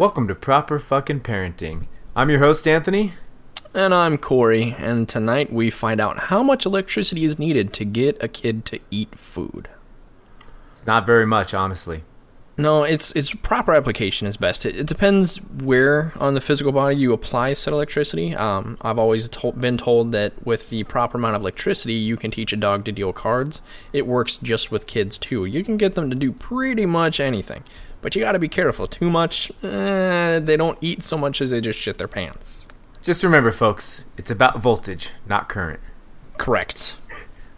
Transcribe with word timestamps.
Welcome 0.00 0.28
to 0.28 0.34
Proper 0.34 0.78
Fucking 0.78 1.20
Parenting. 1.20 1.86
I'm 2.16 2.30
your 2.30 2.38
host, 2.38 2.66
Anthony. 2.66 3.12
And 3.74 3.92
I'm 3.92 4.16
Corey, 4.16 4.74
and 4.78 5.06
tonight 5.06 5.52
we 5.52 5.68
find 5.68 6.00
out 6.00 6.18
how 6.18 6.42
much 6.42 6.64
electricity 6.64 7.22
is 7.22 7.38
needed 7.38 7.74
to 7.74 7.84
get 7.84 8.16
a 8.24 8.26
kid 8.26 8.64
to 8.64 8.80
eat 8.90 9.14
food. 9.18 9.68
It's 10.72 10.86
not 10.86 11.04
very 11.04 11.26
much, 11.26 11.52
honestly. 11.52 12.02
No, 12.56 12.82
it's 12.82 13.12
it's 13.12 13.34
proper 13.34 13.74
application 13.74 14.26
is 14.26 14.38
best. 14.38 14.64
It, 14.64 14.74
it 14.76 14.86
depends 14.86 15.36
where 15.36 16.12
on 16.16 16.32
the 16.32 16.40
physical 16.40 16.72
body 16.72 16.96
you 16.96 17.12
apply 17.12 17.52
said 17.52 17.74
electricity. 17.74 18.34
Um, 18.34 18.78
I've 18.80 18.98
always 18.98 19.28
to- 19.28 19.52
been 19.52 19.76
told 19.76 20.12
that 20.12 20.46
with 20.46 20.70
the 20.70 20.84
proper 20.84 21.18
amount 21.18 21.36
of 21.36 21.42
electricity, 21.42 21.94
you 21.94 22.16
can 22.16 22.30
teach 22.30 22.54
a 22.54 22.56
dog 22.56 22.86
to 22.86 22.92
deal 22.92 23.12
cards. 23.12 23.60
It 23.92 24.06
works 24.06 24.38
just 24.38 24.70
with 24.70 24.86
kids 24.86 25.18
too. 25.18 25.44
You 25.44 25.62
can 25.62 25.76
get 25.76 25.94
them 25.94 26.08
to 26.10 26.16
do 26.16 26.32
pretty 26.32 26.86
much 26.86 27.20
anything, 27.20 27.64
but 28.00 28.14
you 28.14 28.22
got 28.22 28.32
to 28.32 28.38
be 28.38 28.48
careful. 28.48 28.86
Too 28.86 29.10
much, 29.10 29.50
eh, 29.62 30.38
they 30.38 30.56
don't 30.56 30.78
eat 30.80 31.02
so 31.02 31.16
much 31.18 31.40
as 31.40 31.50
they 31.50 31.60
just 31.60 31.78
shit 31.78 31.98
their 31.98 32.08
pants. 32.08 32.66
Just 33.02 33.22
remember, 33.22 33.50
folks, 33.50 34.04
it's 34.16 34.30
about 34.30 34.60
voltage, 34.60 35.10
not 35.26 35.48
current. 35.48 35.80
Correct. 36.38 36.96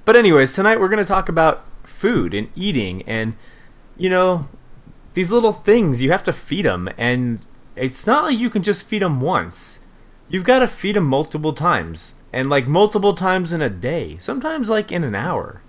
But, 0.04 0.16
anyways, 0.16 0.52
tonight 0.52 0.80
we're 0.80 0.88
going 0.88 1.04
to 1.04 1.04
talk 1.04 1.28
about 1.28 1.64
food 1.82 2.34
and 2.34 2.48
eating 2.56 3.02
and, 3.02 3.34
you 3.96 4.10
know, 4.10 4.48
these 5.14 5.30
little 5.30 5.52
things. 5.52 6.02
You 6.02 6.10
have 6.10 6.24
to 6.24 6.32
feed 6.32 6.64
them, 6.64 6.88
and 6.96 7.40
it's 7.76 8.06
not 8.06 8.24
like 8.24 8.38
you 8.38 8.50
can 8.50 8.62
just 8.62 8.86
feed 8.86 9.02
them 9.02 9.20
once. 9.20 9.78
You've 10.28 10.44
got 10.44 10.60
to 10.60 10.66
feed 10.66 10.96
them 10.96 11.04
multiple 11.04 11.52
times, 11.52 12.14
and 12.32 12.48
like 12.48 12.66
multiple 12.66 13.14
times 13.14 13.52
in 13.52 13.60
a 13.62 13.68
day, 13.68 14.16
sometimes 14.18 14.70
like 14.70 14.90
in 14.90 15.04
an 15.04 15.14
hour. 15.14 15.60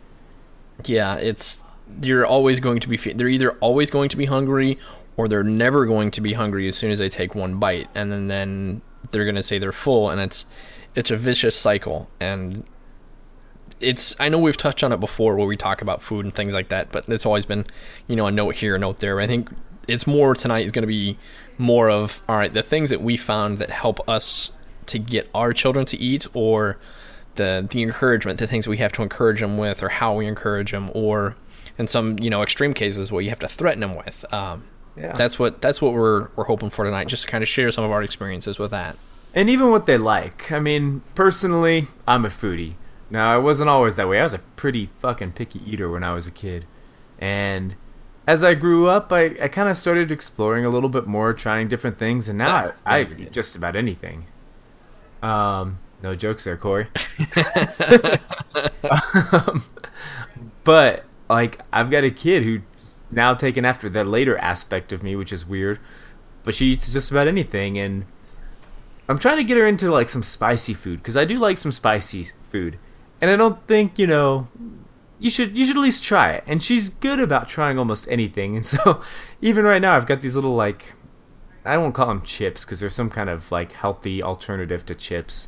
Yeah, 0.85 1.15
it's 1.15 1.63
you're 2.01 2.25
always 2.25 2.59
going 2.59 2.79
to 2.79 2.89
be 2.89 2.97
they're 2.97 3.27
either 3.27 3.51
always 3.53 3.89
going 3.89 4.09
to 4.09 4.17
be 4.17 4.25
hungry 4.25 4.77
or 5.15 5.27
they're 5.27 5.43
never 5.43 5.85
going 5.85 6.09
to 6.11 6.21
be 6.21 6.33
hungry 6.33 6.67
as 6.67 6.75
soon 6.75 6.91
as 6.91 6.99
they 6.99 7.09
take 7.09 7.35
one 7.35 7.59
bite 7.59 7.87
and 7.93 8.11
then 8.11 8.27
then 8.27 8.81
they're 9.11 9.25
going 9.25 9.35
to 9.35 9.43
say 9.43 9.57
they're 9.57 9.71
full 9.71 10.09
and 10.09 10.19
it's 10.19 10.45
it's 10.95 11.11
a 11.11 11.17
vicious 11.17 11.55
cycle 11.55 12.09
and 12.19 12.63
it's 13.83 14.15
I 14.19 14.29
know 14.29 14.39
we've 14.39 14.57
touched 14.57 14.83
on 14.83 14.91
it 14.91 14.99
before 14.99 15.35
where 15.35 15.45
we 15.45 15.57
talk 15.57 15.81
about 15.81 16.01
food 16.01 16.25
and 16.25 16.33
things 16.33 16.53
like 16.53 16.69
that, 16.69 16.91
but 16.91 17.07
it's 17.09 17.25
always 17.25 17.45
been, 17.45 17.65
you 18.07 18.15
know, 18.15 18.27
a 18.27 18.31
note 18.31 18.55
here, 18.55 18.75
a 18.75 18.79
note 18.79 18.99
there. 18.99 19.19
I 19.19 19.27
think 19.27 19.49
it's 19.87 20.07
more 20.07 20.33
tonight 20.33 20.65
is 20.65 20.71
going 20.71 20.83
to 20.83 20.87
be 20.87 21.17
more 21.57 21.89
of 21.89 22.21
all 22.27 22.37
right, 22.37 22.53
the 22.53 22.63
things 22.63 22.89
that 22.89 23.01
we 23.01 23.17
found 23.17 23.59
that 23.59 23.69
help 23.69 24.07
us 24.07 24.51
to 24.87 24.99
get 24.99 25.29
our 25.35 25.53
children 25.53 25.85
to 25.87 25.97
eat 25.97 26.25
or 26.33 26.77
the 27.35 27.67
the 27.69 27.83
encouragement, 27.83 28.39
the 28.39 28.47
things 28.47 28.67
we 28.67 28.77
have 28.77 28.91
to 28.93 29.01
encourage 29.01 29.41
them 29.41 29.57
with 29.57 29.83
or 29.83 29.89
how 29.89 30.15
we 30.15 30.25
encourage 30.25 30.71
them 30.71 30.89
or 30.93 31.35
in 31.77 31.87
some, 31.87 32.17
you 32.19 32.29
know, 32.29 32.41
extreme 32.43 32.73
cases 32.73 33.11
what 33.11 33.23
you 33.23 33.29
have 33.29 33.39
to 33.39 33.47
threaten 33.47 33.79
them 33.81 33.95
with. 33.95 34.25
Um, 34.33 34.63
Yeah. 34.95 35.13
that's 35.13 35.39
what 35.39 35.61
that's 35.61 35.81
what 35.81 35.93
we're 35.93 36.29
we're 36.35 36.45
hoping 36.45 36.69
for 36.69 36.85
tonight, 36.85 37.07
just 37.07 37.23
to 37.25 37.31
kind 37.31 37.41
of 37.41 37.47
share 37.47 37.71
some 37.71 37.83
of 37.83 37.91
our 37.91 38.03
experiences 38.03 38.59
with 38.59 38.71
that. 38.71 38.95
and 39.35 39.49
even 39.49 39.71
what 39.71 39.85
they 39.87 39.97
like. 39.97 40.51
I 40.51 40.59
mean, 40.59 41.01
personally, 41.15 41.87
I'm 42.07 42.23
a 42.25 42.29
foodie. 42.29 42.75
Now, 43.09 43.33
I 43.33 43.37
wasn't 43.37 43.69
always 43.69 43.95
that 43.95 44.07
way. 44.07 44.19
I 44.19 44.23
was 44.23 44.33
a 44.33 44.39
pretty 44.55 44.89
fucking 45.01 45.31
picky 45.33 45.59
eater 45.69 45.89
when 45.89 46.03
I 46.03 46.13
was 46.13 46.27
a 46.27 46.31
kid. 46.31 46.65
And 47.19 47.75
as 48.27 48.43
I 48.43 48.53
grew 48.53 48.87
up, 48.87 49.11
I, 49.11 49.35
I 49.41 49.47
kind 49.47 49.67
of 49.69 49.77
started 49.77 50.11
exploring 50.11 50.65
a 50.65 50.69
little 50.69 50.89
bit 50.89 51.05
more, 51.07 51.33
trying 51.33 51.67
different 51.67 51.97
things, 51.99 52.29
and 52.29 52.37
now 52.37 52.73
I, 52.85 52.99
I 52.99 53.01
eat 53.17 53.31
just 53.31 53.55
about 53.55 53.75
anything. 53.75 54.25
Um, 55.21 55.79
no 56.01 56.15
jokes 56.15 56.43
there, 56.43 56.57
Corey. 56.57 56.87
um, 59.31 59.63
but, 60.63 61.05
like, 61.33 61.59
I've 61.71 61.89
got 61.89 62.03
a 62.03 62.11
kid 62.11 62.43
who 62.43 62.61
now 63.11 63.33
taken 63.33 63.65
after 63.65 63.89
the 63.89 64.03
later 64.03 64.37
aspect 64.37 64.91
of 64.91 65.03
me, 65.03 65.15
which 65.15 65.33
is 65.33 65.45
weird. 65.45 65.79
But 66.43 66.55
she 66.55 66.67
eats 66.67 66.91
just 66.91 67.11
about 67.11 67.27
anything, 67.27 67.77
and 67.77 68.05
I'm 69.07 69.17
trying 69.17 69.37
to 69.37 69.43
get 69.43 69.57
her 69.57 69.67
into 69.67 69.89
like 69.91 70.09
some 70.09 70.23
spicy 70.23 70.73
food 70.73 70.99
because 70.99 71.15
I 71.15 71.25
do 71.25 71.37
like 71.37 71.57
some 71.57 71.71
spicy 71.71 72.25
food, 72.49 72.77
and 73.21 73.31
I 73.31 73.35
don't 73.35 73.65
think 73.67 73.97
you 73.97 74.07
know 74.07 74.47
you 75.19 75.29
should 75.29 75.57
you 75.57 75.65
should 75.65 75.77
at 75.77 75.81
least 75.81 76.03
try 76.03 76.33
it. 76.33 76.43
And 76.45 76.61
she's 76.61 76.89
good 76.89 77.19
about 77.19 77.47
trying 77.47 77.79
almost 77.79 78.07
anything, 78.09 78.55
and 78.57 78.65
so 78.65 79.01
even 79.41 79.63
right 79.63 79.81
now 79.81 79.95
I've 79.95 80.05
got 80.05 80.21
these 80.21 80.35
little 80.35 80.55
like 80.55 80.93
I 81.65 81.77
won't 81.77 81.95
call 81.95 82.07
them 82.07 82.23
chips 82.23 82.65
because 82.65 82.81
they're 82.81 82.89
some 82.89 83.09
kind 83.09 83.29
of 83.29 83.51
like 83.51 83.71
healthy 83.71 84.21
alternative 84.21 84.85
to 84.87 84.95
chips, 84.95 85.47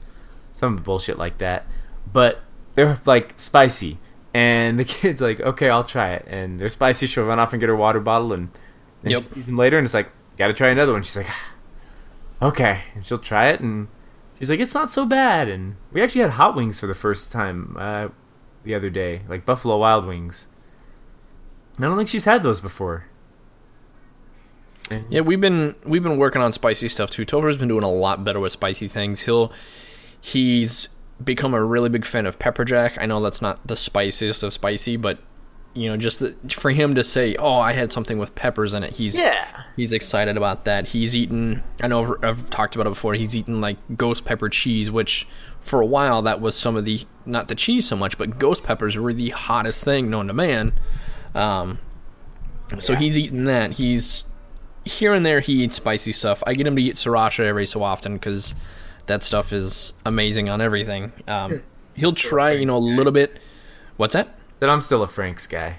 some 0.53 0.77
bullshit 0.77 1.17
like 1.17 1.39
that, 1.39 1.65
but 2.11 2.41
they're 2.75 2.99
like 3.05 3.37
spicy. 3.37 3.99
And 4.35 4.77
the 4.77 4.83
kid's 4.95 5.21
like, 5.21 5.39
okay, 5.39 5.69
I'll 5.69 5.83
try 5.85 6.11
it. 6.13 6.25
And 6.27 6.59
they're 6.59 6.67
spicy. 6.69 7.05
She'll 7.07 7.25
run 7.25 7.39
off 7.39 7.53
and 7.53 7.59
get 7.59 7.69
her 7.69 7.75
water 7.75 7.99
bottle, 8.01 8.33
and 8.33 8.49
then 9.01 9.11
Yep. 9.13 9.23
later, 9.47 9.77
and 9.77 9.85
it's 9.85 9.93
like, 9.93 10.09
gotta 10.37 10.53
try 10.53 10.69
another 10.69 10.91
one. 10.93 11.03
She's 11.03 11.15
like, 11.17 11.27
okay 12.41 12.83
and 12.93 13.05
she'll 13.05 13.17
try 13.17 13.47
it 13.47 13.61
and 13.61 13.87
she's 14.37 14.49
like 14.49 14.59
it's 14.59 14.73
not 14.75 14.91
so 14.91 15.05
bad 15.05 15.47
and 15.47 15.77
we 15.93 16.01
actually 16.03 16.19
had 16.19 16.31
hot 16.31 16.53
wings 16.53 16.77
for 16.81 16.85
the 16.85 16.93
first 16.93 17.31
time 17.31 17.77
uh, 17.79 18.09
the 18.65 18.75
other 18.75 18.89
day 18.89 19.21
like 19.29 19.45
buffalo 19.45 19.77
wild 19.77 20.05
wings 20.05 20.47
And 21.77 21.85
i 21.85 21.87
don't 21.87 21.95
think 21.97 22.09
she's 22.09 22.25
had 22.25 22.43
those 22.43 22.59
before 22.59 23.05
and 24.91 25.05
Yeah, 25.09 25.21
we've 25.21 25.39
been 25.39 25.75
we've 25.85 26.03
been 26.03 26.17
working 26.17 26.41
on 26.41 26.51
spicy 26.51 26.89
stuff 26.89 27.09
too. 27.09 27.25
Topher's 27.25 27.57
been 27.57 27.69
doing 27.69 27.83
a 27.83 27.89
lot 27.91 28.25
better 28.25 28.39
with 28.41 28.51
spicy 28.51 28.89
things. 28.89 29.21
He'll 29.21 29.51
he's 30.19 30.89
become 31.23 31.53
a 31.53 31.63
really 31.63 31.89
big 31.89 32.05
fan 32.05 32.25
of 32.25 32.39
pepper 32.39 32.65
jack. 32.65 32.97
I 32.99 33.05
know 33.05 33.21
that's 33.21 33.41
not 33.41 33.65
the 33.67 33.75
spiciest 33.75 34.43
of 34.43 34.53
spicy, 34.53 34.97
but 34.97 35.19
you 35.73 35.89
know, 35.89 35.97
just 35.97 36.19
the, 36.21 36.35
for 36.49 36.71
him 36.71 36.95
to 36.95 37.03
say, 37.03 37.35
"Oh, 37.35 37.57
I 37.57 37.73
had 37.73 37.91
something 37.91 38.17
with 38.17 38.33
peppers 38.35 38.73
in 38.73 38.83
it," 38.83 38.95
he's 38.95 39.19
yeah 39.19 39.63
he's 39.75 39.91
excited 39.91 40.37
about 40.37 40.63
that. 40.65 40.87
He's 40.87 41.15
eaten. 41.15 41.63
I 41.81 41.87
know 41.89 42.15
I've, 42.23 42.49
talked 42.49 42.75
about 42.75 42.87
it 42.87 42.91
before. 42.91 43.13
He's 43.15 43.35
eaten 43.35 43.59
like 43.59 43.77
ghost 43.97 44.23
pepper 44.23 44.47
cheese, 44.47 44.89
which 44.89 45.27
for 45.59 45.81
a 45.81 45.85
while 45.85 46.21
that 46.21 46.39
was 46.39 46.55
some 46.57 46.75
of 46.77 46.85
the 46.85 47.05
not 47.25 47.49
the 47.49 47.55
cheese 47.55 47.87
so 47.87 47.95
much, 47.97 48.17
but 48.17 48.39
ghost 48.39 48.63
peppers 48.63 48.95
were 48.97 49.13
the 49.13 49.31
hottest 49.31 49.83
thing 49.83 50.09
known 50.09 50.27
to 50.27 50.33
man. 50.33 50.73
Um, 51.33 51.79
so 52.79 52.93
Yeah. 52.93 52.99
he's 52.99 53.17
eating 53.19 53.45
that. 53.45 53.73
He's 53.73 54.25
here 54.85 55.13
and 55.13 55.25
there. 55.25 55.39
He 55.41 55.63
eats 55.63 55.75
spicy 55.75 56.11
stuff. 56.13 56.41
I 56.47 56.53
get 56.53 56.65
him 56.67 56.75
to 56.75 56.81
eat 56.81 56.95
sriracha 56.95 57.43
every 57.43 57.65
so 57.65 57.83
often 57.83 58.13
because 58.13 58.55
that 59.07 59.23
stuff 59.23 59.53
is 59.53 59.93
amazing 60.05 60.49
on 60.49 60.61
everything. 60.61 61.13
Um, 61.27 61.61
he'll 61.93 62.11
try, 62.11 62.51
you 62.51 62.65
know, 62.65 62.77
a 62.77 62.79
little 62.79 63.11
bit. 63.11 63.39
What's 63.97 64.13
that? 64.13 64.37
that 64.59 64.69
i'm 64.69 64.81
still 64.81 65.03
a 65.03 65.07
frank's 65.07 65.47
guy 65.47 65.77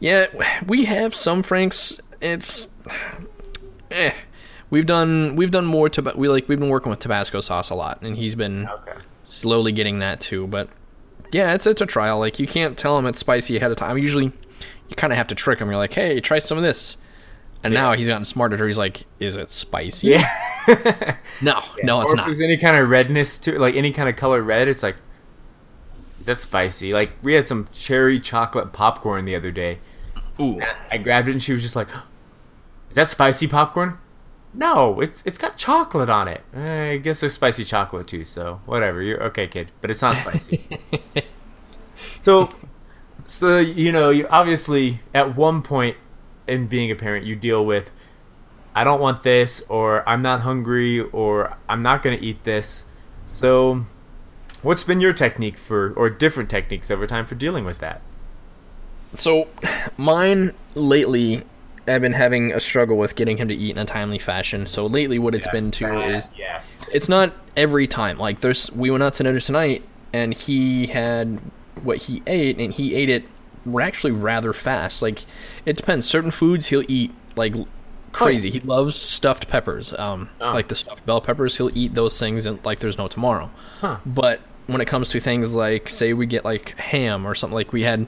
Yeah, 0.00 0.26
we 0.66 0.84
have 0.84 1.14
some 1.14 1.42
Franks. 1.42 2.00
It's 2.20 2.68
eh. 3.90 4.12
We've 4.68 4.84
done 4.84 5.36
we've 5.36 5.50
done 5.50 5.64
more 5.64 5.88
to 5.90 6.12
we 6.16 6.28
like 6.28 6.48
we've 6.48 6.58
been 6.58 6.68
working 6.68 6.90
with 6.90 6.98
Tabasco 6.98 7.40
sauce 7.40 7.70
a 7.70 7.74
lot, 7.74 8.02
and 8.02 8.16
he's 8.16 8.34
been 8.34 8.68
okay 8.68 8.98
slowly 9.24 9.72
getting 9.72 10.00
that 10.00 10.20
too. 10.20 10.46
But 10.46 10.74
yeah, 11.32 11.54
it's 11.54 11.66
it's 11.66 11.80
a 11.80 11.86
trial. 11.86 12.18
Like 12.18 12.38
you 12.38 12.46
can't 12.46 12.76
tell 12.76 12.98
him 12.98 13.06
it's 13.06 13.18
spicy 13.18 13.56
ahead 13.56 13.70
of 13.70 13.76
time. 13.76 13.96
Usually, 13.96 14.32
you 14.88 14.96
kind 14.96 15.12
of 15.12 15.16
have 15.16 15.28
to 15.28 15.34
trick 15.34 15.60
him. 15.60 15.68
You're 15.68 15.78
like, 15.78 15.94
hey, 15.94 16.20
try 16.20 16.38
some 16.38 16.58
of 16.58 16.64
this. 16.64 16.98
And 17.62 17.72
now 17.74 17.94
he's 17.94 18.06
gotten 18.06 18.24
smarter. 18.24 18.66
He's 18.66 18.78
like, 18.78 19.06
is 19.18 19.36
it 19.36 19.50
spicy? 19.50 20.08
yeah 20.08 20.30
No, 21.42 21.62
no, 21.82 22.00
it's 22.00 22.12
or 22.12 22.16
not. 22.16 22.30
if 22.30 22.38
there's 22.38 22.44
any 22.48 22.56
kind 22.56 22.76
of 22.76 22.88
redness 22.88 23.36
to 23.38 23.58
like 23.58 23.74
any 23.74 23.92
kind 23.92 24.08
of 24.08 24.16
color 24.16 24.42
red 24.42 24.68
it's 24.68 24.82
like 24.82 24.96
is 26.18 26.26
that 26.26 26.38
spicy 26.38 26.92
like 26.94 27.12
we 27.22 27.34
had 27.34 27.46
some 27.46 27.68
cherry 27.72 28.18
chocolate 28.18 28.72
popcorn 28.72 29.24
the 29.26 29.36
other 29.36 29.50
day 29.50 29.78
Ooh, 30.40 30.60
I 30.90 30.98
grabbed 30.98 31.28
it 31.28 31.32
and 31.32 31.42
she 31.42 31.52
was 31.52 31.62
just 31.62 31.76
like, 31.76 31.88
"Is 32.90 32.96
that 32.96 33.08
spicy 33.08 33.46
popcorn?" 33.46 33.98
No, 34.52 35.00
it's 35.00 35.22
it's 35.24 35.38
got 35.38 35.56
chocolate 35.56 36.10
on 36.10 36.28
it. 36.28 36.42
Eh, 36.54 36.90
I 36.92 36.96
guess 36.98 37.20
there's 37.20 37.32
spicy 37.32 37.64
chocolate 37.64 38.06
too, 38.06 38.24
so 38.24 38.60
whatever. 38.66 39.02
You're 39.02 39.22
okay, 39.24 39.46
kid, 39.46 39.70
but 39.80 39.90
it's 39.90 40.02
not 40.02 40.16
spicy. 40.16 40.66
so, 42.22 42.48
so 43.24 43.58
you 43.58 43.92
know, 43.92 44.10
you 44.10 44.26
obviously 44.28 45.00
at 45.14 45.36
one 45.36 45.62
point 45.62 45.96
in 46.46 46.66
being 46.66 46.90
a 46.90 46.94
parent, 46.94 47.24
you 47.24 47.34
deal 47.34 47.64
with, 47.64 47.90
I 48.76 48.84
don't 48.84 49.00
want 49.00 49.22
this, 49.22 49.62
or 49.70 50.06
I'm 50.06 50.20
not 50.20 50.42
hungry, 50.42 51.00
or 51.00 51.56
I'm 51.66 51.80
not 51.80 52.02
gonna 52.02 52.18
eat 52.20 52.44
this. 52.44 52.84
So, 53.26 53.86
what's 54.60 54.84
been 54.84 55.00
your 55.00 55.14
technique 55.14 55.56
for, 55.56 55.94
or 55.96 56.10
different 56.10 56.50
techniques 56.50 56.90
over 56.90 57.06
time 57.06 57.24
for 57.24 57.36
dealing 57.36 57.64
with 57.64 57.78
that? 57.78 58.02
So, 59.14 59.48
mine 59.96 60.52
lately, 60.74 61.42
I've 61.88 62.02
been 62.02 62.12
having 62.12 62.52
a 62.52 62.60
struggle 62.60 62.98
with 62.98 63.16
getting 63.16 63.38
him 63.38 63.48
to 63.48 63.54
eat 63.54 63.70
in 63.70 63.78
a 63.78 63.86
timely 63.86 64.18
fashion. 64.18 64.66
So 64.66 64.86
lately, 64.86 65.18
what 65.18 65.34
it's 65.34 65.48
been 65.48 65.70
to 65.70 66.02
is 66.02 66.28
yes. 66.36 66.86
it's 66.92 67.08
not 67.08 67.34
every 67.56 67.86
time. 67.86 68.18
Like 68.18 68.40
there's, 68.40 68.70
we 68.72 68.90
went 68.90 69.02
out 69.02 69.14
to 69.14 69.22
dinner 69.22 69.40
tonight, 69.40 69.84
and 70.12 70.34
he 70.34 70.88
had 70.88 71.40
what 71.82 71.96
he 71.96 72.22
ate, 72.26 72.58
and 72.58 72.74
he 72.74 72.94
ate 72.94 73.08
it 73.08 73.24
actually 73.80 74.12
rather 74.12 74.52
fast. 74.52 75.00
Like 75.00 75.24
it 75.64 75.76
depends. 75.76 76.06
Certain 76.06 76.30
foods 76.30 76.66
he'll 76.66 76.84
eat 76.88 77.14
like 77.36 77.54
crazy. 78.16 78.50
He 78.50 78.60
loves 78.60 78.96
stuffed 78.96 79.48
peppers, 79.48 79.92
um, 79.98 80.28
Oh. 80.40 80.52
like 80.52 80.68
the 80.68 80.74
stuffed 80.74 81.04
bell 81.06 81.20
peppers. 81.20 81.56
He'll 81.56 81.76
eat 81.76 81.94
those 81.94 82.18
things 82.18 82.46
and 82.46 82.64
like 82.64 82.78
there's 82.80 82.98
no 82.98 83.08
tomorrow. 83.08 83.50
Huh. 83.80 83.98
But 84.06 84.40
when 84.66 84.80
it 84.80 84.86
comes 84.86 85.10
to 85.10 85.20
things 85.20 85.54
like, 85.54 85.88
say, 85.88 86.12
we 86.12 86.26
get 86.26 86.44
like 86.44 86.76
ham 86.78 87.26
or 87.26 87.34
something 87.34 87.54
like 87.54 87.72
we 87.72 87.82
had 87.82 88.06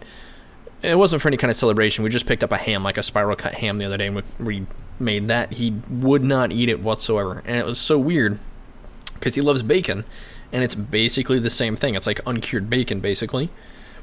it 0.82 0.96
wasn't 0.96 1.20
for 1.20 1.26
any 1.28 1.37
kind 1.37 1.50
of 1.50 1.56
celebration. 1.56 2.05
We 2.05 2.10
just 2.10 2.26
picked 2.26 2.44
up 2.44 2.52
a 2.52 2.56
ham, 2.56 2.84
like 2.84 2.96
a 2.99 3.02
spiral 3.02 3.34
cut 3.37 3.55
ham, 3.55 3.78
the 3.78 3.84
other 3.84 3.96
day, 3.96 4.06
and 4.06 4.14
we, 4.16 4.22
we 4.38 4.66
made 5.00 5.26
that. 5.26 5.55
He 5.55 5.75
would 5.90 6.22
not 6.22 6.52
eat 6.52 6.69
it 6.69 6.81
whatsoever, 6.81 7.43
and 7.44 7.56
it 7.56 7.66
was 7.66 7.81
so 7.81 7.99
weird 7.99 8.38
because 9.14 9.34
he 9.34 9.40
loves 9.40 9.64
bacon, 9.64 10.04
and 10.52 10.62
it's 10.62 10.76
basically 10.76 11.40
the 11.40 11.50
same 11.50 11.75
thing. 11.75 11.96
It's 11.96 12.06
like 12.06 12.20
uncured 12.26 12.70
bacon, 12.70 13.00
basically, 13.00 13.50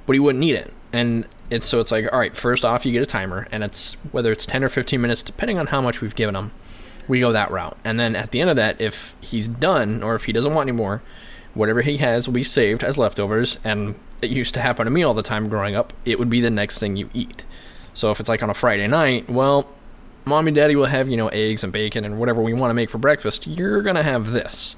but 0.06 0.13
he 0.13 0.19
wouldn't 0.19 0.40
need 0.40 0.56
it. 0.56 0.74
And 0.94 1.28
it's 1.50 1.66
so 1.66 1.80
it's 1.80 1.92
like, 1.92 2.12
all 2.12 2.19
right, 2.19 2.36
first 2.36 2.66
off, 2.66 2.86
you 2.86 2.92
get 2.92 3.04
a 3.04 3.06
timer, 3.06 3.48
and 3.52 3.63
it's 3.63 3.98
whether 4.12 4.31
it's 4.31 4.46
ten 4.46 4.63
or 4.63 4.69
fifteen 4.69 5.02
minutes, 5.02 5.22
depending 5.22 5.60
on 5.60 5.68
how 5.68 5.81
much 5.81 6.02
we've 6.02 6.16
given 6.16 6.36
him. 6.36 6.52
We 7.07 7.19
go 7.19 7.31
that 7.31 7.52
route, 7.52 7.78
and 7.84 8.00
then 8.00 8.16
at 8.16 8.31
the 8.31 8.42
end 8.42 8.50
of 8.50 8.56
that, 8.56 8.81
if 8.81 9.16
he's 9.22 9.48
done 9.48 10.02
or 10.02 10.16
if 10.16 10.25
he 10.25 10.31
doesn't 10.31 10.54
want 10.54 10.68
any 10.69 10.75
more, 10.75 11.04
whatever 11.54 11.81
he 11.81 11.98
has 11.98 12.28
will 12.28 12.34
be 12.34 12.44
saved 12.44 12.84
as 12.84 12.98
leftovers. 12.98 13.60
And 13.63 13.96
it 14.22 14.31
used 14.31 14.54
to 14.56 14.62
happen 14.62 14.86
to 14.86 14.92
me 14.92 15.04
all 15.04 15.13
the 15.13 15.22
time 15.22 15.48
growing 15.48 15.75
up. 15.75 15.94
It 16.04 16.18
would 16.18 16.30
be 16.30 16.42
the 16.42 16.50
next 16.50 16.80
thing 16.80 16.96
you 16.96 17.10
eat. 17.13 17.46
So 17.94 18.10
if 18.10 18.19
it's 18.19 18.30
like 18.30 18.42
on 18.42 18.50
a 18.50 18.56
Friday 18.56 18.88
night, 18.88 19.30
well, 19.30 19.69
mom 20.25 20.48
and 20.48 20.56
daddy 20.56 20.75
will 20.75 20.88
have 20.88 21.08
you 21.08 21.18
know 21.18 21.28
eggs 21.28 21.63
and 21.63 21.72
bacon 21.72 22.04
and 22.04 22.19
whatever 22.19 22.42
we 22.42 22.54
want 22.54 22.72
to 22.72 22.75
make 22.75 22.90
for 22.90 22.98
breakfast. 22.98 23.46
You're 23.46 23.81
gonna 23.81 24.04
have 24.04 24.31
this 24.31 24.75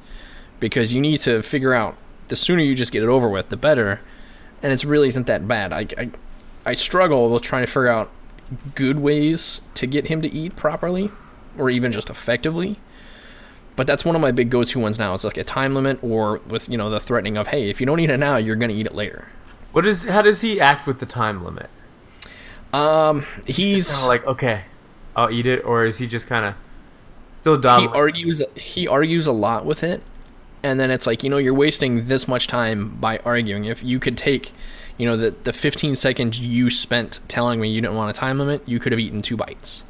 because 0.59 0.93
you 0.93 1.01
need 1.01 1.21
to 1.21 1.41
figure 1.41 1.73
out 1.73 1.97
the 2.27 2.35
sooner 2.35 2.61
you 2.61 2.75
just 2.75 2.91
get 2.91 3.03
it 3.03 3.09
over 3.09 3.29
with, 3.29 3.49
the 3.49 3.57
better. 3.57 4.01
And 4.61 4.73
it 4.73 4.83
really 4.83 5.07
isn't 5.07 5.27
that 5.27 5.47
bad. 5.47 5.71
I, 5.71 5.87
I, 5.97 6.09
I 6.65 6.73
struggle 6.73 7.29
with 7.31 7.43
trying 7.43 7.65
to 7.65 7.67
figure 7.67 7.87
out 7.87 8.09
good 8.75 8.99
ways 8.99 9.61
to 9.75 9.85
get 9.85 10.07
him 10.07 10.21
to 10.21 10.33
eat 10.33 10.55
properly 10.55 11.11
or 11.57 11.69
even 11.69 11.91
just 11.91 12.09
effectively. 12.09 12.79
But 13.75 13.85
that's 13.85 14.03
one 14.03 14.15
of 14.15 14.21
my 14.21 14.31
big 14.31 14.49
go-to 14.49 14.79
ones 14.79 14.97
now. 14.97 15.13
It's 15.13 15.23
like 15.23 15.37
a 15.37 15.43
time 15.43 15.75
limit 15.75 16.03
or 16.03 16.39
with, 16.47 16.67
you 16.67 16.77
know, 16.77 16.89
the 16.89 16.99
threatening 16.99 17.37
of, 17.37 17.47
hey, 17.47 17.69
if 17.69 17.79
you 17.79 17.85
don't 17.85 17.99
eat 17.99 18.09
it 18.09 18.17
now, 18.17 18.37
you're 18.37 18.55
going 18.55 18.71
to 18.71 18.75
eat 18.75 18.87
it 18.87 18.95
later. 18.95 19.27
What 19.71 19.85
is? 19.85 20.05
How 20.05 20.23
does 20.23 20.41
he 20.41 20.59
act 20.59 20.87
with 20.87 20.99
the 20.99 21.05
time 21.05 21.43
limit? 21.43 21.69
Um, 22.73 23.25
he's 23.45 24.05
like, 24.05 24.25
okay, 24.25 24.63
I'll 25.15 25.31
eat 25.31 25.45
it, 25.45 25.63
or 25.63 25.85
is 25.85 25.99
he 25.99 26.07
just 26.07 26.27
kind 26.27 26.45
of 26.45 26.55
still 27.33 27.61
he 27.79 27.87
argues 27.87 28.41
he 28.55 28.87
argues 28.87 29.27
a 29.27 29.31
lot 29.31 29.65
with 29.65 29.83
it 29.83 30.01
and 30.63 30.79
then 30.79 30.91
it's 30.91 31.07
like 31.07 31.23
you 31.23 31.29
know 31.29 31.37
you're 31.37 31.53
wasting 31.53 32.07
this 32.07 32.27
much 32.27 32.47
time 32.47 32.95
by 32.97 33.19
arguing. 33.19 33.65
If 33.65 33.83
you 33.83 33.99
could 33.99 34.17
take 34.17 34.51
you 34.97 35.05
know 35.05 35.15
the 35.15 35.35
the 35.43 35.53
15 35.53 35.95
seconds 35.95 36.39
you 36.39 36.69
spent 36.69 37.19
telling 37.27 37.61
me 37.61 37.69
you 37.69 37.81
didn't 37.81 37.95
want 37.95 38.09
a 38.09 38.19
time 38.19 38.39
limit 38.39 38.67
you 38.67 38.79
could 38.79 38.91
have 38.91 38.99
eaten 38.99 39.21
two 39.21 39.37
bites. 39.37 39.83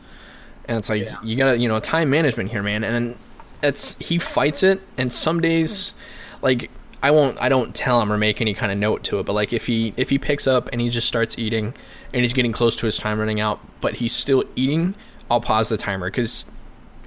And 0.66 0.78
it's 0.78 0.90
like 0.90 1.06
Yeah. 1.06 1.16
you 1.24 1.36
gotta 1.38 1.58
you 1.58 1.68
know 1.68 1.80
time 1.80 2.10
management 2.10 2.52
here 2.52 2.62
man. 2.62 2.84
And 2.84 3.18
it's 3.64 3.96
he 4.00 4.18
fights 4.20 4.64
it. 4.64 4.82
And 4.98 5.12
some 5.12 5.40
days 5.40 5.94
like 6.42 6.70
i 7.02 7.12
won't 7.12 7.40
i 7.40 7.48
don't 7.48 7.74
tell 7.76 8.02
him 8.02 8.12
or 8.12 8.18
make 8.18 8.42
any 8.42 8.54
kind 8.54 8.72
of 8.72 8.78
note 8.78 9.04
to 9.06 9.20
it. 9.20 9.26
But 9.26 9.34
like 9.34 9.54
if 9.54 9.68
he 9.68 9.94
if 9.96 10.10
he 10.10 10.18
picks 10.18 10.46
up 10.48 10.70
and 10.72 10.82
he 10.82 10.90
just 10.90 11.08
starts 11.08 11.40
eating 11.40 11.74
and 12.14 12.24
he's 12.24 12.34
getting 12.34 12.52
close 12.52 12.76
to 12.78 12.86
his 12.86 12.98
time 12.98 13.20
running 13.20 13.40
out 13.40 13.60
but 13.82 13.96
he's 13.96 14.14
still 14.14 14.44
eating 14.56 14.94
i'll 15.32 15.42
pause 15.42 15.70
the 15.70 15.78
timer. 15.78 16.08
Because 16.12 16.46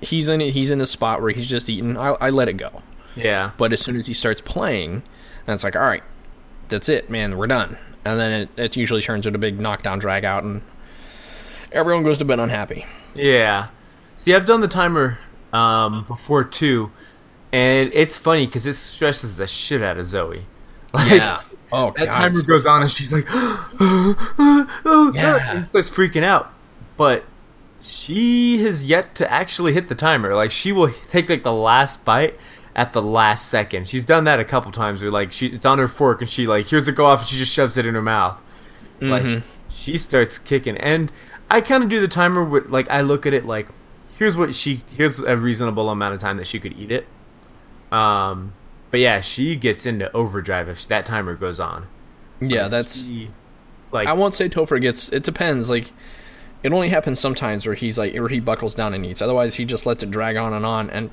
he's 0.01 0.31
in 0.31 0.41
it 0.41 0.55
he's 0.55 0.71
in 0.71 0.81
a 0.81 0.87
spot 0.87 1.21
where 1.21 1.33
he's 1.33 1.49
just 1.49 1.69
eating. 1.69 1.99
I, 1.99 2.12
I 2.12 2.31
let 2.31 2.49
it 2.49 2.55
go 2.55 2.83
yeah, 3.23 3.51
but 3.57 3.73
as 3.73 3.81
soon 3.81 3.97
as 3.97 4.07
he 4.07 4.15
starts 4.15 4.41
playing, 4.41 5.03
then 5.47 5.55
it's 5.55 5.65
like, 5.65 5.77
all 5.77 5.83
right, 5.83 6.03
that's 6.69 6.89
it, 6.89 7.11
man, 7.11 7.37
we're 7.37 7.47
done. 7.47 7.77
And 8.05 8.19
then 8.19 8.43
it, 8.43 8.49
it 8.59 8.77
usually 8.77 9.03
turns 9.03 9.27
into 9.27 9.37
a 9.37 9.41
big 9.41 9.61
knockdown 9.61 9.99
drag 9.99 10.25
out, 10.25 10.43
and 10.45 10.63
everyone 11.73 12.03
goes 12.03 12.19
to 12.19 12.25
bed 12.25 12.41
unhappy. 12.41 12.87
yeah. 13.15 13.69
See, 14.17 14.35
I've 14.35 14.45
done 14.45 14.61
the 14.61 14.69
timer 14.69 15.19
um, 15.53 16.05
before 16.07 16.45
too, 16.45 16.91
and 17.53 17.91
it's 17.95 18.17
funny 18.19 18.45
because 18.47 18.67
it 18.67 18.75
stresses 18.75 19.37
the 19.37 19.47
shit 19.47 19.83
out 19.83 19.97
of 19.99 20.07
Zoe. 20.07 20.47
Like, 20.93 21.23
Oh, 21.73 21.93
That 21.97 22.07
God. 22.07 22.15
timer 22.33 22.43
goes 22.43 22.67
on, 22.67 22.83
and 22.83 22.91
she's 22.91 23.13
like, 23.13 23.25
oh, 23.31 25.13
Yeah. 25.15 25.57
and 25.57 25.67
starts 25.67 25.89
freaking 25.91 26.23
out. 26.25 26.53
But 26.97 27.25
she 27.81 28.63
has 28.65 28.85
yet 28.85 29.15
to 29.17 29.31
actually 29.33 29.73
hit 29.73 29.89
the 29.89 29.95
timer. 29.95 30.35
Like 30.35 30.51
she 30.51 30.73
will 30.73 30.91
take 31.09 31.29
like 31.31 31.43
the 31.45 31.53
last 31.53 32.05
bite 32.05 32.39
at 32.75 32.93
the 32.93 33.03
last 33.03 33.49
second. 33.49 33.89
She's 33.89 34.05
done 34.05 34.25
that 34.25 34.41
a 34.41 34.45
couple 34.45 34.73
times. 34.73 35.03
Where 35.03 35.11
like 35.11 35.33
she, 35.33 35.47
it's 35.49 35.67
on 35.67 35.79
her 35.79 35.89
fork, 35.89 36.21
and 36.21 36.31
she 36.31 36.47
like 36.47 36.67
hears 36.67 36.89
it 36.89 36.95
go 36.95 37.07
off, 37.07 37.21
and 37.21 37.29
she 37.29 37.39
just 37.39 37.53
shoves 37.53 37.77
it 37.77 37.87
in 37.87 37.95
her 37.95 38.03
mouth. 38.03 38.39
Like 39.01 39.43
she 39.71 39.97
starts 39.97 40.39
kicking, 40.39 40.77
and 40.77 41.11
I 41.51 41.61
kind 41.61 41.83
of 41.83 41.89
do 41.89 42.01
the 42.01 42.09
timer 42.09 42.45
with 42.45 42.69
like 42.69 42.89
I 42.91 43.01
look 43.01 43.25
at 43.27 43.33
it 43.33 43.47
like, 43.47 43.69
here's 44.19 44.37
what 44.37 44.55
she, 44.55 44.83
here's 44.95 45.19
a 45.21 45.37
reasonable 45.37 45.89
amount 45.89 46.15
of 46.15 46.21
time 46.21 46.37
that 46.37 46.47
she 46.47 46.61
could 46.61 46.75
eat 46.75 46.93
it. 46.93 47.07
Um, 47.91 48.53
but 48.91 49.01
yeah, 49.01 49.21
she 49.21 49.57
gets 49.57 49.87
into 49.87 50.13
overdrive 50.13 50.69
if 50.69 50.87
that 50.89 51.07
timer 51.07 51.35
goes 51.35 51.59
on. 51.59 51.87
yeah, 52.41 52.69
that's. 52.69 53.07
She, 53.07 53.31
like 53.93 54.07
I 54.07 54.13
won't 54.13 54.35
say 54.35 54.49
Topher 54.49 54.81
gets. 54.81 55.09
It 55.11 55.23
depends. 55.25 55.71
Like, 55.71 55.93
it 56.63 56.73
only 56.73 56.91
happens 56.91 57.19
sometimes 57.19 57.67
where 57.67 57.75
he's 57.75 57.99
like, 57.99 58.15
where 58.15 58.29
he 58.29 58.41
buckles 58.41 58.75
down 58.75 58.95
and 58.95 59.05
eats. 59.05 59.23
Otherwise, 59.23 59.55
he 59.55 59.65
just 59.65 59.87
lets 59.87 60.03
it 60.03 60.11
drag 60.11 60.37
on 60.37 60.53
and 60.53 60.67
on, 60.67 60.91
and 60.91 61.11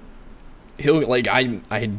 he'll 0.78 1.02
like 1.08 1.28
I 1.28 1.60
I. 1.72 1.92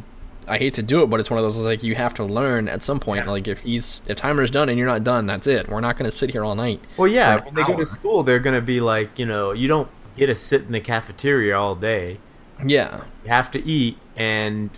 I 0.47 0.57
hate 0.57 0.73
to 0.75 0.81
do 0.81 1.03
it, 1.03 1.11
but 1.11 1.19
it's 1.19 1.29
one 1.29 1.37
of 1.37 1.43
those 1.43 1.57
like 1.57 1.83
you 1.83 1.93
have 1.93 2.15
to 2.15 2.23
learn 2.23 2.67
at 2.69 2.81
some 2.81 2.99
point. 2.99 3.25
Yeah. 3.25 3.31
Like 3.31 3.47
if 3.47 3.59
he's 3.59 4.01
if 4.07 4.17
timer's 4.17 4.49
done 4.49 4.67
and 4.67 4.79
you're 4.79 4.87
not 4.87 5.03
done, 5.03 5.27
that's 5.27 5.45
it. 5.45 5.67
We're 5.69 5.79
not 5.79 5.95
going 5.95 6.09
to 6.09 6.17
sit 6.17 6.31
here 6.31 6.43
all 6.43 6.55
night. 6.55 6.81
Well, 6.97 7.07
yeah, 7.07 7.45
when 7.45 7.53
they 7.53 7.63
go 7.63 7.77
to 7.77 7.85
school, 7.85 8.23
they're 8.23 8.39
gonna 8.39 8.59
be 8.59 8.81
like, 8.81 9.19
you 9.19 9.27
know, 9.27 9.51
you 9.51 9.67
don't 9.67 9.89
get 10.17 10.25
to 10.25 10.33
sit 10.33 10.63
in 10.63 10.71
the 10.71 10.79
cafeteria 10.79 11.55
all 11.55 11.75
day. 11.75 12.17
Yeah, 12.65 13.03
You 13.23 13.29
have 13.29 13.51
to 13.51 13.63
eat, 13.63 13.99
and 14.17 14.71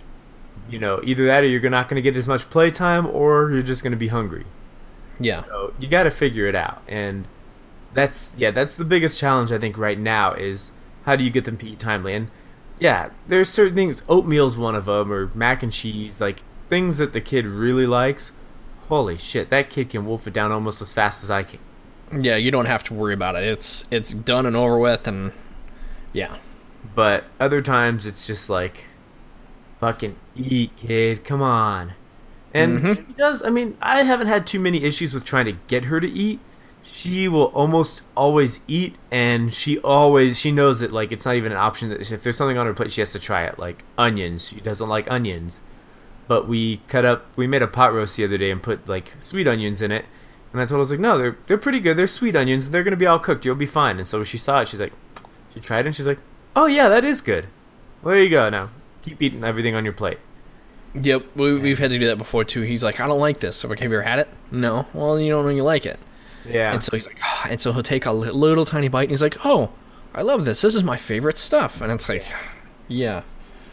you 0.68 0.78
know, 0.78 1.00
either 1.04 1.24
that 1.24 1.42
or 1.42 1.46
you're 1.46 1.70
not 1.70 1.88
gonna 1.88 2.02
get 2.02 2.18
as 2.18 2.28
much 2.28 2.50
playtime, 2.50 3.06
or 3.06 3.50
you're 3.50 3.62
just 3.62 3.82
gonna 3.82 3.96
be 3.96 4.08
hungry. 4.08 4.44
yeah. 5.20 5.44
So 5.44 5.72
you 5.80 5.88
got 5.88 6.02
to 6.02 6.10
figure 6.10 6.46
it 6.46 6.54
out, 6.54 6.82
and 6.86 7.24
that's 7.94 8.34
yeah, 8.36 8.50
that's 8.50 8.76
the 8.76 8.84
biggest 8.84 9.18
challenge 9.18 9.50
I 9.52 9.58
think 9.58 9.78
right 9.78 9.98
now 9.98 10.34
is 10.34 10.70
how 11.06 11.16
do 11.16 11.24
you 11.24 11.30
get 11.30 11.46
them 11.46 11.56
to 11.56 11.66
eat 11.66 11.80
timely? 11.80 12.12
And 12.12 12.30
yeah, 12.82 13.10
there's 13.28 13.48
certain 13.48 13.74
things. 13.76 14.02
Oatmeal's 14.08 14.56
one 14.56 14.74
of 14.74 14.86
them, 14.86 15.12
or 15.12 15.30
mac 15.34 15.62
and 15.62 15.72
cheese, 15.72 16.20
like 16.20 16.42
things 16.68 16.98
that 16.98 17.12
the 17.12 17.20
kid 17.20 17.46
really 17.46 17.86
likes. 17.86 18.32
Holy 18.88 19.16
shit, 19.16 19.50
that 19.50 19.70
kid 19.70 19.90
can 19.90 20.04
wolf 20.04 20.26
it 20.26 20.32
down 20.34 20.50
almost 20.52 20.82
as 20.82 20.92
fast 20.92 21.22
as 21.22 21.30
I 21.30 21.44
can. 21.44 21.60
Yeah, 22.12 22.36
you 22.36 22.50
don't 22.50 22.66
have 22.66 22.82
to 22.84 22.94
worry 22.94 23.14
about 23.14 23.36
it. 23.36 23.44
It's 23.44 23.84
it's 23.90 24.12
done 24.12 24.46
and 24.46 24.56
over 24.56 24.78
with, 24.78 25.06
and 25.06 25.32
yeah, 26.12 26.36
But 26.94 27.24
other 27.38 27.62
times 27.62 28.04
it's 28.06 28.26
just 28.26 28.50
like, 28.50 28.84
fucking 29.80 30.16
eat, 30.36 30.76
kid, 30.76 31.24
come 31.24 31.40
on. 31.40 31.92
And 32.52 32.80
Mhm. 32.80 33.06
he 33.06 33.12
does. 33.14 33.42
I 33.42 33.50
mean, 33.50 33.76
I 33.80 34.02
haven't 34.02 34.26
had 34.26 34.46
too 34.46 34.58
many 34.60 34.82
issues 34.84 35.14
with 35.14 35.24
trying 35.24 35.46
to 35.46 35.52
get 35.68 35.84
her 35.86 36.00
to 36.00 36.08
eat. 36.10 36.40
She 36.84 37.28
will 37.28 37.46
almost 37.54 38.02
always 38.16 38.60
eat, 38.66 38.96
and 39.10 39.52
she 39.52 39.78
always 39.78 40.38
she 40.38 40.50
knows 40.50 40.80
that 40.80 40.90
like 40.92 41.12
it's 41.12 41.24
not 41.24 41.36
even 41.36 41.52
an 41.52 41.58
option. 41.58 41.88
That 41.90 42.10
if 42.10 42.22
there's 42.22 42.36
something 42.36 42.58
on 42.58 42.66
her 42.66 42.74
plate, 42.74 42.90
she 42.92 43.00
has 43.00 43.12
to 43.12 43.20
try 43.20 43.44
it. 43.44 43.58
Like 43.58 43.84
onions, 43.96 44.48
she 44.48 44.60
doesn't 44.60 44.88
like 44.88 45.10
onions. 45.10 45.60
But 46.28 46.48
we 46.48 46.78
cut 46.88 47.04
up. 47.04 47.26
We 47.36 47.46
made 47.46 47.62
a 47.62 47.66
pot 47.68 47.92
roast 47.94 48.16
the 48.16 48.24
other 48.24 48.38
day 48.38 48.50
and 48.50 48.62
put 48.62 48.88
like 48.88 49.14
sweet 49.20 49.46
onions 49.46 49.80
in 49.82 49.92
it. 49.92 50.06
And 50.52 50.60
I 50.60 50.64
told 50.64 50.70
her, 50.70 50.76
I 50.76 50.80
was 50.80 50.90
like, 50.90 51.00
no, 51.00 51.18
they're 51.18 51.36
they're 51.46 51.58
pretty 51.58 51.80
good. 51.80 51.96
They're 51.96 52.06
sweet 52.06 52.34
onions. 52.36 52.70
They're 52.70 52.82
gonna 52.84 52.96
be 52.96 53.06
all 53.06 53.18
cooked. 53.18 53.44
You'll 53.44 53.54
be 53.54 53.66
fine. 53.66 53.98
And 53.98 54.06
so 54.06 54.24
she 54.24 54.36
saw 54.38 54.60
it, 54.60 54.68
she's 54.68 54.80
like, 54.80 54.92
she 55.54 55.60
tried 55.60 55.80
it, 55.80 55.86
and 55.86 55.96
she's 55.96 56.06
like, 56.06 56.18
oh 56.56 56.66
yeah, 56.66 56.88
that 56.88 57.04
is 57.04 57.20
good. 57.20 57.46
Well, 58.02 58.14
there 58.14 58.24
you 58.24 58.30
go. 58.30 58.48
Now 58.50 58.70
keep 59.02 59.20
eating 59.22 59.44
everything 59.44 59.74
on 59.74 59.84
your 59.84 59.92
plate. 59.92 60.18
yep. 60.94 61.24
We, 61.34 61.58
we've 61.58 61.78
had 61.78 61.90
to 61.90 61.98
do 61.98 62.06
that 62.06 62.18
before 62.18 62.44
too. 62.44 62.62
He's 62.62 62.82
like, 62.84 63.00
I 63.00 63.06
don't 63.06 63.18
like 63.20 63.40
this. 63.40 63.56
So 63.56 63.68
like, 63.68 63.80
have 63.80 63.90
you 63.90 63.98
ever 63.98 64.08
had 64.08 64.18
it? 64.18 64.28
No. 64.50 64.86
Well, 64.94 65.18
you 65.20 65.30
don't 65.32 65.54
you 65.56 65.62
like 65.64 65.86
it. 65.86 65.98
Yeah. 66.48 66.72
And 66.72 66.82
so 66.82 66.90
he's 66.96 67.06
like, 67.06 67.18
ah, 67.22 67.46
and 67.50 67.60
so 67.60 67.72
he'll 67.72 67.82
take 67.82 68.06
a 68.06 68.12
li- 68.12 68.30
little 68.30 68.64
tiny 68.64 68.88
bite, 68.88 69.02
and 69.02 69.10
he's 69.10 69.22
like, 69.22 69.36
oh, 69.44 69.70
I 70.14 70.22
love 70.22 70.44
this. 70.44 70.60
This 70.60 70.74
is 70.74 70.82
my 70.84 70.96
favorite 70.96 71.38
stuff. 71.38 71.80
And 71.80 71.90
it's 71.92 72.08
like, 72.08 72.24
yeah, 72.88 73.22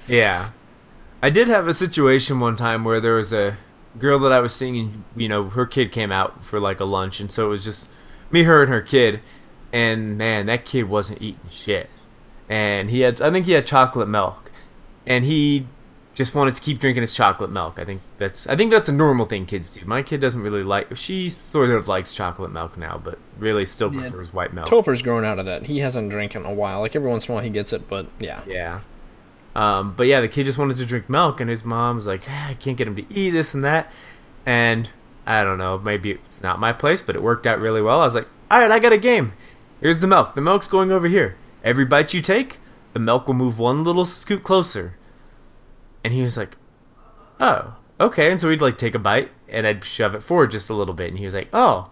Yeah. 0.07 0.51
I 1.21 1.29
did 1.29 1.49
have 1.49 1.67
a 1.67 1.73
situation 1.73 2.39
one 2.39 2.55
time 2.55 2.85
where 2.85 3.01
there 3.01 3.15
was 3.15 3.33
a 3.33 3.57
girl 3.97 4.19
that 4.19 4.31
I 4.31 4.39
was 4.39 4.55
seeing, 4.55 4.77
and, 4.77 5.03
you 5.17 5.27
know, 5.27 5.49
her 5.49 5.65
kid 5.65 5.91
came 5.91 6.11
out 6.11 6.43
for 6.43 6.59
like 6.59 6.79
a 6.79 6.85
lunch, 6.85 7.19
and 7.19 7.29
so 7.31 7.47
it 7.47 7.49
was 7.49 7.63
just 7.63 7.89
me, 8.31 8.43
her, 8.43 8.61
and 8.63 8.71
her 8.71 8.81
kid. 8.81 9.19
And 9.73 10.17
man, 10.17 10.45
that 10.45 10.63
kid 10.65 10.83
wasn't 10.83 11.21
eating 11.21 11.39
shit. 11.49 11.89
And 12.47 12.89
he 12.89 13.01
had, 13.01 13.21
I 13.21 13.31
think 13.31 13.45
he 13.45 13.51
had 13.51 13.67
chocolate 13.67 14.07
milk. 14.07 14.51
And 15.05 15.25
he 15.25 15.67
just 16.19 16.35
wanted 16.35 16.53
to 16.53 16.61
keep 16.61 16.77
drinking 16.79 17.01
his 17.01 17.13
chocolate 17.15 17.49
milk. 17.49 17.79
I 17.79 17.85
think 17.85 18.01
that's, 18.19 18.45
I 18.45 18.55
think 18.55 18.69
that's 18.71 18.89
a 18.89 18.91
normal 18.91 19.25
thing 19.25 19.45
kids 19.47 19.69
do. 19.69 19.81
My 19.85 20.03
kid 20.03 20.19
doesn't 20.21 20.41
really 20.41 20.63
like, 20.63 20.95
she 20.97 21.29
sort 21.29 21.69
of 21.71 21.87
likes 21.87 22.13
chocolate 22.13 22.51
milk 22.51 22.77
now, 22.77 22.99
but 23.03 23.17
really 23.39 23.65
still 23.65 23.91
Yeah. 23.93 24.01
prefers 24.01 24.31
white 24.33 24.53
milk. 24.53 24.67
Topher's 24.67 25.01
grown 25.01 25.23
out 25.25 25.39
of 25.39 25.45
that. 25.45 25.63
He 25.67 25.79
hasn't 25.79 26.09
drank 26.11 26.35
in 26.35 26.43
a 26.45 26.53
while. 26.53 26.81
Like 26.81 26.95
every 26.95 27.09
once 27.09 27.25
in 27.27 27.31
a 27.31 27.35
while 27.35 27.43
he 27.43 27.49
gets 27.49 27.73
it, 27.73 27.87
but 27.87 28.05
yeah, 28.19 28.41
Yeah. 28.45 28.81
Um, 29.55 29.93
but 29.97 30.05
yeah, 30.07 30.21
the 30.21 30.27
kid 30.27 30.43
just 30.43 30.57
wanted 30.59 30.77
to 30.77 30.85
drink 30.85 31.09
milk, 31.09 31.41
and 31.41 31.49
his 31.49 31.65
mom's 31.65 32.05
like, 32.05 32.25
"Ah, 32.29 32.49
I 32.49 32.53
can't 32.53 32.77
get 32.77 32.87
him 32.87 32.95
to 32.97 33.05
eat 33.13 33.31
this 33.31 33.53
and 33.55 33.63
that. 33.63 33.91
And 34.45 34.89
I 35.25 35.43
don't 35.43 35.57
know, 35.57 35.77
maybe 35.79 36.11
it's 36.27 36.43
not 36.43 36.59
my 36.59 36.71
place, 36.73 37.01
but 37.01 37.15
it 37.15 37.23
worked 37.23 37.47
out 37.47 37.59
really 37.59 37.81
well. 37.81 38.01
I 38.01 38.05
was 38.05 38.13
like, 38.15 38.27
all 38.51 38.59
right, 38.59 38.71
I 38.71 38.79
got 38.79 38.93
a 38.93 38.97
game. 38.97 39.33
Here's 39.81 39.99
the 39.99 40.07
milk. 40.07 40.35
The 40.35 40.41
milk's 40.41 40.67
going 40.67 40.91
over 40.91 41.07
here. 41.07 41.35
Every 41.63 41.85
bite 41.85 42.13
you 42.13 42.21
take, 42.21 42.59
the 42.93 42.99
milk 42.99 43.25
will 43.27 43.33
move 43.35 43.57
one 43.57 43.83
little 43.83 44.05
scoot 44.05 44.43
closer. 44.43 44.95
And 46.03 46.13
he 46.13 46.21
was 46.21 46.37
like, 46.37 46.55
oh, 47.39 47.75
okay. 47.99 48.31
And 48.31 48.39
so 48.39 48.47
we'd 48.49 48.61
like 48.61 48.77
take 48.77 48.95
a 48.95 48.99
bite, 48.99 49.31
and 49.47 49.65
I'd 49.67 49.83
shove 49.83 50.15
it 50.15 50.23
forward 50.23 50.51
just 50.51 50.69
a 50.69 50.73
little 50.73 50.93
bit, 50.93 51.09
and 51.09 51.19
he 51.19 51.25
was 51.25 51.33
like, 51.33 51.49
oh. 51.53 51.89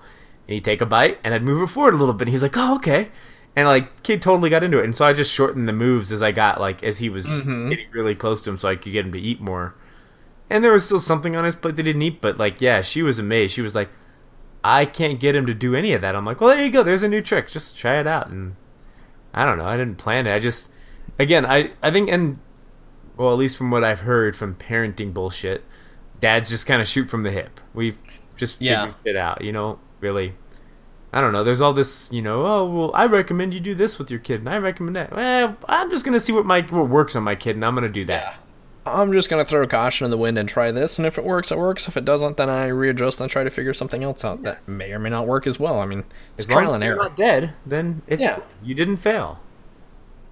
and 0.47 0.53
he'd 0.53 0.65
take 0.65 0.81
a 0.81 0.85
bite, 0.85 1.19
and 1.23 1.33
I'd 1.33 1.43
move 1.43 1.61
it 1.61 1.67
forward 1.71 1.93
a 1.93 1.97
little 1.97 2.13
bit. 2.13 2.27
And 2.27 2.33
he's 2.33 2.43
like, 2.43 2.55
"Oh, 2.55 2.75
okay," 2.75 3.09
and 3.55 3.67
like 3.67 4.01
kid 4.03 4.21
totally 4.21 4.49
got 4.49 4.63
into 4.63 4.77
it. 4.79 4.85
And 4.85 4.95
so 4.95 5.03
I 5.05 5.11
just 5.13 5.33
shortened 5.33 5.67
the 5.67 5.73
moves 5.73 6.11
as 6.11 6.21
I 6.23 6.31
got 6.31 6.61
like 6.61 6.83
as 6.83 6.99
he 6.99 7.09
was 7.09 7.27
Mhm. 7.27 7.69
getting 7.69 7.87
really 7.91 8.15
close 8.15 8.41
to 8.43 8.49
him, 8.49 8.57
so 8.57 8.69
I 8.69 8.75
could 8.77 8.91
get 8.93 9.05
him 9.05 9.11
to 9.11 9.19
eat 9.19 9.41
more. 9.41 9.75
And 10.49 10.63
there 10.63 10.71
was 10.71 10.85
still 10.85 10.99
something 11.01 11.35
on 11.35 11.43
his 11.43 11.55
plate 11.57 11.75
they 11.75 11.83
didn't 11.83 12.01
eat, 12.01 12.21
but 12.21 12.37
like, 12.37 12.61
yeah, 12.61 12.79
she 12.81 13.03
was 13.03 13.19
amazed. 13.19 13.53
She 13.53 13.61
was 13.61 13.75
like, 13.75 13.89
"I 14.63 14.85
can't 14.85 15.19
get 15.19 15.35
him 15.35 15.45
to 15.47 15.53
do 15.53 15.75
any 15.75 15.91
of 15.91 15.99
that." 16.01 16.15
I'm 16.15 16.23
like, 16.25 16.39
"Well, 16.39 16.55
there 16.55 16.63
you 16.63 16.71
go. 16.71 16.83
There's 16.83 17.03
a 17.03 17.09
new 17.09 17.21
trick. 17.21 17.49
Just 17.49 17.77
try 17.77 17.99
it 17.99 18.07
out." 18.07 18.29
And 18.29 18.55
I 19.33 19.43
don't 19.43 19.57
know. 19.57 19.65
I 19.65 19.75
didn't 19.75 19.97
plan 19.97 20.25
it. 20.27 20.33
I 20.33 20.39
just, 20.39 20.69
again, 21.19 21.45
I 21.45 21.71
I 21.83 21.91
think, 21.91 22.09
and 22.09 22.39
well, 23.17 23.31
at 23.31 23.37
least 23.37 23.57
from 23.57 23.71
what 23.71 23.83
I've 23.83 24.01
heard 24.01 24.35
from 24.35 24.55
parenting 24.55 25.13
bullshit, 25.13 25.63
dads 26.21 26.49
just 26.49 26.65
kind 26.65 26.81
of 26.81 26.87
shoot 26.87 27.09
from 27.09 27.23
the 27.23 27.31
hip. 27.31 27.59
We've 27.73 27.97
just 28.35 28.59
figured 28.59 28.75
Yeah. 28.77 28.93
it 29.03 29.15
out. 29.15 29.41
You 29.43 29.51
know, 29.51 29.79
really. 29.99 30.35
I 31.13 31.21
don't 31.21 31.31
know. 31.33 31.43
There's 31.43 31.61
all 31.61 31.73
this, 31.73 32.09
you 32.11 32.21
know. 32.21 32.45
Oh 32.45 32.65
well, 32.69 32.91
I 32.93 33.05
recommend 33.05 33.53
you 33.53 33.59
do 33.59 33.73
this 33.73 33.97
with 33.97 34.11
your 34.11 34.19
kid, 34.19 34.41
and 34.41 34.49
I 34.49 34.57
recommend 34.57 34.95
that. 34.97 35.15
Well, 35.15 35.55
I'm 35.67 35.89
just 35.89 36.03
gonna 36.05 36.19
see 36.19 36.31
what 36.33 36.45
my 36.45 36.61
what 36.61 36.89
works 36.89 37.15
on 37.15 37.23
my 37.23 37.33
kid, 37.35 37.55
and 37.55 37.63
I'm 37.65 37.75
gonna 37.75 37.89
do 37.89 38.05
that. 38.05 38.35
I'm 38.85 39.11
just 39.11 39.29
gonna 39.29 39.43
throw 39.45 39.65
caution 39.67 40.05
in 40.05 40.11
the 40.11 40.17
wind 40.17 40.37
and 40.37 40.47
try 40.47 40.71
this, 40.71 40.97
and 40.99 41.05
if 41.05 41.17
it 41.17 41.23
works, 41.23 41.51
it 41.51 41.57
works. 41.57 41.87
If 41.87 41.97
it 41.97 42.05
doesn't, 42.05 42.37
then 42.37 42.49
I 42.49 42.67
readjust 42.67 43.19
and 43.19 43.29
try 43.29 43.43
to 43.43 43.49
figure 43.49 43.73
something 43.73 44.03
else 44.03 44.23
out 44.23 44.43
that 44.43 44.65
may 44.67 44.91
or 44.91 44.99
may 44.99 45.09
not 45.09 45.27
work 45.27 45.47
as 45.47 45.59
well. 45.59 45.79
I 45.79 45.85
mean, 45.85 46.03
it's 46.37 46.45
As 46.47 46.53
trial 46.53 46.73
and 46.73 46.83
you're 46.83 46.93
error. 46.93 47.03
not 47.03 47.15
dead, 47.15 47.53
then 47.65 48.01
it's 48.07 48.23
Yeah. 48.23 48.39
you 48.61 48.75
didn't 48.75 48.97
fail. 48.97 49.39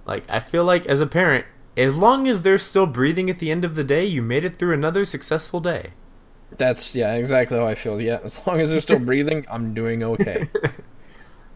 Like 0.06 0.24
I 0.28 0.40
feel 0.40 0.64
like 0.64 0.86
as 0.86 1.00
a 1.00 1.06
parent, 1.06 1.46
as 1.76 1.96
long 1.96 2.28
as 2.28 2.42
they're 2.42 2.58
still 2.58 2.86
breathing 2.86 3.28
at 3.28 3.38
the 3.38 3.50
end 3.50 3.64
of 3.64 3.74
the 3.74 3.84
day, 3.84 4.04
you 4.04 4.22
made 4.22 4.44
it 4.44 4.56
through 4.56 4.74
another 4.74 5.04
successful 5.04 5.60
day. 5.60 5.92
That's 6.56 6.94
yeah, 6.94 7.14
exactly 7.14 7.58
how 7.58 7.66
I 7.66 7.74
feel. 7.74 8.00
Yeah, 8.00 8.20
as 8.24 8.44
long 8.46 8.60
as 8.60 8.70
they're 8.70 8.80
still 8.80 8.98
breathing, 9.10 9.44
I'm 9.50 9.74
doing 9.74 10.02
okay. 10.02 10.48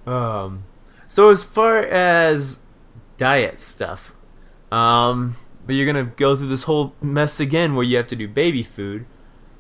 Um, 0.07 0.65
so 1.07 1.29
as 1.29 1.43
far 1.43 1.79
as 1.79 2.61
diet 3.19 3.61
stuff, 3.61 4.15
um, 4.73 5.37
but 5.67 5.75
you're 5.75 5.87
gonna 5.87 6.13
go 6.17 6.37
through 6.37 6.49
this 6.49 6.65
whole 6.65 6.95
mess 7.01 7.39
again 7.39 7.75
where 7.75 7.85
you 7.85 7.97
have 7.97 8.09
to 8.09 8.17
do 8.17 8.27
baby 8.27 8.63
food. 8.63 9.07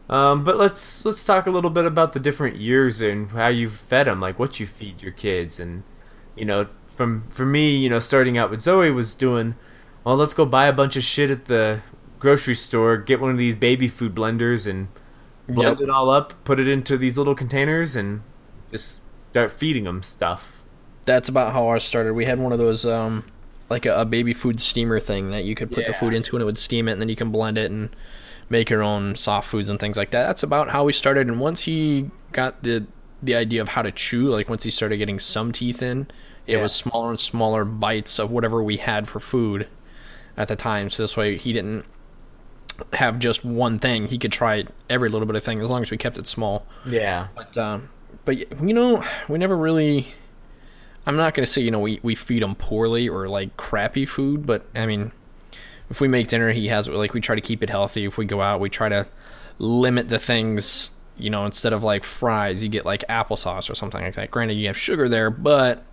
Um, 0.08 0.42
but 0.42 0.56
let's 0.56 1.04
let's 1.04 1.22
talk 1.22 1.46
a 1.46 1.50
little 1.50 1.70
bit 1.70 1.84
about 1.84 2.14
the 2.14 2.20
different 2.20 2.56
years 2.56 3.00
and 3.00 3.30
how 3.30 3.48
you've 3.48 3.74
fed 3.74 4.06
them, 4.06 4.20
like 4.20 4.38
what 4.38 4.58
you 4.58 4.66
feed 4.66 5.02
your 5.02 5.12
kids, 5.12 5.60
and 5.60 5.84
you 6.34 6.44
know, 6.44 6.66
from 6.96 7.28
for 7.30 7.46
me, 7.46 7.76
you 7.76 7.88
know, 7.88 8.00
starting 8.00 8.36
out 8.36 8.50
with 8.50 8.62
Zoe 8.62 8.90
was 8.90 9.14
doing, 9.14 9.54
well, 10.04 10.16
let's 10.16 10.34
go 10.34 10.44
buy 10.44 10.66
a 10.66 10.72
bunch 10.72 10.96
of 10.96 11.02
shit 11.02 11.30
at 11.30 11.46
the 11.46 11.80
grocery 12.18 12.54
store, 12.54 12.96
get 12.96 13.20
one 13.20 13.30
of 13.30 13.38
these 13.38 13.54
baby 13.54 13.88
food 13.88 14.14
blenders, 14.14 14.66
and 14.66 14.88
blend 15.48 15.78
Yep. 15.80 15.88
it 15.88 15.90
all 15.90 16.10
up, 16.10 16.34
put 16.44 16.60
it 16.60 16.68
into 16.68 16.96
these 16.96 17.16
little 17.18 17.34
containers, 17.34 17.96
and 17.96 18.22
just 18.70 19.00
start 19.30 19.52
feeding 19.52 19.84
them 19.84 20.02
stuff. 20.02 20.62
That's 21.04 21.28
about 21.28 21.52
how 21.52 21.66
ours 21.66 21.82
started. 21.84 22.12
We 22.14 22.24
had 22.26 22.38
one 22.38 22.52
of 22.52 22.58
those 22.58 22.84
um 22.84 23.24
like 23.68 23.86
a, 23.86 24.00
a 24.00 24.04
baby 24.04 24.34
food 24.34 24.60
steamer 24.60 24.98
thing 24.98 25.30
that 25.30 25.44
you 25.44 25.54
could 25.54 25.70
put 25.70 25.86
the 25.86 25.94
food 25.94 26.12
into 26.12 26.34
and 26.34 26.42
it 26.42 26.44
would 26.44 26.58
steam 26.58 26.88
it 26.88 26.92
and 26.92 27.00
then 27.00 27.08
you 27.08 27.14
can 27.14 27.30
blend 27.30 27.56
it 27.56 27.70
and 27.70 27.94
make 28.48 28.68
your 28.68 28.82
own 28.82 29.14
soft 29.14 29.48
foods 29.48 29.70
and 29.70 29.78
things 29.78 29.96
like 29.96 30.10
that. 30.10 30.26
That's 30.26 30.42
about 30.42 30.70
how 30.70 30.84
we 30.84 30.92
started 30.92 31.28
and 31.28 31.38
once 31.40 31.62
he 31.62 32.10
got 32.32 32.62
the 32.64 32.86
the 33.22 33.34
idea 33.34 33.60
of 33.62 33.68
how 33.68 33.82
to 33.82 33.92
chew, 33.92 34.28
like 34.30 34.48
once 34.48 34.64
he 34.64 34.70
started 34.70 34.96
getting 34.96 35.18
some 35.20 35.52
teeth 35.52 35.82
in, 35.82 36.08
it 36.46 36.56
Yeah. 36.56 36.62
was 36.62 36.72
smaller 36.74 37.10
and 37.10 37.20
smaller 37.20 37.64
bites 37.64 38.18
of 38.18 38.30
whatever 38.30 38.62
we 38.62 38.78
had 38.78 39.06
for 39.08 39.20
food 39.20 39.68
at 40.36 40.48
the 40.48 40.56
time. 40.56 40.90
So 40.90 41.02
this 41.02 41.16
way 41.16 41.36
he 41.36 41.52
didn't 41.52 41.84
have 42.92 43.18
just 43.18 43.44
one 43.44 43.78
thing. 43.78 44.08
He 44.08 44.18
could 44.18 44.32
try 44.32 44.64
every 44.88 45.08
little 45.08 45.26
bit 45.26 45.36
of 45.36 45.42
thing 45.42 45.60
as 45.60 45.70
long 45.70 45.82
as 45.82 45.90
we 45.90 45.96
kept 45.96 46.18
it 46.18 46.26
small. 46.26 46.66
Yeah. 46.86 47.28
But 47.34 47.56
um, 47.58 47.90
but 48.24 48.38
you 48.60 48.72
know, 48.74 49.04
we 49.28 49.38
never 49.38 49.56
really. 49.56 50.14
I'm 51.06 51.16
not 51.16 51.34
gonna 51.34 51.46
say 51.46 51.62
you 51.62 51.70
know 51.70 51.80
we 51.80 52.00
we 52.02 52.14
feed 52.14 52.42
him 52.42 52.54
poorly 52.54 53.08
or 53.08 53.28
like 53.28 53.56
crappy 53.56 54.06
food, 54.06 54.46
but 54.46 54.66
I 54.74 54.86
mean, 54.86 55.12
if 55.88 56.00
we 56.00 56.08
make 56.08 56.28
dinner, 56.28 56.52
he 56.52 56.68
has 56.68 56.88
like 56.88 57.14
we 57.14 57.20
try 57.20 57.34
to 57.34 57.40
keep 57.40 57.62
it 57.62 57.70
healthy. 57.70 58.04
If 58.04 58.18
we 58.18 58.24
go 58.24 58.40
out, 58.40 58.60
we 58.60 58.70
try 58.70 58.88
to 58.88 59.06
limit 59.58 60.08
the 60.08 60.18
things. 60.18 60.92
You 61.16 61.28
know, 61.28 61.44
instead 61.44 61.74
of 61.74 61.82
like 61.84 62.04
fries, 62.04 62.62
you 62.62 62.70
get 62.70 62.86
like 62.86 63.04
applesauce 63.08 63.68
or 63.68 63.74
something 63.74 64.00
like 64.00 64.14
that. 64.14 64.30
Granted, 64.30 64.54
you 64.54 64.68
have 64.68 64.78
sugar 64.78 65.06
there, 65.06 65.28
but 65.28 65.84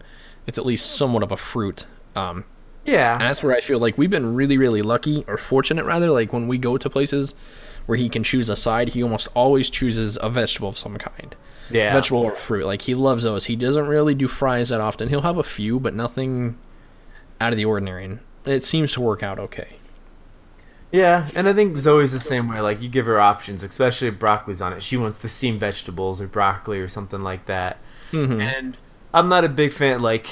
it's 0.45 0.57
at 0.57 0.65
least 0.65 0.95
somewhat 0.95 1.21
of 1.21 1.33
a 1.33 1.37
fruit. 1.37 1.85
Um, 2.15 2.45
and 2.87 2.93
Yeah. 2.93 3.17
that's 3.17 3.43
where 3.43 3.55
I 3.55 3.61
feel 3.61 3.79
like 3.79 3.97
we've 3.97 4.09
been 4.09 4.33
really, 4.33 4.57
really 4.57 4.81
lucky 4.81 5.23
or 5.27 5.37
fortunate 5.37 5.85
rather. 5.85 6.09
Like 6.09 6.33
when 6.33 6.47
we 6.47 6.57
go 6.57 6.77
to 6.77 6.89
places 6.89 7.35
where 7.85 7.97
he 7.97 8.09
can 8.09 8.23
choose 8.23 8.49
a 8.49 8.55
side, 8.55 8.89
he 8.89 9.03
almost 9.03 9.27
always 9.35 9.69
chooses 9.69 10.17
a 10.21 10.29
vegetable 10.29 10.69
of 10.69 10.77
some 10.77 10.97
kind 10.97 11.35
Yeah. 11.69 11.93
vegetable 11.93 12.21
or 12.23 12.35
fruit. 12.35 12.65
Like 12.65 12.81
he 12.83 12.95
loves 12.95 13.23
those. 13.23 13.45
He 13.45 13.55
doesn't 13.55 13.87
really 13.87 14.15
do 14.15 14.27
fries 14.27 14.69
that 14.69 14.81
often. 14.81 15.09
He'll 15.09 15.21
have 15.21 15.37
a 15.37 15.43
few, 15.43 15.79
but 15.79 15.93
nothing 15.93 16.57
out 17.39 17.53
of 17.53 17.57
the 17.57 17.65
ordinary. 17.65 18.05
And 18.05 18.19
it 18.45 18.63
seems 18.63 18.93
to 18.93 19.01
work 19.01 19.21
out 19.23 19.37
okay. 19.39 19.75
Yeah, 20.91 21.27
and 21.35 21.49
I 21.49 21.53
think 21.53 21.77
Zoe's 21.77 22.13
the 22.13 22.19
same 22.19 22.47
way. 22.47 22.61
Like 22.61 22.81
you 22.81 22.87
give 22.87 23.05
her 23.07 23.19
options, 23.19 23.61
especially 23.61 24.07
if 24.07 24.17
broccoli's 24.19 24.61
on 24.61 24.71
it. 24.71 24.81
She 24.81 24.95
wants 24.95 25.17
the 25.19 25.27
steamed 25.27 25.59
vegetables 25.59 26.21
or 26.21 26.27
broccoli 26.27 26.79
or 26.79 26.87
something 26.87 27.21
like 27.21 27.45
that. 27.47 27.77
Mhm. 28.13 28.41
And 28.41 28.77
I'm 29.13 29.27
not 29.27 29.43
a 29.43 29.49
big 29.49 29.73
fan. 29.73 30.01
Like 30.01 30.27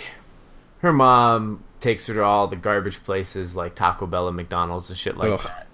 her 0.79 0.93
mom 0.93 1.61
takes 1.85 2.07
her 2.07 2.15
to 2.15 2.23
all 2.23 2.47
the 2.47 2.55
garbage 2.55 3.03
places 3.03 3.55
like 3.55 3.75
Taco 3.75 4.07
Bell 4.07 4.27
and 4.27 4.35
McDonald's 4.35 4.89
and 4.89 4.97
shit 4.97 5.17
like 5.17 5.31
Ugh. 5.31 5.41
that. 5.43 5.67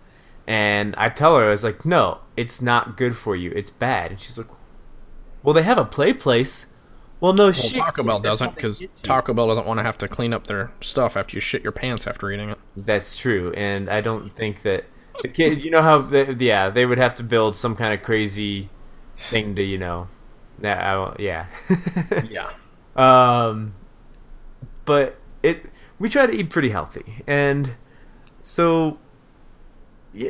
And 0.45 0.93
I 0.97 1.07
tell 1.07 1.37
her, 1.37 1.47
I 1.47 1.51
was 1.51 1.63
like, 1.63 1.85
no, 1.85 2.19
it's 2.35 2.61
not 2.61 2.97
good 2.97 3.15
for 3.15 3.33
you. 3.33 3.51
It's 3.55 3.71
bad. 3.71 4.11
And 4.11 4.19
she's 4.19 4.37
like, 4.37 4.49
well, 5.41 5.53
they 5.53 5.63
have 5.63 5.77
a 5.77 5.85
play 5.85 6.11
place. 6.11 6.67
Well, 7.21 7.31
no 7.31 7.45
Well, 7.45 7.51
shit. 7.53 7.75
Taco 7.77 8.03
Bell 8.03 8.19
doesn't 8.19 8.55
because. 8.55 8.83
Taco 9.03 9.33
Bell 9.33 9.47
doesn't 9.47 9.65
want 9.65 9.79
to 9.79 9.83
have 9.83 9.97
to 9.99 10.09
clean 10.09 10.33
up 10.33 10.47
their 10.47 10.71
stuff 10.81 11.15
after 11.15 11.37
you 11.37 11.39
shit 11.39 11.63
your 11.63 11.71
pants 11.71 12.05
after 12.05 12.29
eating 12.29 12.49
it. 12.49 12.57
That's 12.75 13.15
true, 13.15 13.53
and 13.53 13.89
I 13.89 14.01
don't 14.01 14.35
think 14.35 14.63
that 14.63 14.85
the 15.21 15.29
kid. 15.29 15.63
You 15.63 15.71
know 15.71 15.81
how? 15.83 16.01
The, 16.01 16.35
yeah, 16.39 16.69
they 16.69 16.85
would 16.85 16.97
have 16.97 17.15
to 17.15 17.23
build 17.23 17.55
some 17.55 17.75
kind 17.75 17.93
of 17.93 18.01
crazy 18.01 18.69
thing 19.29 19.55
to, 19.55 19.63
you 19.63 19.77
know. 19.77 20.07
That 20.59 20.79
I, 20.83 21.15
yeah. 21.19 21.45
Yeah. 22.29 22.49
Um, 22.95 23.75
but 24.85 25.17
it 25.43 25.65
we 26.01 26.09
try 26.09 26.25
to 26.25 26.33
eat 26.33 26.49
pretty 26.49 26.69
healthy, 26.69 27.23
and 27.27 27.75
so 28.41 28.99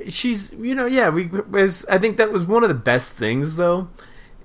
she's 0.10 0.54
you 0.54 0.76
know 0.76 0.86
yeah 0.86 1.10
we 1.10 1.26
was 1.26 1.86
I 1.86 1.98
think 1.98 2.18
that 2.18 2.32
was 2.32 2.46
one 2.46 2.62
of 2.62 2.70
the 2.70 2.76
best 2.76 3.14
things 3.14 3.56
though 3.56 3.90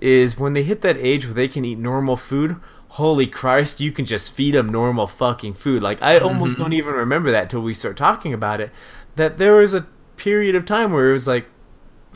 is 0.01 0.39
when 0.39 0.53
they 0.53 0.63
hit 0.63 0.81
that 0.83 0.97
age 0.97 1.27
where 1.27 1.35
they 1.35 1.49
can 1.49 1.65
eat 1.65 1.79
normal 1.79 2.17
food. 2.17 2.57
Holy 2.91 3.27
Christ, 3.27 3.81
you 3.81 3.93
can 3.93 4.07
just 4.07 4.33
feed 4.33 4.55
them 4.55 4.69
normal 4.69 5.07
fucking 5.07 5.55
food. 5.55 5.83
Like 5.83 6.01
I 6.01 6.19
almost 6.19 6.53
mm-hmm. 6.53 6.63
don't 6.63 6.73
even 6.73 6.95
remember 6.95 7.31
that 7.31 7.51
till 7.51 7.61
we 7.61 7.75
start 7.75 7.97
talking 7.97 8.33
about 8.33 8.61
it. 8.61 8.71
That 9.17 9.39
there 9.39 9.55
was 9.55 9.75
a 9.75 9.87
period 10.17 10.55
of 10.55 10.65
time 10.65 10.93
where 10.93 11.11
it 11.11 11.13
was 11.13 11.27
like 11.27 11.47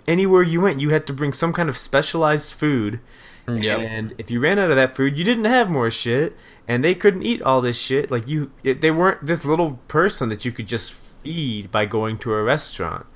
anywhere 0.07 0.43
you 0.43 0.61
went, 0.61 0.81
you 0.81 0.91
had 0.91 1.07
to 1.09 1.13
bring 1.13 1.33
some 1.33 1.53
kind 1.53 1.69
of 1.69 1.77
specialized 1.77 2.53
food. 2.53 3.01
Yep. 3.49 3.81
And 3.81 4.15
if 4.19 4.31
you 4.31 4.41
ran 4.41 4.59
out 4.59 4.71
of 4.71 4.77
that 4.77 4.95
food, 4.97 5.19
you 5.19 5.25
didn't 5.25 5.47
have 5.47 5.69
more 5.69 5.91
shit, 5.91 6.37
and 6.69 6.85
they 6.85 6.95
couldn't 6.95 7.23
eat 7.25 7.43
all 7.43 7.61
this 7.61 7.79
shit. 7.79 8.11
Like 8.11 8.29
you, 8.29 8.53
it, 8.63 8.81
they 8.81 8.91
weren't 8.91 9.27
this 9.27 9.45
little 9.45 9.81
person 9.89 10.29
that 10.29 10.45
you 10.45 10.53
could 10.53 10.67
just 10.69 10.93
feed 10.93 11.71
by 11.73 11.85
going 11.87 12.19
to 12.19 12.33
a 12.35 12.43
restaurant. 12.43 13.07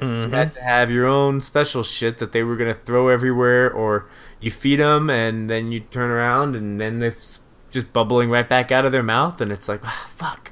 You 0.00 0.28
had 0.28 0.52
to 0.54 0.62
have 0.62 0.90
your 0.90 1.06
own 1.06 1.40
special 1.40 1.82
shit 1.82 2.18
that 2.18 2.32
they 2.32 2.42
were 2.42 2.56
gonna 2.56 2.74
throw 2.74 3.08
everywhere, 3.08 3.72
or 3.72 4.06
you 4.40 4.50
feed 4.50 4.76
them 4.76 5.08
and 5.08 5.48
then 5.48 5.72
you 5.72 5.80
turn 5.80 6.10
around 6.10 6.56
and 6.56 6.78
then 6.78 7.02
it's 7.02 7.38
just 7.70 7.90
bubbling 7.92 8.28
right 8.28 8.46
back 8.48 8.70
out 8.70 8.84
of 8.84 8.92
their 8.92 9.02
mouth, 9.04 9.40
and 9.40 9.50
it's 9.50 9.68
like, 9.68 9.80
ah, 9.84 10.08
fuck. 10.16 10.50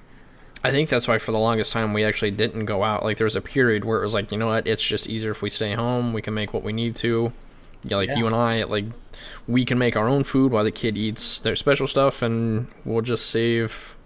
I 0.65 0.71
think 0.71 0.89
that's 0.89 1.07
why 1.09 1.19
for 1.19 1.33
the 1.33 1.39
longest 1.39 1.73
time 1.73 1.93
we 1.93 2.05
actually 2.05 2.31
didn't 2.31 2.65
go 2.67 2.83
out. 2.85 3.03
Like 3.03 3.17
there 3.19 3.25
was 3.27 3.37
a 3.37 3.41
period 3.43 3.85
where 3.85 3.99
it 3.99 4.03
was 4.05 4.15
like, 4.15 4.31
you 4.33 4.39
know 4.39 4.47
what, 4.47 4.67
it's 4.67 4.83
just 4.83 5.09
easier 5.09 5.33
if 5.33 5.43
we 5.43 5.51
stay 5.51 5.75
home. 5.75 6.12
We 6.12 6.23
can 6.23 6.33
make 6.35 6.55
what 6.55 6.62
we 6.62 6.73
need 6.73 6.95
to. 6.97 7.33
Yeah, 7.85 7.97
like 7.97 8.09
Yeah. 8.11 8.19
you 8.19 8.27
and 8.27 8.35
I, 8.37 8.62
like 8.62 8.85
we 9.47 9.64
can 9.64 9.78
make 9.78 9.97
our 9.97 10.09
own 10.09 10.25
food 10.25 10.52
while 10.52 10.64
the 10.64 10.71
kid 10.71 10.97
eats 10.97 11.38
their 11.40 11.57
special 11.57 11.87
stuff, 11.87 12.23
and 12.23 12.69
we'll 12.85 13.02
just 13.02 13.26
save 13.28 13.97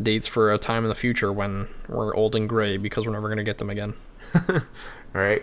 dates 0.00 0.26
for 0.28 0.52
a 0.52 0.58
time 0.58 0.84
in 0.84 0.88
the 0.88 0.94
future 0.94 1.32
when 1.32 1.66
we're 1.88 2.14
old 2.14 2.36
and 2.36 2.48
gray 2.48 2.76
because 2.76 3.06
we're 3.06 3.12
never 3.12 3.28
gonna 3.28 3.44
get 3.44 3.58
them 3.58 3.70
again. 3.70 3.94
right? 5.12 5.42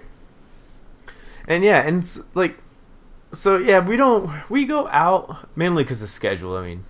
And 1.47 1.63
yeah, 1.63 1.81
and 1.85 2.19
like, 2.33 2.57
so 3.31 3.57
yeah, 3.57 3.79
we 3.85 3.97
don't 3.97 4.31
we 4.49 4.65
go 4.65 4.87
out 4.87 5.49
mainly 5.57 5.83
because 5.83 6.01
of 6.01 6.09
schedule. 6.09 6.55
I 6.57 6.65
mean, 6.65 6.85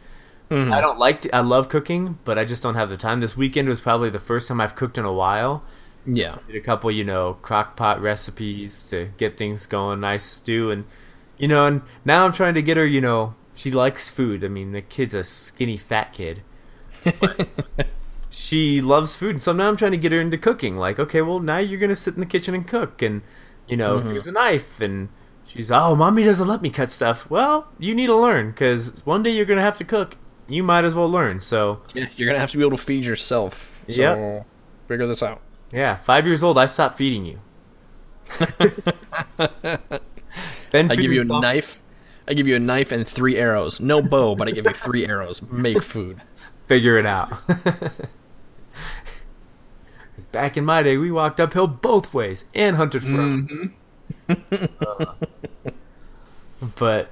Mhm. 0.50 0.71
I 0.71 0.79
don't 0.79 1.00
like 1.00 1.21
to. 1.21 1.35
I 1.35 1.39
love 1.41 1.69
cooking, 1.69 2.19
but 2.24 2.38
I 2.38 2.45
just 2.45 2.62
don't 2.62 2.75
have 2.75 2.89
the 2.89 2.97
time. 2.97 3.19
This 3.19 3.35
weekend 3.35 3.67
was 3.67 3.79
probably 3.79 4.12
the 4.12 4.19
first 4.19 4.47
time 4.47 4.62
I've 4.62 4.75
cooked 4.75 4.97
in 4.97 5.05
a 5.05 5.12
while. 5.13 5.63
Yeah, 6.05 6.35
Did 6.45 6.55
a 6.55 6.62
couple, 6.62 6.91
you 6.91 7.03
know, 7.03 7.38
crock 7.41 7.75
pot 7.75 8.00
recipes 8.00 8.83
to 8.91 9.09
get 9.17 9.38
things 9.38 9.65
going, 9.65 10.01
nice 10.01 10.24
stew, 10.24 10.69
and 10.69 10.85
you 11.37 11.47
know, 11.47 11.65
and 11.65 11.81
now 12.03 12.25
I'm 12.25 12.33
trying 12.33 12.53
to 12.55 12.61
get 12.61 12.77
her. 12.77 12.85
You 12.85 13.01
know, 13.01 13.35
she 13.53 13.71
likes 13.71 14.09
food. 14.09 14.43
I 14.43 14.47
mean, 14.47 14.71
the 14.71 14.81
kid's 14.81 15.13
a 15.13 15.23
skinny 15.23 15.77
fat 15.77 16.13
kid. 16.13 16.41
she 18.29 18.81
loves 18.81 19.15
food, 19.15 19.31
and 19.31 19.41
so 19.41 19.53
now 19.53 19.67
I'm 19.67 19.77
trying 19.77 19.91
to 19.91 19.97
get 19.97 20.11
her 20.11 20.19
into 20.19 20.37
cooking. 20.37 20.77
Like, 20.77 20.99
okay, 20.99 21.21
well, 21.21 21.39
now 21.39 21.57
you're 21.57 21.79
gonna 21.79 21.95
sit 21.95 22.15
in 22.15 22.19
the 22.19 22.25
kitchen 22.25 22.53
and 22.55 22.67
cook, 22.67 23.01
and 23.01 23.21
you 23.67 23.77
know, 23.77 23.99
Mhm. 23.99 24.11
here's 24.11 24.27
a 24.27 24.31
knife, 24.31 24.79
and 24.81 25.09
She's 25.47 25.69
oh, 25.69 25.95
mommy 25.95 26.23
doesn't 26.23 26.47
let 26.47 26.63
me 26.63 26.71
cut 26.71 26.91
stuff. 26.91 27.29
Well, 27.29 27.67
you 27.77 27.93
need 27.93 28.07
to 28.07 28.15
learn 28.15 28.49
because 28.49 29.05
one 29.05 29.21
day 29.21 29.29
you're 29.29 29.45
gonna 29.45 29.61
have 29.61 29.77
to 29.77 29.83
cook. 29.83 30.17
You 30.47 30.63
might 30.63 30.83
as 30.85 30.95
well 30.95 31.07
learn. 31.09 31.39
So 31.39 31.81
Yeah, 31.93 32.07
you're 32.15 32.27
gonna 32.27 32.39
have 32.39 32.49
to 32.51 32.57
be 32.57 32.63
able 32.65 32.75
to 32.77 32.83
feed 32.83 33.05
yourself. 33.05 33.71
So 33.87 34.01
Yep. 34.01 34.45
figure 34.87 35.05
this 35.05 35.21
out. 35.21 35.41
yeah, 35.71 35.97
five 35.97 36.25
years 36.25 36.41
old, 36.41 36.57
I 36.57 36.65
stopped 36.65 36.97
feeding 36.97 37.25
you. 37.25 37.39
I 40.75 40.96
give 40.96 41.12
you 41.12 41.22
a 41.22 41.25
knife. 41.25 41.82
I 42.27 42.34
give 42.34 42.48
you 42.48 42.55
a 42.55 42.60
knife 42.60 42.91
and 42.91 43.08
three 43.08 43.38
arrows. 43.38 43.79
No 43.79 44.01
bow, 44.01 44.36
but 44.36 44.48
I 44.48 44.51
give 44.51 44.65
you 44.65 44.74
three 44.74 45.05
arrows. 45.10 45.41
Make 45.44 45.82
food. 45.84 46.22
Figure 46.67 46.98
it 46.98 47.05
out. 47.05 47.32
Back 50.32 50.58
in 50.58 50.65
my 50.65 50.84
day, 50.84 50.98
we 50.98 51.12
walked 51.12 51.39
uphill 51.39 51.67
both 51.67 52.13
ways 52.13 52.46
and 52.53 52.75
hunted 52.75 53.03
from. 53.03 53.48
Mm-hmm. 53.48 54.65
Uh, 54.82 55.13
but 56.77 57.10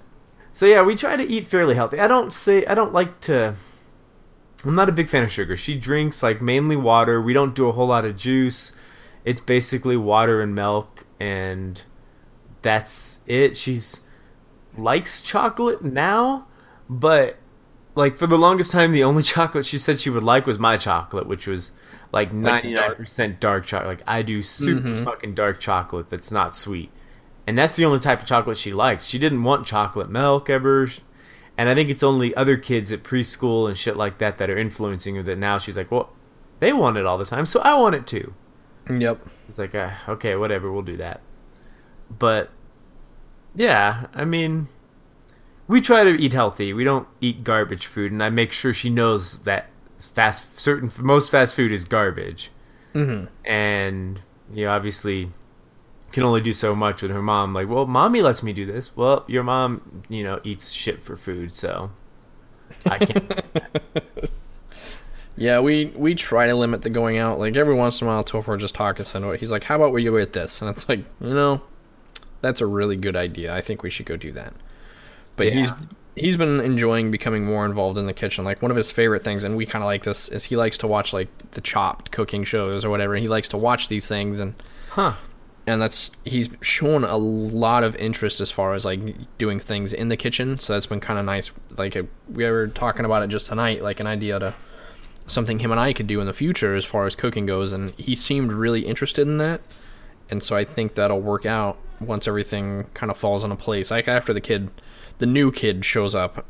so 0.52 0.66
yeah, 0.66 0.84
we 0.84 0.96
try 0.96 1.16
to 1.16 1.24
eat 1.24 1.48
fairly 1.48 1.76
healthy. 1.76 2.00
I 2.00 2.08
don't 2.08 2.34
say 2.34 2.66
I 2.66 2.76
don't 2.76 2.94
like 2.94 3.22
to. 3.22 3.56
I'm 4.66 4.76
not 4.76 4.90
a 4.90 4.94
big 4.94 5.10
fan 5.10 5.24
of 5.24 5.32
sugar. 5.32 5.58
She 5.58 5.78
drinks 5.78 6.24
like 6.24 6.42
mainly 6.42 6.76
water. 6.76 7.22
We 7.22 7.34
don't 7.34 7.54
do 7.54 7.68
a 7.68 7.72
whole 7.72 7.88
lot 7.88 8.06
of 8.06 8.18
juice. 8.18 8.74
It's 9.26 9.42
basically 9.42 9.98
water 9.98 10.42
and 10.42 10.54
milk, 10.56 11.06
and 11.20 11.82
that's 12.64 13.20
it. 13.28 13.56
She's 13.58 14.02
likes 14.78 15.22
chocolate 15.22 15.84
now, 15.84 16.48
but 16.90 17.38
like 17.96 18.18
for 18.18 18.26
the 18.28 18.38
longest 18.38 18.72
time, 18.72 18.92
the 18.92 19.04
only 19.04 19.22
chocolate 19.36 19.66
she 19.66 19.78
said 19.78 20.00
she 20.00 20.10
would 20.10 20.24
like 20.24 20.48
was 20.48 20.58
my 20.58 20.78
chocolate, 20.78 21.28
which 21.28 21.46
was 21.48 21.72
like 22.12 22.34
ninety 22.34 22.74
dark. 22.74 22.90
nine 22.90 22.96
percent 22.98 23.40
dark 23.40 23.66
chocolate. 23.66 24.00
Like 24.00 24.04
I 24.08 24.22
do 24.24 24.42
super 24.42 24.88
Mhm. 24.88 25.04
fucking 25.06 25.36
dark 25.36 25.60
chocolate 25.60 26.10
that's 26.10 26.32
not 26.32 26.56
sweet, 26.56 26.92
and 27.46 27.58
that's 27.58 27.76
the 27.76 27.86
only 27.86 28.00
type 28.00 28.22
of 28.22 28.26
chocolate 28.28 28.58
she 28.58 28.74
liked. 28.74 29.04
She 29.04 29.20
didn't 29.20 29.44
want 29.44 29.66
chocolate 29.68 30.10
milk 30.10 30.50
ever, 30.50 30.88
and 31.58 31.70
I 31.70 31.76
think 31.76 31.90
it's 31.90 32.04
only 32.04 32.34
other 32.36 32.58
kids 32.58 32.92
at 32.92 33.04
preschool 33.04 33.68
and 33.68 33.78
shit 33.78 33.96
like 33.98 34.18
that 34.18 34.38
that 34.40 34.50
are 34.50 34.58
influencing 34.58 35.16
her. 35.16 35.24
That 35.24 35.38
now 35.38 35.58
she's 35.60 35.78
like, 35.78 35.92
well, 35.92 36.12
they 36.60 36.74
want 36.74 36.98
it 36.98 37.06
all 37.06 37.18
the 37.18 37.26
time, 37.26 37.46
so 37.46 37.60
I 37.62 37.74
want 37.76 37.94
it 37.96 38.08
too. 38.08 38.34
Yep. 38.90 39.26
It's 39.50 39.58
like, 39.58 39.74
uh, 39.76 39.92
okay, 40.10 40.36
whatever, 40.36 40.72
we'll 40.72 40.82
do 40.82 40.98
that. 40.98 41.22
But 42.20 42.50
yeah, 43.56 44.08
I 44.14 44.26
mean, 44.26 44.68
we 45.68 45.82
try 45.82 46.04
to 46.04 46.12
eat 46.12 46.34
healthy. 46.34 46.74
We 46.74 46.84
don't 46.84 47.08
eat 47.22 47.44
garbage 47.44 47.86
food, 47.86 48.12
and 48.12 48.24
I 48.24 48.30
make 48.30 48.52
sure 48.52 48.74
she 48.74 48.90
knows 48.90 49.40
that 49.40 49.70
fast 50.00 50.60
certain 50.60 50.92
most 51.00 51.32
fast 51.32 51.56
food 51.56 51.72
is 51.72 51.86
garbage. 51.86 52.52
Mm-hmm. 52.94 53.28
And 53.46 54.22
you 54.54 54.66
know, 54.66 54.72
obviously, 54.72 55.32
can 56.12 56.24
only 56.24 56.42
do 56.42 56.54
so 56.54 56.76
much 56.76 57.02
with 57.02 57.12
her 57.12 57.22
mom. 57.22 57.54
Like, 57.54 57.70
well, 57.70 57.86
mommy 57.88 58.22
lets 58.22 58.44
me 58.44 58.54
do 58.54 58.66
this. 58.66 58.96
Well, 58.96 59.24
your 59.28 59.44
mom, 59.44 60.04
you 60.10 60.24
know, 60.24 60.40
eats 60.44 60.72
shit 60.72 61.02
for 61.02 61.16
food, 61.16 61.56
so 61.56 61.92
I 62.86 63.00
can't. 63.00 63.42
Yeah, 65.36 65.62
we 65.62 65.86
we 65.96 66.14
try 66.16 66.48
to 66.48 66.56
limit 66.56 66.84
the 66.84 66.90
going 66.90 67.18
out. 67.18 67.40
Like 67.40 67.56
every 67.56 67.74
once 67.74 68.02
in 68.02 68.08
a 68.08 68.12
while, 68.12 68.24
Topher 68.24 68.58
just 68.60 68.76
talk 68.76 69.00
us 69.00 69.16
into 69.16 69.32
it. 69.32 69.40
He's 69.40 69.52
like, 69.52 69.64
"How 69.64 69.76
about 69.76 69.92
we 69.92 70.04
go 70.04 70.16
at 70.18 70.34
this?" 70.34 70.62
And 70.62 70.70
it's 70.70 70.88
like, 70.88 71.00
you 71.20 71.34
know, 71.34 71.62
that's 72.44 72.62
a 72.62 72.68
really 72.68 72.96
good 72.96 73.16
idea. 73.16 73.56
I 73.56 73.62
think 73.62 73.82
we 73.82 73.90
should 73.90 74.06
go 74.06 74.18
do 74.18 74.32
that. 74.34 74.54
But 75.36 75.52
he's 75.52 75.72
he's 76.16 76.38
been 76.38 76.60
enjoying 76.60 77.10
becoming 77.10 77.44
more 77.46 77.66
involved 77.66 77.98
in 77.98 78.06
the 78.06 78.14
kitchen. 78.14 78.46
Like 78.46 78.62
one 78.62 78.70
of 78.70 78.78
his 78.78 78.92
favorite 78.92 79.24
things, 79.24 79.44
and 79.44 79.58
we 79.58 79.66
kind 79.66 79.82
of 79.82 79.88
like 79.88 80.04
this, 80.04 80.30
is 80.30 80.46
he 80.46 80.56
likes 80.56 80.78
to 80.80 80.88
watch 80.88 81.12
like 81.14 81.30
the 81.52 81.62
Chopped 81.62 82.12
cooking 82.12 82.44
shows 82.44 82.86
or 82.86 82.92
whatever. 82.92 83.16
He 83.16 83.28
likes 83.28 83.48
to 83.50 83.58
watch 83.58 83.88
these 83.88 84.08
things, 84.08 84.40
and 84.40 84.54
huh? 84.90 85.14
and 85.66 85.82
that's 85.82 86.12
he's 86.26 86.50
shown 86.62 87.04
a 87.04 87.18
lot 87.18 87.84
of 87.84 87.96
interest 87.96 88.42
as 88.42 88.52
far 88.52 88.74
as 88.74 88.86
like 88.86 89.00
doing 89.38 89.60
things 89.60 89.94
in 89.94 90.10
the 90.10 90.18
kitchen. 90.18 90.60
So 90.60 90.74
that's 90.74 90.86
been 90.86 91.00
kind 91.00 91.18
of 91.18 91.26
nice. 91.26 91.52
Like 91.78 91.98
we 92.30 92.46
were 92.46 92.68
talking 92.68 93.06
about 93.06 93.24
it 93.24 93.28
just 93.28 93.48
tonight, 93.48 93.82
like 93.82 94.00
an 94.00 94.08
idea 94.08 94.38
to 94.40 94.54
something 95.26 95.60
him 95.60 95.72
and 95.72 95.80
I 95.80 95.94
could 95.94 96.08
do 96.08 96.20
in 96.20 96.28
the 96.28 96.34
future 96.34 96.76
as 96.76 96.84
far 96.84 97.06
as 97.06 97.16
cooking 97.16 97.46
goes, 97.46 97.72
and 97.72 97.92
he 97.92 98.14
seemed 98.14 98.52
really 98.52 98.82
interested 98.82 99.28
in 99.28 99.38
that. 99.38 99.62
And 100.30 100.44
so 100.44 100.56
I 100.56 100.64
think 100.64 100.96
that'll 100.96 101.22
work 101.22 101.46
out 101.46 101.78
once 102.08 102.28
everything 102.28 102.86
kind 102.94 103.12
of 103.12 103.18
falls 103.18 103.44
into 103.44 103.56
place. 103.56 103.92
Like 103.92 104.08
after 104.08 104.34
the 104.34 104.42
kid, 104.42 104.72
the 105.20 105.26
new 105.26 105.52
kid 105.52 105.86
shows 105.86 106.16
up, 106.16 106.46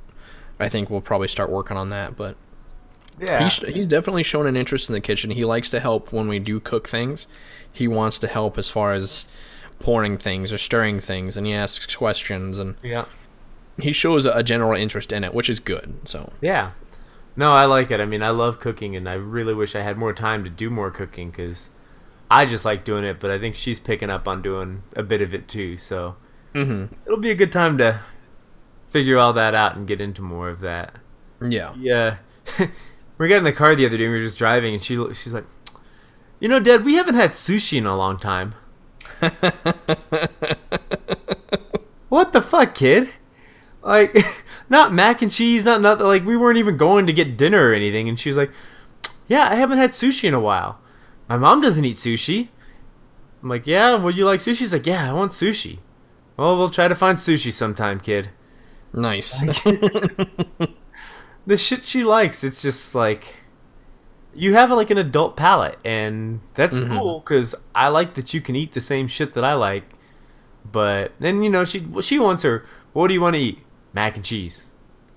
I 0.59 0.69
think 0.69 0.89
we'll 0.89 1.01
probably 1.01 1.27
start 1.27 1.49
working 1.49 1.77
on 1.77 1.89
that. 1.89 2.15
But 2.15 2.35
Yeah. 3.19 3.43
He's, 3.43 3.57
he's 3.73 3.87
definitely 3.87 4.23
shown 4.23 4.47
an 4.47 4.55
interest 4.55 4.89
in 4.89 4.93
the 4.93 5.01
kitchen. 5.01 5.31
He 5.31 5.43
likes 5.43 5.69
to 5.71 5.79
help 5.79 6.11
when 6.11 6.27
we 6.27 6.39
do 6.39 6.59
cook 6.59 6.87
things. 6.87 7.27
He 7.71 7.87
wants 7.87 8.17
to 8.19 8.27
help 8.27 8.57
as 8.57 8.69
far 8.69 8.93
as 8.93 9.25
pouring 9.79 10.17
things 10.17 10.51
or 10.51 10.57
stirring 10.57 10.99
things, 10.99 11.35
and 11.35 11.45
he 11.45 11.53
asks 11.53 11.95
questions, 11.95 12.57
and 12.57 12.75
yeah. 12.81 13.05
he 13.77 13.91
shows 13.91 14.25
a 14.25 14.41
general 14.41 14.73
interest 14.73 15.11
in 15.11 15.23
it, 15.23 15.33
which 15.33 15.49
is 15.49 15.59
good. 15.59 15.95
So 16.05 16.31
Yeah. 16.41 16.71
No, 17.35 17.53
I 17.53 17.65
like 17.65 17.89
it. 17.89 17.99
I 17.99 18.05
mean, 18.05 18.21
I 18.21 18.29
love 18.29 18.59
cooking, 18.59 18.95
and 18.95 19.09
I 19.09 19.13
really 19.13 19.53
wish 19.53 19.75
I 19.75 19.81
had 19.81 19.97
more 19.97 20.13
time 20.13 20.43
to 20.43 20.49
do 20.49 20.69
more 20.69 20.91
cooking 20.91 21.31
because 21.31 21.71
I 22.31 22.45
just 22.45 22.65
like 22.65 22.83
doing 22.83 23.03
it. 23.03 23.19
But 23.19 23.31
I 23.31 23.39
think 23.39 23.55
she's 23.55 23.79
picking 23.79 24.09
up 24.09 24.27
on 24.27 24.41
doing 24.41 24.83
a 24.95 25.03
bit 25.03 25.21
of 25.21 25.33
it 25.33 25.47
too. 25.47 25.77
So 25.77 26.15
Mhm. 26.53 26.91
it'll 27.05 27.17
be 27.19 27.31
a 27.31 27.35
good 27.35 27.51
time 27.51 27.77
to 27.79 27.99
figure 28.89 29.17
all 29.17 29.33
that 29.33 29.53
out 29.55 29.75
and 29.75 29.87
get 29.87 30.01
into 30.01 30.21
more 30.21 30.49
of 30.49 30.59
that. 30.61 30.95
yeah, 31.41 31.73
Yeah. 31.77 32.17
we 33.17 33.27
got 33.27 33.37
in 33.37 33.43
the 33.43 33.51
car 33.51 33.75
the 33.75 33.85
other 33.85 33.97
day. 33.97 34.03
and 34.05 34.13
We 34.13 34.19
were 34.19 34.25
just 34.25 34.37
driving, 34.37 34.73
and 34.73 34.81
she 34.83 34.95
she's 35.13 35.33
like, 35.33 35.45
"You 36.39 36.47
know, 36.49 36.59
Dad, 36.59 36.83
we 36.85 36.95
haven't 36.95 37.15
had 37.15 37.31
sushi 37.31 37.77
in 37.77 37.85
a 37.85 37.95
long 37.97 38.17
time." 38.17 38.53
what 42.09 42.33
the 42.33 42.41
fuck, 42.41 42.75
kid? 42.75 43.09
Like, 43.81 44.15
not 44.69 44.93
mac 44.93 45.21
and 45.21 45.31
cheese, 45.31 45.65
not 45.65 45.81
nothing. 45.81 46.05
Like, 46.05 46.25
we 46.25 46.37
weren't 46.37 46.57
even 46.57 46.77
going 46.77 47.05
to 47.07 47.13
get 47.13 47.37
dinner 47.37 47.69
or 47.69 47.73
anything. 47.73 48.07
And 48.07 48.19
she 48.19 48.29
was 48.29 48.37
like, 48.37 48.51
"Yeah, 49.27 49.47
I 49.49 49.55
haven't 49.55 49.77
had 49.79 49.91
sushi 49.91 50.25
in 50.25 50.33
a 50.33 50.39
while. 50.39 50.79
My 51.29 51.37
mom 51.37 51.61
doesn't 51.61 51.85
eat 51.85 51.97
sushi." 51.97 52.49
I'm 53.41 53.49
like, 53.49 53.67
"Yeah, 53.67 53.95
would 53.95 54.15
you 54.17 54.25
like 54.25 54.39
sushi?" 54.39 54.57
She's 54.57 54.73
like, 54.73 54.85
"Yeah, 54.85 55.09
I 55.09 55.13
want 55.13 55.31
sushi." 55.31 55.79
Well, 56.37 56.57
we'll 56.57 56.69
try 56.69 56.87
to 56.87 56.95
find 56.95 57.17
sushi 57.17 57.51
sometime, 57.53 57.99
kid 57.99 58.29
nice. 58.95 59.41
the 61.47 61.57
shit 61.57 61.83
she 61.85 62.03
likes 62.03 62.43
it's 62.43 62.61
just 62.61 62.93
like 62.95 63.35
you 64.35 64.53
have 64.53 64.71
like 64.71 64.89
an 64.91 64.97
adult 64.97 65.35
palate 65.35 65.77
and 65.83 66.39
that's 66.53 66.79
Mhm. 66.79 66.97
cool 66.99 67.19
because 67.19 67.55
i 67.75 67.87
like 67.87 68.13
that 68.15 68.33
you 68.33 68.41
can 68.41 68.55
eat 68.55 68.73
the 68.73 68.81
same 68.81 69.07
shit 69.07 69.33
that 69.33 69.43
i 69.43 69.53
like 69.53 69.83
but 70.71 71.11
then 71.19 71.43
you 71.43 71.49
know 71.49 71.65
she 71.65 71.85
she 72.01 72.19
wants 72.19 72.43
her 72.43 72.65
what 72.93 73.07
do 73.07 73.13
you 73.13 73.21
want 73.21 73.35
to 73.35 73.41
eat 73.41 73.59
mac 73.93 74.15
and 74.15 74.25
cheese 74.25 74.65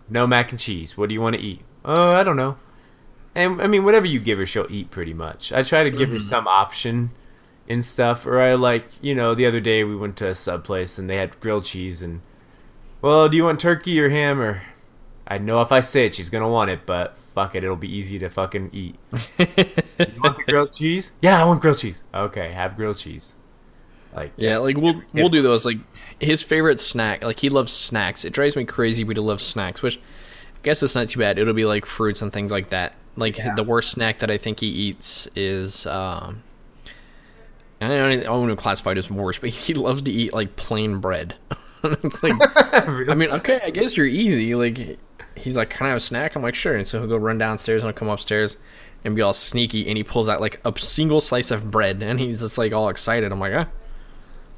no 0.08 0.26
mac 0.26 0.50
and 0.50 0.60
cheese 0.60 0.96
what 0.96 1.08
do 1.08 1.14
you 1.14 1.20
want 1.20 1.36
to 1.36 1.42
eat 1.42 1.60
oh 1.84 2.12
i 2.12 2.22
don't 2.24 2.36
know 2.36 2.56
and 3.36 3.62
i 3.62 3.66
mean 3.66 3.84
whatever 3.84 4.06
you 4.06 4.18
give 4.18 4.38
her 4.38 4.46
she'll 4.46 4.66
eat 4.70 4.90
pretty 4.90 5.14
much 5.14 5.52
i 5.52 5.62
try 5.62 5.84
to 5.84 5.90
give 5.90 6.10
her 6.10 6.16
mm-hmm. 6.16 6.28
some 6.28 6.48
option 6.48 7.10
and 7.68 7.84
stuff 7.84 8.26
or 8.26 8.40
i 8.40 8.54
like 8.54 8.86
you 9.00 9.14
know 9.14 9.34
the 9.34 9.46
other 9.46 9.60
day 9.60 9.84
we 9.84 9.94
went 9.94 10.16
to 10.16 10.26
a 10.26 10.34
sub 10.34 10.64
place 10.64 10.98
and 10.98 11.08
they 11.08 11.16
had 11.16 11.38
grilled 11.40 11.64
cheese 11.64 12.02
and 12.02 12.20
well 13.00 13.28
do 13.28 13.36
you 13.36 13.44
want 13.44 13.60
turkey 13.60 14.00
or 14.00 14.08
ham 14.08 14.40
or 14.40 14.62
I 15.26 15.38
know 15.38 15.60
if 15.60 15.72
I 15.72 15.80
say 15.80 16.06
it, 16.06 16.14
she's 16.14 16.30
gonna 16.30 16.48
want 16.48 16.70
it, 16.70 16.86
but 16.86 17.18
fuck 17.34 17.54
it, 17.54 17.64
it'll 17.64 17.74
be 17.74 17.94
easy 17.94 18.18
to 18.20 18.30
fucking 18.30 18.70
eat. 18.72 18.96
you 19.12 20.20
want 20.22 20.36
the 20.36 20.44
grilled 20.46 20.72
cheese? 20.72 21.10
Yeah, 21.20 21.40
I 21.40 21.44
want 21.44 21.60
grilled 21.60 21.78
cheese. 21.78 22.02
Okay, 22.14 22.52
have 22.52 22.76
grilled 22.76 22.98
cheese. 22.98 23.34
Like, 24.14 24.32
yeah, 24.36 24.58
like 24.58 24.76
we'll 24.76 25.02
we'll 25.12 25.28
do 25.28 25.42
those. 25.42 25.66
Like 25.66 25.78
his 26.20 26.42
favorite 26.42 26.78
snack, 26.78 27.24
like 27.24 27.40
he 27.40 27.48
loves 27.48 27.72
snacks. 27.72 28.24
It 28.24 28.32
drives 28.32 28.54
me 28.54 28.64
crazy, 28.64 29.02
We 29.02 29.14
he 29.14 29.20
loves 29.20 29.44
snacks, 29.44 29.82
which 29.82 29.98
I 29.98 30.58
guess 30.62 30.82
it's 30.82 30.94
not 30.94 31.08
too 31.08 31.18
bad. 31.18 31.38
It'll 31.38 31.54
be 31.54 31.64
like 31.64 31.86
fruits 31.86 32.22
and 32.22 32.32
things 32.32 32.52
like 32.52 32.70
that. 32.70 32.94
Like 33.16 33.38
Yeah. 33.38 33.54
the 33.54 33.64
worst 33.64 33.92
snack 33.92 34.18
that 34.20 34.30
I 34.30 34.36
think 34.38 34.60
he 34.60 34.66
eats 34.68 35.28
is 35.34 35.86
um. 35.86 36.42
I 37.80 37.88
don't 37.88 38.26
I 38.26 38.30
wouldn't 38.30 38.58
classify 38.58 38.92
it 38.92 38.98
as 38.98 39.10
worst, 39.10 39.40
but 39.40 39.50
he 39.64 39.74
loves 39.74 40.02
to 40.02 40.12
eat 40.12 40.32
like 40.32 40.56
plain 40.56 40.98
bread. 40.98 41.34
it's 41.84 42.22
like 42.22 42.34
I 43.08 43.14
mean, 43.14 43.30
okay, 43.30 43.60
I 43.62 43.70
guess 43.70 43.96
you're 43.96 44.06
easy. 44.06 44.54
Like, 44.54 44.98
he's 45.36 45.56
like, 45.56 45.70
"Can 45.70 45.86
I 45.86 45.90
have 45.90 45.98
a 45.98 46.00
snack?" 46.00 46.34
I'm 46.36 46.42
like, 46.42 46.54
"Sure." 46.54 46.74
And 46.76 46.86
so 46.86 46.98
he'll 47.00 47.08
go 47.08 47.16
run 47.16 47.38
downstairs 47.38 47.82
and 47.82 47.88
I'll 47.88 47.94
come 47.94 48.08
upstairs 48.08 48.56
and 49.04 49.14
be 49.14 49.22
all 49.22 49.34
sneaky, 49.34 49.86
and 49.88 49.96
he 49.96 50.02
pulls 50.02 50.28
out 50.28 50.40
like 50.40 50.60
a 50.64 50.76
single 50.78 51.20
slice 51.20 51.50
of 51.50 51.70
bread, 51.70 52.02
and 52.02 52.18
he's 52.18 52.40
just 52.40 52.58
like 52.58 52.72
all 52.72 52.88
excited. 52.88 53.30
I'm 53.32 53.40
like, 53.40 53.52
"Ah." 53.54 53.66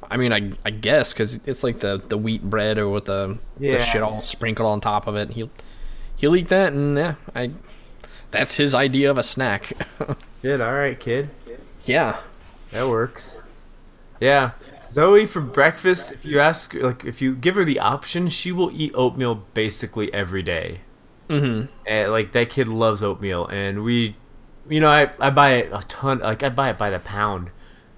I 0.09 0.17
mean, 0.17 0.31
I 0.33 0.51
I 0.65 0.71
guess 0.71 1.11
because 1.13 1.39
it's 1.45 1.63
like 1.63 1.79
the 1.79 2.01
the 2.07 2.17
wheat 2.17 2.41
bread 2.41 2.77
or 2.79 2.89
with 2.89 3.05
the 3.05 3.37
Yeah. 3.59 3.73
the 3.73 3.81
shit 3.81 4.01
all 4.01 4.21
sprinkled 4.21 4.67
on 4.67 4.79
top 4.81 5.05
of 5.07 5.15
it. 5.17 5.31
He'll 5.31 5.49
he'll 6.15 6.35
eat 6.37 6.47
that, 6.47 6.71
and 6.73 6.97
yeah, 6.97 7.15
I 7.35 7.51
that's 8.31 8.55
his 8.55 8.75
idea 8.75 9.09
of 9.09 9.17
a 9.17 9.23
snack. 9.23 9.73
Good, 10.41 10.61
alright, 10.61 10.99
kid. 10.99 11.29
yeah. 11.85 12.19
That 12.71 12.87
works. 12.87 13.41
Yeah. 14.19 14.51
Zoe 14.91 15.25
for 15.25 15.41
breakfast, 15.41 16.11
if 16.11 16.25
you 16.25 16.39
ask 16.39 16.73
like 16.73 17.05
if 17.05 17.21
you 17.21 17.35
give 17.35 17.55
her 17.55 17.63
the 17.63 17.79
option, 17.79 18.29
she 18.29 18.51
will 18.51 18.71
eat 18.71 18.91
oatmeal 18.95 19.43
basically 19.53 20.13
every 20.13 20.41
day. 20.41 20.81
Mm-hmm. 21.29 21.67
And 21.85 22.11
like 22.11 22.31
that 22.31 22.49
kid 22.49 22.67
loves 22.67 23.03
oatmeal 23.03 23.45
and 23.47 23.83
we 23.83 24.15
you 24.67 24.79
know, 24.79 24.89
I, 24.89 25.11
I 25.19 25.29
buy 25.29 25.53
it 25.53 25.71
a 25.71 25.83
ton 25.87 26.19
like 26.19 26.43
I 26.43 26.49
buy 26.49 26.69
it 26.71 26.77
by 26.77 26.89
the 26.89 26.99
pound 26.99 27.51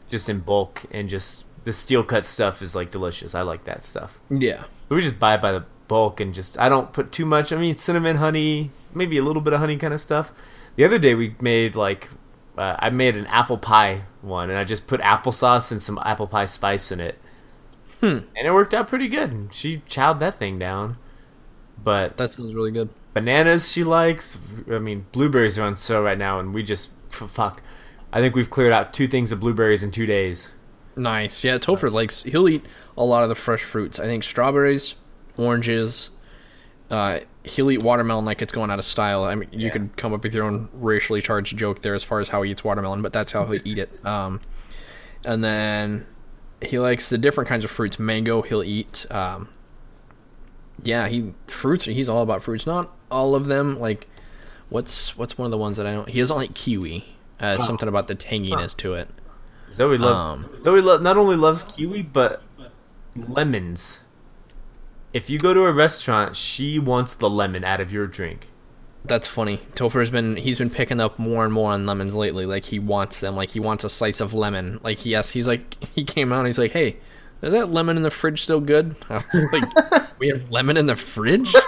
just 0.09 0.29
in 0.29 0.39
bulk 0.39 0.83
and 0.91 1.09
just 1.09 1.45
the 1.63 1.73
steel 1.73 2.03
cut 2.03 2.25
stuff 2.25 2.61
is 2.61 2.75
like 2.75 2.91
delicious. 2.91 3.35
I 3.35 3.41
like 3.41 3.63
that 3.65 3.85
stuff. 3.85 4.19
Yeah. 4.29 4.65
We 4.89 5.01
just 5.01 5.19
buy 5.19 5.35
it 5.35 5.41
by 5.41 5.53
the 5.53 5.65
bulk 5.87 6.19
and 6.19 6.33
just 6.33 6.59
I 6.59 6.67
don't 6.69 6.91
put 6.91 7.11
too 7.11 7.25
much. 7.25 7.53
I 7.53 7.57
mean, 7.57 7.77
cinnamon, 7.77 8.17
honey, 8.17 8.71
maybe 8.95 9.17
a 9.17 9.23
little 9.23 9.41
bit 9.41 9.53
of 9.53 9.59
honey 9.59 9.77
kind 9.77 9.93
of 9.93 10.01
stuff. 10.01 10.31
The 10.75 10.85
other 10.85 10.99
day 10.99 11.15
we 11.15 11.35
made 11.41 11.75
like 11.75 12.09
uh, 12.57 12.75
I 12.79 12.89
made 12.89 13.15
an 13.15 13.25
apple 13.27 13.57
pie 13.57 14.03
one, 14.21 14.49
and 14.49 14.57
I 14.59 14.63
just 14.63 14.87
put 14.87 15.01
applesauce 15.01 15.71
and 15.71 15.81
some 15.81 15.99
apple 16.03 16.27
pie 16.27 16.45
spice 16.45 16.91
in 16.91 16.99
it, 16.99 17.17
Hmm. 17.99 18.19
and 18.35 18.45
it 18.47 18.51
worked 18.53 18.73
out 18.73 18.87
pretty 18.87 19.07
good. 19.07 19.49
She 19.51 19.83
chowed 19.89 20.19
that 20.19 20.37
thing 20.39 20.57
down. 20.59 20.97
But 21.83 22.17
That 22.17 22.29
sounds 22.31 22.53
really 22.53 22.71
good. 22.71 22.89
bananas 23.13 23.71
she 23.71 23.83
likes. 23.83 24.37
I 24.71 24.79
mean, 24.79 25.05
blueberries 25.11 25.57
are 25.57 25.63
on 25.63 25.75
sale 25.75 26.01
right 26.03 26.17
now, 26.17 26.39
and 26.39 26.53
we 26.53 26.61
just 26.63 26.89
fuck. 27.09 27.61
I 28.13 28.19
think 28.19 28.35
we've 28.35 28.49
cleared 28.49 28.73
out 28.73 28.93
two 28.93 29.07
things 29.07 29.31
of 29.31 29.39
blueberries 29.39 29.81
in 29.83 29.89
two 29.91 30.05
days. 30.05 30.51
Nice. 30.95 31.43
Yeah, 31.43 31.57
Topher 31.57 31.91
likes 31.91 32.23
he'll 32.23 32.49
eat 32.49 32.65
a 32.97 33.03
lot 33.03 33.23
of 33.23 33.29
the 33.29 33.35
fresh 33.35 33.63
fruits. 33.63 33.97
I 33.99 34.03
think 34.03 34.23
strawberries, 34.23 34.95
oranges, 35.37 36.09
uh, 36.89 37.19
he'll 37.43 37.71
eat 37.71 37.81
watermelon 37.83 38.23
like 38.25 38.41
it's 38.41 38.53
going 38.53 38.69
out 38.71 38.79
of 38.79 38.85
style. 38.85 39.23
I 39.23 39.35
mean, 39.35 39.49
you 39.51 39.67
Yeah. 39.67 39.69
could 39.71 39.97
come 39.97 40.13
up 40.13 40.23
with 40.23 40.33
your 40.33 40.43
own 40.45 40.69
racially 40.73 41.21
charged 41.21 41.57
joke 41.57 41.81
there 41.81 41.95
as 41.95 42.03
far 42.03 42.19
as 42.19 42.29
how 42.29 42.41
he 42.43 42.51
eats 42.51 42.63
watermelon, 42.63 43.01
but 43.01 43.13
that's 43.13 43.31
how 43.31 43.45
he'll 43.45 43.61
eat 43.67 43.77
it. 43.77 44.05
Um, 44.05 44.41
and 45.25 45.43
then 45.43 46.05
he 46.61 46.77
likes 46.79 47.09
the 47.09 47.17
different 47.17 47.47
kinds 47.47 47.65
of 47.65 47.71
fruits. 47.71 47.97
Mango, 47.99 48.41
he'll 48.43 48.63
eat. 48.63 49.05
Um, 49.09 49.49
yeah, 50.83 51.07
he 51.07 51.33
fruits. 51.47 51.85
He's 51.85 52.09
all 52.09 52.21
about 52.23 52.43
fruits. 52.43 52.65
Not 52.67 52.91
all 53.09 53.33
of 53.35 53.47
them. 53.47 53.79
Like, 53.79 54.07
what's 54.69 55.17
what's 55.17 55.37
one 55.37 55.45
of 55.45 55.51
the 55.51 55.57
ones 55.57 55.77
that 55.77 55.85
I 55.87 55.93
don't? 55.93 56.09
He 56.09 56.19
doesn't 56.19 56.35
like 56.37 56.53
kiwi. 56.53 57.05
Uh, 57.39 57.57
Something 57.57 57.89
about 57.89 58.07
the 58.07 58.15
tanginess 58.15 58.77
to 58.77 58.93
it. 58.93 59.09
Zoe 59.73 59.97
loves 59.97 60.19
Um, 60.19 60.49
Zoe 60.63 60.79
lo- 60.81 60.99
not 60.99 61.17
only 61.17 61.35
loves 61.35 61.63
kiwi 61.63 62.03
but 62.03 62.43
lemons. 63.15 64.01
If 65.13 65.29
you 65.29 65.39
go 65.39 65.53
to 65.53 65.61
a 65.61 65.71
restaurant, 65.73 66.35
she 66.35 66.79
wants 66.79 67.15
the 67.15 67.29
lemon 67.29 67.63
out 67.63 67.79
of 67.81 67.91
your 67.91 68.07
drink. 68.07 68.47
That's 69.03 69.27
funny. 69.27 69.57
Topher's 69.73 70.09
been 70.11 70.35
he's 70.37 70.59
been 70.59 70.69
picking 70.69 70.99
up 70.99 71.17
more 71.17 71.43
and 71.43 71.51
more 71.53 71.71
on 71.71 71.85
lemons 71.85 72.15
lately. 72.15 72.45
Like 72.45 72.65
he 72.65 72.79
wants 72.79 73.19
them. 73.19 73.35
Like 73.35 73.49
he 73.49 73.59
wants 73.59 73.83
a 73.83 73.89
slice 73.89 74.21
of 74.21 74.33
lemon. 74.33 74.79
Like 74.83 75.05
yes, 75.05 75.31
he's 75.31 75.47
like 75.47 75.83
he 75.95 76.03
came 76.03 76.31
out. 76.31 76.39
and 76.39 76.47
He's 76.47 76.59
like, 76.59 76.71
hey, 76.71 76.97
is 77.41 77.51
that 77.51 77.71
lemon 77.71 77.97
in 77.97 78.03
the 78.03 78.11
fridge 78.11 78.41
still 78.43 78.61
good? 78.61 78.95
I 79.09 79.15
was 79.15 79.45
like, 79.51 80.19
we 80.19 80.27
have 80.29 80.49
lemon 80.51 80.77
in 80.77 80.85
the 80.85 80.95
fridge? 80.95 81.53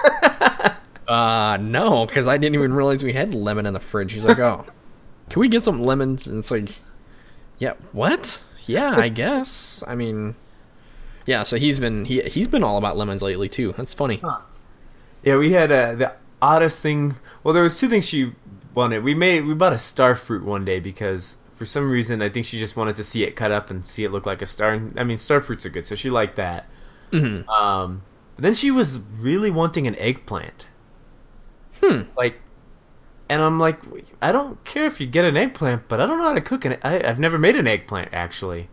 Uh 1.05 1.57
no, 1.59 2.05
because 2.05 2.29
I 2.29 2.37
didn't 2.37 2.55
even 2.55 2.73
realize 2.73 3.03
we 3.03 3.11
had 3.11 3.35
lemon 3.35 3.65
in 3.65 3.73
the 3.73 3.79
fridge. 3.81 4.13
He's 4.13 4.23
like, 4.23 4.39
oh, 4.39 4.65
can 5.29 5.41
we 5.41 5.49
get 5.49 5.61
some 5.61 5.83
lemons? 5.83 6.27
And 6.27 6.39
it's 6.39 6.49
like, 6.49 6.79
yeah, 7.57 7.73
what? 7.91 8.39
Yeah, 8.65 8.95
I 8.95 9.09
guess. 9.09 9.83
I 9.85 9.95
mean, 9.95 10.35
yeah. 11.25 11.43
So 11.43 11.57
he's 11.57 11.79
been 11.79 12.05
he 12.05 12.21
he's 12.21 12.47
been 12.47 12.63
all 12.63 12.77
about 12.77 12.97
lemons 12.97 13.21
lately 13.21 13.49
too. 13.49 13.73
That's 13.77 13.93
funny. 13.93 14.21
Yeah, 15.23 15.37
we 15.37 15.51
had 15.53 15.71
uh, 15.71 15.95
the 15.95 16.13
oddest 16.41 16.81
thing. 16.81 17.15
Well, 17.43 17.53
there 17.53 17.63
was 17.63 17.79
two 17.79 17.87
things 17.87 18.07
she 18.07 18.33
wanted. 18.73 19.03
We 19.03 19.13
made 19.15 19.45
we 19.45 19.53
bought 19.53 19.73
a 19.73 19.77
star 19.77 20.15
fruit 20.15 20.43
one 20.43 20.65
day 20.65 20.79
because 20.79 21.37
for 21.55 21.65
some 21.65 21.89
reason 21.89 22.21
I 22.21 22.29
think 22.29 22.45
she 22.45 22.59
just 22.59 22.75
wanted 22.75 22.95
to 22.97 23.03
see 23.03 23.23
it 23.23 23.35
cut 23.35 23.51
up 23.51 23.69
and 23.69 23.85
see 23.85 24.03
it 24.03 24.11
look 24.11 24.25
like 24.25 24.41
a 24.41 24.45
star. 24.45 24.73
And, 24.73 24.99
I 24.99 25.03
mean, 25.03 25.17
star 25.17 25.39
fruits 25.41 25.65
are 25.65 25.69
good, 25.69 25.87
so 25.87 25.95
she 25.95 26.09
liked 26.09 26.35
that. 26.35 26.67
Mhm. 27.11 27.47
Um, 27.47 28.01
but 28.35 28.43
then 28.43 28.55
she 28.55 28.71
was 28.71 28.99
really 29.19 29.51
wanting 29.51 29.87
an 29.87 29.95
eggplant. 29.95 30.65
Hmm. 31.81 32.01
Like, 32.17 32.41
and 33.29 33.41
I'm 33.41 33.59
like, 33.59 33.79
I 34.21 34.31
don't 34.31 34.63
care 34.63 34.85
if 34.85 34.99
you 34.99 35.07
get 35.07 35.25
an 35.25 35.37
eggplant, 35.37 35.87
but 35.87 35.99
I 36.01 36.05
don't 36.05 36.17
know 36.17 36.25
how 36.25 36.33
to 36.33 36.41
cook 36.41 36.65
an. 36.65 36.77
I, 36.83 37.01
I've 37.07 37.19
never 37.19 37.37
made 37.37 37.55
an 37.55 37.67
eggplant 37.67 38.09
actually. 38.13 38.69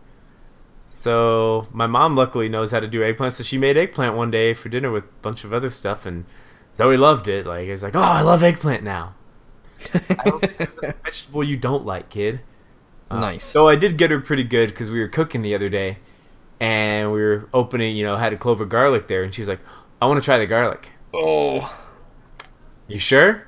So 0.93 1.67
my 1.71 1.87
mom 1.87 2.15
luckily 2.15 2.47
knows 2.49 2.71
how 2.71 2.79
to 2.79 2.87
do 2.87 3.01
eggplant, 3.03 3.33
so 3.33 3.43
she 3.43 3.57
made 3.57 3.77
eggplant 3.77 4.15
one 4.15 4.29
day 4.29 4.53
for 4.53 4.69
dinner 4.69 4.91
with 4.91 5.05
a 5.05 5.21
bunch 5.21 5.43
of 5.43 5.51
other 5.53 5.69
stuff, 5.69 6.05
and 6.05 6.25
Zoe 6.75 6.97
loved 6.97 7.27
it. 7.27 7.45
Like, 7.47 7.67
it's 7.67 7.81
like, 7.81 7.95
oh, 7.95 7.99
I 8.01 8.21
love 8.21 8.43
eggplant 8.43 8.83
now. 8.83 9.15
I 9.95 10.23
don't 10.25 10.41
think 10.41 10.57
there's 10.57 10.77
a 10.83 10.93
vegetable 11.03 11.43
you 11.43 11.57
don't 11.57 11.85
like, 11.85 12.09
kid. 12.09 12.41
Uh, 13.09 13.19
Nice. 13.19 13.45
So 13.45 13.67
I 13.67 13.75
did 13.75 13.97
get 13.97 14.11
her 14.11 14.19
pretty 14.19 14.43
good 14.43 14.69
because 14.69 14.91
we 14.91 14.99
were 14.99 15.07
cooking 15.07 15.41
the 15.41 15.55
other 15.55 15.69
day, 15.69 15.97
and 16.59 17.11
we 17.11 17.19
were 17.21 17.49
opening, 17.53 17.95
you 17.95 18.05
know, 18.05 18.17
had 18.17 18.33
a 18.33 18.37
clove 18.37 18.61
of 18.61 18.69
garlic 18.69 19.07
there, 19.07 19.23
and 19.23 19.33
she's 19.33 19.47
like, 19.47 19.59
I 20.01 20.05
want 20.05 20.21
to 20.21 20.25
try 20.25 20.37
the 20.37 20.45
garlic. 20.45 20.91
Oh, 21.13 21.75
You 22.87 22.99
sure? 22.99 23.47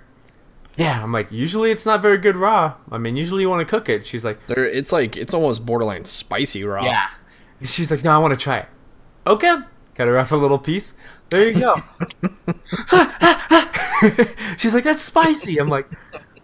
Yeah, 0.75 1.03
I'm 1.03 1.11
like, 1.11 1.31
usually 1.31 1.69
it's 1.69 1.85
not 1.85 2.01
very 2.01 2.17
good 2.17 2.35
raw. 2.35 2.75
I 2.91 2.97
mean, 2.97 3.15
usually 3.15 3.41
you 3.43 3.49
want 3.49 3.59
to 3.59 3.69
cook 3.69 3.89
it. 3.89 4.07
She's 4.07 4.25
like, 4.25 4.39
there. 4.47 4.65
It's 4.67 4.91
like 4.91 5.15
it's 5.17 5.33
almost 5.35 5.63
borderline 5.65 6.05
spicy 6.05 6.63
raw. 6.63 6.83
yeah. 6.83 7.09
And 7.63 7.69
she's 7.69 7.89
like, 7.89 8.03
no, 8.03 8.11
I 8.11 8.17
want 8.17 8.33
to 8.33 8.37
try 8.37 8.57
it. 8.57 8.65
Okay. 9.25 9.55
Cut 9.95 10.09
her 10.09 10.17
off 10.17 10.33
a 10.33 10.35
little 10.35 10.59
piece. 10.59 10.95
There 11.29 11.47
you 11.47 11.61
go. 11.61 11.77
she's 14.57 14.73
like, 14.73 14.83
that's 14.83 15.01
spicy. 15.01 15.59
I'm 15.59 15.69
like, 15.69 15.87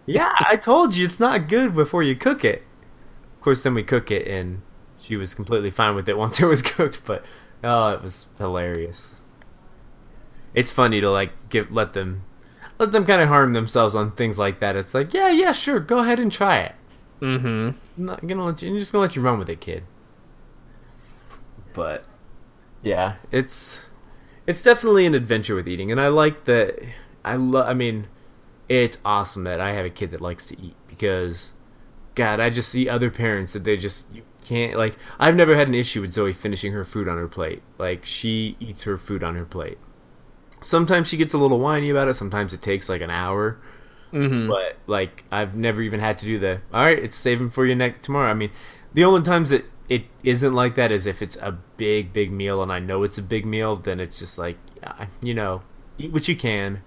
yeah, 0.06 0.34
I 0.40 0.56
told 0.56 0.96
you 0.96 1.06
it's 1.06 1.20
not 1.20 1.50
good 1.50 1.76
before 1.76 2.04
you 2.04 2.16
cook 2.16 2.46
it. 2.46 2.64
Of 3.36 3.42
course, 3.42 3.64
then 3.64 3.74
we 3.74 3.84
cook 3.84 4.12
it, 4.12 4.30
and 4.30 4.62
she 4.98 5.18
was 5.18 5.36
completely 5.36 5.72
fine 5.72 5.94
with 5.94 6.08
it 6.08 6.18
once 6.18 6.40
it 6.40 6.46
was 6.46 6.62
cooked. 6.62 7.02
But 7.04 7.26
oh, 7.66 7.90
it 7.90 8.02
was 8.02 8.30
hilarious. 8.38 9.18
It's 10.54 10.72
funny 10.72 11.02
to 11.02 11.12
like 11.12 11.32
give 11.50 11.70
let 11.70 11.92
them 11.92 12.24
let 12.78 12.94
them 12.94 13.06
kind 13.06 13.22
of 13.22 13.28
harm 13.28 13.52
themselves 13.52 13.94
on 13.94 14.12
things 14.12 14.40
like 14.40 14.62
that. 14.62 14.78
It's 14.78 14.94
like, 14.94 15.14
yeah, 15.14 15.28
yeah, 15.28 15.52
sure, 15.52 15.82
go 15.82 16.00
ahead 16.00 16.18
and 16.18 16.32
try 16.32 16.60
it. 16.60 16.76
Mm-hmm. 17.20 17.72
I'm 17.98 18.06
not 18.06 18.26
gonna 18.26 18.46
let 18.46 18.62
you. 18.62 18.72
I'm 18.72 18.80
just 18.80 18.94
gonna 18.94 19.02
let 19.02 19.18
you 19.18 19.22
run 19.22 19.38
with 19.38 19.50
it, 19.50 19.60
kid. 19.60 19.84
But 21.74 22.06
yeah, 22.82 23.16
it's 23.32 23.86
it's 24.48 24.62
definitely 24.62 25.06
an 25.06 25.16
adventure 25.16 25.56
with 25.56 25.68
eating, 25.68 25.92
and 25.92 26.00
I 26.02 26.08
like 26.08 26.46
that. 26.46 26.80
I 27.24 27.36
love. 27.36 27.68
I 27.68 27.74
mean, 27.74 28.08
it's 28.68 28.98
awesome 29.06 29.44
that 29.44 29.60
I 29.60 29.74
have 29.74 29.86
a 29.86 29.90
kid 29.90 30.12
that 30.12 30.22
likes 30.22 30.46
to 30.48 30.60
eat 30.62 30.76
because, 30.88 31.54
God, 32.16 32.40
I 32.40 32.50
just 32.50 32.70
see 32.70 32.90
other 32.90 33.10
parents 33.12 33.54
that 33.54 33.64
they 33.64 33.78
just 33.78 34.08
you 34.14 34.24
can't 34.44 34.78
like. 34.78 34.98
I've 35.20 35.36
never 35.36 35.56
had 35.56 35.68
an 35.68 35.76
issue 35.76 36.02
with 36.02 36.14
Zoe 36.14 36.34
finishing 36.34 36.72
her 36.74 36.86
food 36.86 37.08
on 37.08 37.18
her 37.18 37.28
plate. 37.28 37.62
Like 37.78 38.06
she 38.06 38.58
eats 38.60 38.84
her 38.84 38.98
food 38.98 39.24
on 39.24 39.36
her 39.36 39.46
plate. 39.46 39.78
Sometimes 40.62 41.08
she 41.08 41.18
gets 41.18 41.34
a 41.34 41.38
little 41.38 41.60
whiny 41.60 41.90
about 41.90 42.08
it. 42.08 42.16
Sometimes 42.16 42.54
it 42.54 42.62
takes 42.62 42.90
like 42.90 43.02
an 43.02 43.10
hour 43.10 43.60
Mm-hmm. 44.12 44.48
but 44.50 44.78
like 44.88 45.24
I've 45.32 45.56
never 45.56 45.84
even 45.84 46.00
had 46.00 46.18
to 46.18 46.26
do 46.26 46.40
the 46.40 46.62
all 46.74 46.82
right, 46.84 46.98
it's 46.98 47.16
saving 47.16 47.52
for 47.52 47.64
you 47.66 47.76
next 47.76 48.02
tomorrow. 48.02 48.32
I 48.32 48.34
mean, 48.34 48.50
the 48.92 49.04
only 49.04 49.22
times 49.22 49.52
that 49.52 49.66
it 49.90 50.04
isn't 50.24 50.54
like 50.54 50.76
that 50.76 50.92
as 50.92 51.06
if 51.08 51.22
it's 51.22 51.36
a 51.38 51.52
big 51.78 52.14
big 52.14 52.32
meal 52.32 52.62
and 52.62 52.72
I 52.72 52.80
know 52.80 53.04
it's 53.04 53.18
a 53.18 53.24
big 53.24 53.46
meal, 53.46 53.76
then 53.76 54.00
it's 54.00 54.20
just 54.20 54.38
like 54.38 54.58
you 55.22 55.34
know, 55.34 55.62
eat 55.98 56.12
what 56.14 56.28
you 56.28 56.36
can. 56.36 56.82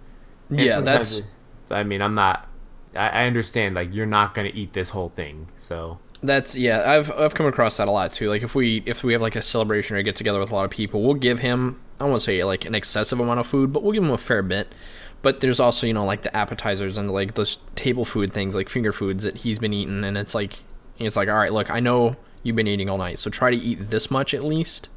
And 0.48 0.60
Yeah, 0.60 0.80
that's 0.80 1.18
it- 1.18 1.24
I 1.70 1.82
mean, 1.84 2.00
I'm 2.02 2.14
not. 2.14 2.48
I, 2.94 3.08
I 3.08 3.26
understand 3.26 3.74
like 3.74 3.92
you're 3.94 4.06
not 4.06 4.34
gonna 4.34 4.50
eat 4.54 4.72
this 4.74 4.90
whole 4.90 5.08
thing, 5.10 5.48
so 5.56 5.98
that's 6.22 6.54
yeah. 6.56 6.82
I've 6.86 7.10
I've 7.12 7.34
come 7.34 7.46
across 7.46 7.78
that 7.78 7.88
a 7.88 7.90
lot 7.90 8.12
too. 8.12 8.28
Like 8.28 8.42
if 8.42 8.54
we 8.54 8.82
if 8.86 9.02
we 9.02 9.12
have 9.14 9.22
like 9.22 9.36
a 9.36 9.42
celebration 9.42 9.96
or 9.96 9.98
a 9.98 10.02
get 10.02 10.16
together 10.16 10.38
with 10.40 10.50
a 10.50 10.54
lot 10.54 10.64
of 10.64 10.70
people, 10.70 11.02
we'll 11.02 11.14
give 11.14 11.38
him 11.40 11.80
I 12.00 12.04
won't 12.04 12.20
say 12.22 12.42
like 12.44 12.64
an 12.66 12.74
excessive 12.74 13.20
amount 13.20 13.40
of 13.40 13.46
food, 13.46 13.72
but 13.72 13.82
we'll 13.82 13.92
give 13.92 14.02
him 14.04 14.10
a 14.10 14.18
fair 14.18 14.42
bit. 14.42 14.74
But 15.22 15.40
there's 15.40 15.60
also 15.60 15.86
you 15.86 15.94
know 15.94 16.04
like 16.04 16.22
the 16.22 16.36
appetizers 16.36 16.98
and 16.98 17.10
like 17.10 17.34
those 17.34 17.58
table 17.74 18.04
food 18.04 18.32
things 18.32 18.54
like 18.54 18.68
finger 18.68 18.92
foods 18.92 19.24
that 19.24 19.38
he's 19.38 19.58
been 19.58 19.72
eating, 19.72 20.04
and 20.04 20.18
it's 20.18 20.34
like 20.34 20.58
it's 20.98 21.16
like 21.16 21.28
all 21.28 21.36
right, 21.36 21.52
look, 21.52 21.70
I 21.70 21.80
know 21.80 22.16
you've 22.42 22.56
been 22.56 22.66
eating 22.66 22.88
all 22.88 22.98
night, 22.98 23.18
so 23.18 23.30
try 23.30 23.50
to 23.50 23.56
eat 23.56 23.90
this 23.90 24.10
much 24.10 24.34
at 24.34 24.42
least, 24.44 24.88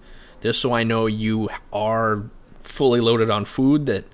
just 0.42 0.62
so 0.62 0.74
I 0.74 0.84
know 0.84 1.06
you 1.06 1.50
are 1.72 2.24
fully 2.60 3.00
loaded 3.00 3.30
on 3.30 3.46
food 3.46 3.86
that 3.86 4.06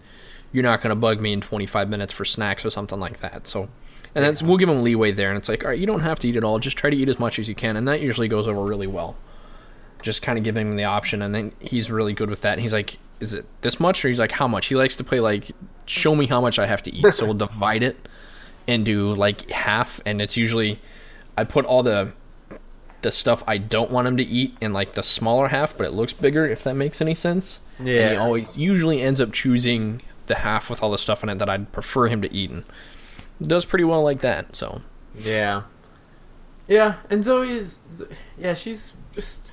you're 0.51 0.63
not 0.63 0.81
going 0.81 0.89
to 0.89 0.95
bug 0.95 1.19
me 1.19 1.33
in 1.33 1.41
25 1.41 1.89
minutes 1.89 2.13
for 2.13 2.25
snacks 2.25 2.65
or 2.65 2.69
something 2.69 2.99
like 2.99 3.19
that. 3.21 3.47
So, 3.47 3.69
and 4.13 4.25
that's 4.25 4.43
we'll 4.43 4.57
give 4.57 4.69
him 4.69 4.83
leeway 4.83 5.11
there, 5.11 5.29
and 5.29 5.37
it's 5.37 5.49
like, 5.49 5.63
all 5.63 5.69
right, 5.69 5.79
you 5.79 5.87
don't 5.87 6.01
have 6.01 6.19
to 6.19 6.27
eat 6.27 6.35
it 6.35 6.43
all. 6.43 6.59
Just 6.59 6.77
try 6.77 6.89
to 6.89 6.97
eat 6.97 7.09
as 7.09 7.19
much 7.19 7.39
as 7.39 7.47
you 7.47 7.55
can, 7.55 7.77
and 7.77 7.87
that 7.87 8.01
usually 8.01 8.27
goes 8.27 8.47
over 8.47 8.61
really 8.61 8.87
well. 8.87 9.15
Just 10.01 10.21
kind 10.21 10.37
of 10.37 10.43
giving 10.43 10.67
him 10.67 10.75
the 10.75 10.83
option, 10.83 11.21
and 11.21 11.33
then 11.33 11.53
he's 11.59 11.89
really 11.89 12.13
good 12.13 12.29
with 12.29 12.41
that. 12.41 12.53
And 12.53 12.61
he's 12.61 12.73
like, 12.73 12.97
"Is 13.19 13.33
it 13.33 13.45
this 13.61 13.79
much?" 13.79 14.03
Or 14.03 14.07
he's 14.07 14.19
like, 14.19 14.33
"How 14.33 14.47
much?" 14.47 14.65
He 14.67 14.75
likes 14.75 14.95
to 14.97 15.03
play 15.03 15.19
like, 15.19 15.51
"Show 15.85 16.15
me 16.15 16.25
how 16.25 16.41
much 16.41 16.59
I 16.59 16.65
have 16.65 16.83
to 16.83 16.93
eat." 16.93 17.13
so 17.13 17.25
we'll 17.25 17.33
divide 17.47 17.83
it 17.83 18.07
into 18.67 19.13
like 19.13 19.49
half, 19.51 20.01
and 20.05 20.21
it's 20.21 20.35
usually 20.35 20.79
I 21.37 21.43
put 21.43 21.65
all 21.65 21.83
the 21.83 22.11
the 23.01 23.11
stuff 23.11 23.43
I 23.47 23.57
don't 23.57 23.91
want 23.91 24.07
him 24.07 24.17
to 24.17 24.23
eat 24.23 24.55
in 24.61 24.73
like 24.73 24.93
the 24.93 25.03
smaller 25.03 25.49
half, 25.49 25.75
but 25.75 25.85
it 25.85 25.91
looks 25.91 26.13
bigger. 26.13 26.47
If 26.47 26.63
that 26.63 26.75
makes 26.75 27.01
any 27.01 27.15
sense. 27.15 27.59
Yeah. 27.79 28.01
And 28.01 28.11
he 28.11 28.17
always 28.17 28.57
usually 28.57 29.01
ends 29.01 29.19
up 29.19 29.31
choosing 29.31 30.01
the 30.27 30.35
half 30.35 30.69
with 30.69 30.81
all 30.83 30.91
the 30.91 30.97
stuff 30.97 31.23
in 31.23 31.29
it 31.29 31.39
that 31.39 31.49
I'd 31.49 31.71
prefer 31.71 32.07
him 32.07 32.21
to 32.21 32.31
eat, 32.33 32.49
and 32.49 32.63
does 33.41 33.65
pretty 33.65 33.83
well 33.83 34.03
like 34.03 34.21
that. 34.21 34.55
So 34.55 34.81
Yeah. 35.17 35.63
Yeah, 36.67 36.95
and 37.09 37.23
Zoe 37.23 37.51
is 37.51 37.79
yeah, 38.37 38.53
she's 38.53 38.93
just 39.11 39.51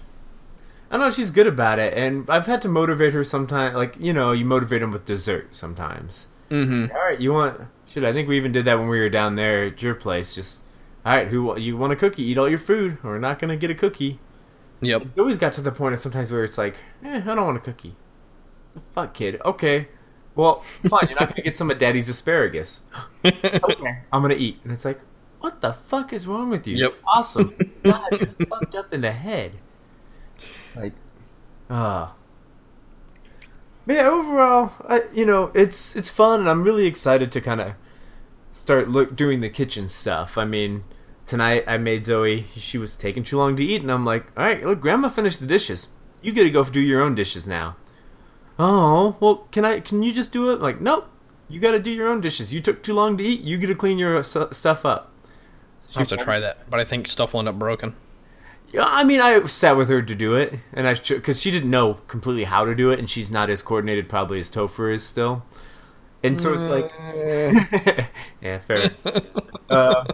I 0.90 0.96
don't 0.96 1.06
know, 1.06 1.10
she's 1.10 1.30
good 1.30 1.46
about 1.46 1.78
it 1.78 1.92
and 1.94 2.28
I've 2.30 2.46
had 2.46 2.62
to 2.62 2.68
motivate 2.68 3.12
her 3.12 3.24
sometimes 3.24 3.74
like, 3.74 3.96
you 3.98 4.12
know, 4.12 4.32
you 4.32 4.44
motivate 4.44 4.80
them 4.80 4.92
with 4.92 5.04
dessert 5.04 5.54
sometimes. 5.54 6.26
mm-hmm. 6.50 6.94
All 6.94 7.02
right, 7.02 7.20
you 7.20 7.32
want 7.32 7.60
shit, 7.88 8.04
I 8.04 8.12
think 8.12 8.28
we 8.28 8.36
even 8.36 8.52
did 8.52 8.66
that 8.66 8.78
when 8.78 8.88
we 8.88 9.00
were 9.00 9.08
down 9.08 9.34
there 9.34 9.64
at 9.64 9.82
your 9.82 9.94
place 9.94 10.34
just 10.34 10.60
all 11.08 11.16
right, 11.16 11.28
who 11.28 11.58
you 11.58 11.76
want 11.78 11.92
a 11.92 11.96
cookie? 11.96 12.22
Eat 12.22 12.36
all 12.36 12.48
your 12.48 12.58
food. 12.58 12.98
or 13.02 13.12
We're 13.12 13.18
not 13.18 13.38
going 13.38 13.48
to 13.48 13.56
get 13.56 13.70
a 13.70 13.74
cookie. 13.74 14.20
Yep. 14.82 15.02
It 15.16 15.20
always 15.20 15.38
got 15.38 15.54
to 15.54 15.62
the 15.62 15.72
point 15.72 15.94
of 15.94 16.00
sometimes 16.00 16.30
where 16.30 16.44
it's 16.44 16.58
like, 16.58 16.76
eh, 17.02 17.22
I 17.24 17.34
don't 17.34 17.46
want 17.46 17.56
a 17.56 17.60
cookie. 17.60 17.96
Fuck, 18.94 19.14
kid. 19.14 19.40
Okay. 19.42 19.88
Well, 20.34 20.60
fine. 20.88 21.08
You're 21.08 21.18
not 21.18 21.30
gonna 21.30 21.42
get 21.42 21.56
some 21.56 21.70
of 21.70 21.78
Daddy's 21.78 22.08
asparagus. 22.08 22.82
okay. 23.24 24.02
I'm 24.12 24.22
gonna 24.22 24.34
eat, 24.34 24.60
and 24.62 24.72
it's 24.72 24.84
like, 24.84 25.00
what 25.40 25.60
the 25.62 25.72
fuck 25.72 26.12
is 26.12 26.28
wrong 26.28 26.50
with 26.50 26.68
you? 26.68 26.76
Yep. 26.76 26.94
Awesome. 27.06 27.56
God, 27.82 28.06
you're 28.12 28.46
fucked 28.46 28.76
up 28.76 28.92
in 28.94 29.00
the 29.00 29.10
head. 29.10 29.52
Like, 30.76 30.92
ah. 31.70 32.14
But 33.84 33.96
yeah, 33.96 34.08
overall, 34.08 34.72
I, 34.86 35.04
you 35.12 35.24
know, 35.24 35.50
it's 35.54 35.96
it's 35.96 36.10
fun, 36.10 36.40
and 36.40 36.48
I'm 36.48 36.62
really 36.62 36.86
excited 36.86 37.32
to 37.32 37.40
kind 37.40 37.60
of 37.60 37.74
start 38.52 38.88
look 38.88 39.16
doing 39.16 39.40
the 39.40 39.50
kitchen 39.50 39.88
stuff. 39.88 40.38
I 40.38 40.44
mean, 40.44 40.84
tonight 41.28 41.64
I 41.66 41.78
made 41.78 42.04
Zoe. 42.04 42.46
She 42.56 42.78
was 42.78 42.96
taking 42.96 43.22
too 43.22 43.36
long 43.36 43.54
to 43.56 43.64
eat, 43.64 43.82
and 43.82 43.92
I'm 43.92 44.04
like, 44.04 44.26
all 44.36 44.44
right, 44.44 44.64
look, 44.64 44.80
Grandma 44.80 45.08
finished 45.08 45.38
the 45.38 45.46
dishes. 45.46 45.88
You 46.20 46.32
get 46.32 46.42
to 46.42 46.50
go 46.50 46.64
do 46.64 46.80
your 46.80 47.02
own 47.02 47.14
dishes 47.14 47.46
now. 47.46 47.76
Oh, 48.58 49.16
well, 49.20 49.46
can 49.52 49.64
I? 49.64 49.78
Can 49.80 50.02
you 50.02 50.12
just 50.12 50.32
do 50.32 50.50
it? 50.50 50.60
Like, 50.60 50.80
nope. 50.80 51.08
You 51.48 51.60
got 51.60 51.70
to 51.70 51.80
do 51.80 51.90
your 51.90 52.08
own 52.08 52.20
dishes. 52.20 52.52
You 52.52 52.60
took 52.60 52.82
too 52.82 52.92
long 52.92 53.16
to 53.16 53.24
eat. 53.24 53.40
You 53.40 53.56
get 53.56 53.68
to 53.68 53.74
clean 53.74 53.98
your 53.98 54.22
su- 54.22 54.48
stuff 54.50 54.84
up. 54.84 55.12
I 55.94 56.00
have 56.00 56.08
to 56.08 56.16
try 56.16 56.40
that, 56.40 56.68
but 56.68 56.80
I 56.80 56.84
think 56.84 57.08
stuff 57.08 57.32
will 57.32 57.40
end 57.40 57.48
up 57.48 57.58
broken. 57.58 57.94
Yeah, 58.70 58.84
I 58.84 59.04
mean, 59.04 59.20
I 59.20 59.42
sat 59.46 59.76
with 59.78 59.88
her 59.88 60.02
to 60.02 60.14
do 60.14 60.34
it, 60.34 60.58
and 60.74 60.86
I 60.86 60.94
because 60.94 61.40
she 61.40 61.50
didn't 61.50 61.70
know 61.70 61.94
completely 62.08 62.44
how 62.44 62.66
to 62.66 62.74
do 62.74 62.90
it, 62.90 62.98
and 62.98 63.08
she's 63.08 63.30
not 63.30 63.48
as 63.48 63.62
coordinated 63.62 64.08
probably 64.08 64.40
as 64.40 64.50
Topher 64.50 64.92
is 64.92 65.02
still, 65.02 65.42
and 66.22 66.38
so 66.38 66.52
it's 66.52 66.64
like, 66.64 66.92
yeah, 68.42 68.58
fair. 68.58 68.90
uh, 69.70 70.04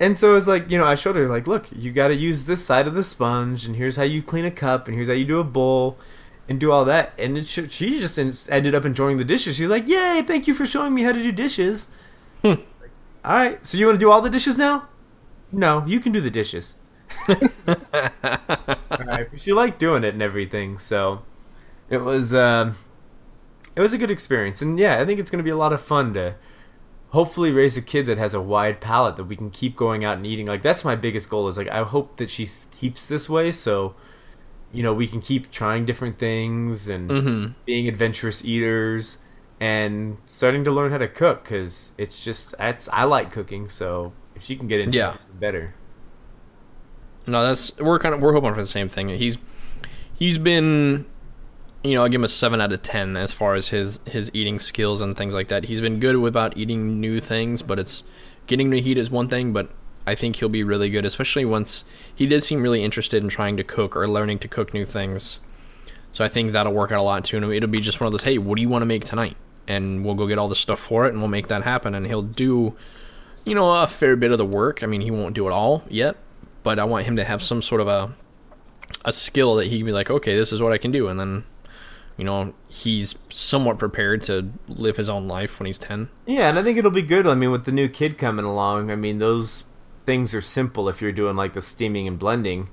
and 0.00 0.18
so 0.18 0.36
it's 0.36 0.46
like 0.46 0.70
you 0.70 0.78
know, 0.78 0.84
I 0.84 0.94
showed 0.94 1.16
her 1.16 1.28
like, 1.28 1.46
look, 1.46 1.66
you 1.72 1.92
got 1.92 2.08
to 2.08 2.14
use 2.14 2.44
this 2.44 2.64
side 2.64 2.86
of 2.86 2.94
the 2.94 3.02
sponge, 3.02 3.66
and 3.66 3.76
here's 3.76 3.96
how 3.96 4.02
you 4.02 4.22
clean 4.22 4.44
a 4.44 4.50
cup, 4.50 4.88
and 4.88 4.96
here's 4.96 5.08
how 5.08 5.14
you 5.14 5.24
do 5.24 5.40
a 5.40 5.44
bowl, 5.44 5.98
and 6.48 6.60
do 6.60 6.70
all 6.70 6.84
that, 6.84 7.12
and 7.18 7.38
it, 7.38 7.46
she, 7.46 7.68
she 7.68 7.98
just 7.98 8.18
en- 8.18 8.32
ended 8.48 8.74
up 8.74 8.84
enjoying 8.84 9.16
the 9.16 9.24
dishes. 9.24 9.56
She's 9.56 9.68
like, 9.68 9.88
yay, 9.88 10.22
thank 10.26 10.46
you 10.46 10.54
for 10.54 10.66
showing 10.66 10.94
me 10.94 11.02
how 11.02 11.12
to 11.12 11.22
do 11.22 11.32
dishes. 11.32 11.88
all 12.44 12.58
right, 13.24 13.64
so 13.64 13.78
you 13.78 13.86
want 13.86 13.96
to 13.96 14.04
do 14.04 14.10
all 14.10 14.20
the 14.20 14.30
dishes 14.30 14.58
now? 14.58 14.88
No, 15.50 15.84
you 15.86 16.00
can 16.00 16.12
do 16.12 16.20
the 16.20 16.30
dishes. 16.30 16.76
Alright, 17.28 19.28
she 19.36 19.52
liked 19.52 19.78
doing 19.78 20.04
it 20.04 20.14
and 20.14 20.22
everything, 20.22 20.78
so 20.78 21.22
it 21.88 21.98
was 21.98 22.34
uh, 22.34 22.72
it 23.76 23.80
was 23.80 23.92
a 23.92 23.98
good 23.98 24.10
experience, 24.10 24.60
and 24.60 24.78
yeah, 24.78 25.00
I 25.00 25.06
think 25.06 25.20
it's 25.20 25.30
going 25.30 25.38
to 25.38 25.44
be 25.44 25.50
a 25.50 25.56
lot 25.56 25.72
of 25.72 25.80
fun 25.80 26.12
to 26.14 26.34
hopefully 27.14 27.50
raise 27.52 27.76
a 27.76 27.82
kid 27.82 28.06
that 28.06 28.18
has 28.18 28.34
a 28.34 28.40
wide 28.40 28.80
palate 28.80 29.16
that 29.16 29.24
we 29.24 29.36
can 29.36 29.50
keep 29.50 29.76
going 29.76 30.04
out 30.04 30.16
and 30.16 30.26
eating. 30.26 30.46
Like 30.46 30.62
that's 30.62 30.84
my 30.84 30.96
biggest 30.96 31.30
goal 31.30 31.48
is 31.48 31.56
like 31.56 31.68
I 31.68 31.82
hope 31.84 32.16
that 32.18 32.30
she 32.30 32.46
keeps 32.78 33.06
this 33.06 33.28
way, 33.28 33.52
so 33.52 33.94
you 34.72 34.82
know 34.82 34.92
we 34.92 35.06
can 35.06 35.20
keep 35.20 35.50
trying 35.50 35.84
different 35.86 36.18
things 36.18 36.88
and 36.88 37.10
Mm-hmm. 37.10 37.52
being 37.64 37.88
adventurous 37.88 38.44
eaters 38.44 39.18
and 39.60 40.18
starting 40.26 40.64
to 40.64 40.70
learn 40.72 40.90
how 40.90 40.98
to 40.98 41.08
cook 41.08 41.44
because 41.44 41.92
it's 41.96 42.22
just 42.24 42.54
it's 42.58 42.88
I 42.92 43.04
like 43.04 43.30
cooking, 43.32 43.68
so 43.68 44.12
if 44.34 44.42
she 44.42 44.56
can 44.56 44.66
get 44.66 44.80
into 44.80 44.98
Yeah. 44.98 45.14
it, 45.14 45.20
better. 45.40 45.74
No, 47.26 47.42
that's 47.46 47.76
we're 47.78 47.98
kind 47.98 48.14
of 48.14 48.20
we're 48.20 48.32
hoping 48.34 48.52
for 48.54 48.60
the 48.60 48.66
same 48.66 48.88
thing. 48.88 49.08
He's 49.08 49.38
he's 50.18 50.36
been, 50.38 51.06
you 51.84 51.94
know, 51.94 52.02
I'll 52.02 52.08
give 52.08 52.20
him 52.20 52.24
a 52.24 52.28
seven 52.28 52.60
out 52.60 52.72
of 52.72 52.82
ten 52.82 53.16
as 53.16 53.32
far 53.32 53.54
as 53.54 53.68
his 53.68 54.00
his 54.06 54.30
eating 54.34 54.58
skills 54.58 55.00
and 55.00 55.16
things 55.16 55.34
like 55.34 55.48
that. 55.48 55.64
He's 55.64 55.80
been 55.80 56.00
good 56.00 56.16
about 56.16 56.56
eating 56.56 57.00
new 57.00 57.20
things, 57.20 57.62
but 57.62 57.78
it's 57.78 58.04
getting 58.46 58.70
to 58.70 58.80
heat 58.80 58.98
is 58.98 59.10
one 59.10 59.28
thing. 59.28 59.52
But 59.52 59.70
I 60.06 60.14
think 60.14 60.36
he'll 60.36 60.48
be 60.48 60.64
really 60.64 60.90
good, 60.90 61.04
especially 61.04 61.44
once 61.44 61.84
he 62.14 62.26
did 62.26 62.42
seem 62.42 62.62
really 62.62 62.82
interested 62.82 63.22
in 63.22 63.28
trying 63.28 63.56
to 63.58 63.64
cook 63.64 63.96
or 63.96 64.08
learning 64.08 64.38
to 64.40 64.48
cook 64.48 64.72
new 64.72 64.84
things. 64.84 65.38
So 66.12 66.24
I 66.24 66.28
think 66.28 66.52
that'll 66.52 66.72
work 66.72 66.92
out 66.92 67.00
a 67.00 67.02
lot 67.02 67.24
too. 67.24 67.36
And 67.36 67.52
it'll 67.52 67.68
be 67.68 67.80
just 67.80 68.00
one 68.00 68.06
of 68.06 68.12
those, 68.12 68.24
hey, 68.24 68.38
what 68.38 68.56
do 68.56 68.62
you 68.62 68.68
want 68.68 68.82
to 68.82 68.86
make 68.86 69.04
tonight? 69.04 69.36
And 69.66 70.04
we'll 70.04 70.14
go 70.14 70.26
get 70.26 70.38
all 70.38 70.48
the 70.48 70.54
stuff 70.54 70.78
for 70.78 71.06
it, 71.06 71.10
and 71.10 71.18
we'll 71.18 71.28
make 71.28 71.48
that 71.48 71.62
happen. 71.62 71.94
And 71.94 72.06
he'll 72.06 72.22
do, 72.22 72.76
you 73.44 73.54
know, 73.54 73.72
a 73.72 73.86
fair 73.86 74.14
bit 74.16 74.30
of 74.30 74.38
the 74.38 74.44
work. 74.44 74.82
I 74.82 74.86
mean, 74.86 75.00
he 75.00 75.10
won't 75.10 75.34
do 75.34 75.46
it 75.46 75.52
all 75.52 75.82
yet, 75.88 76.16
but 76.62 76.78
I 76.78 76.84
want 76.84 77.06
him 77.06 77.16
to 77.16 77.24
have 77.24 77.42
some 77.42 77.60
sort 77.60 77.80
of 77.80 77.88
a 77.88 78.14
a 79.04 79.12
skill 79.12 79.56
that 79.56 79.66
he 79.66 79.78
can 79.78 79.86
be 79.86 79.92
like, 79.92 80.10
okay, 80.10 80.34
this 80.36 80.52
is 80.52 80.62
what 80.62 80.72
I 80.72 80.78
can 80.78 80.90
do, 80.90 81.08
and 81.08 81.18
then, 81.18 81.44
you 82.16 82.24
know, 82.24 82.54
he's 82.68 83.16
somewhat 83.28 83.78
prepared 83.78 84.22
to 84.24 84.50
live 84.68 84.96
his 84.96 85.08
own 85.08 85.26
life 85.28 85.58
when 85.58 85.66
he's 85.66 85.78
ten. 85.78 86.08
Yeah, 86.26 86.48
and 86.48 86.58
I 86.58 86.62
think 86.62 86.78
it'll 86.78 86.90
be 86.90 87.02
good. 87.02 87.26
I 87.26 87.34
mean, 87.34 87.50
with 87.50 87.64
the 87.64 87.72
new 87.72 87.88
kid 87.88 88.18
coming 88.18 88.44
along, 88.44 88.90
I 88.90 88.96
mean, 88.96 89.18
those 89.18 89.64
things 90.06 90.34
are 90.34 90.40
simple 90.40 90.88
if 90.88 91.00
you're 91.02 91.12
doing 91.12 91.34
like 91.36 91.54
the 91.54 91.60
steaming 91.62 92.06
and 92.06 92.18
blending. 92.18 92.68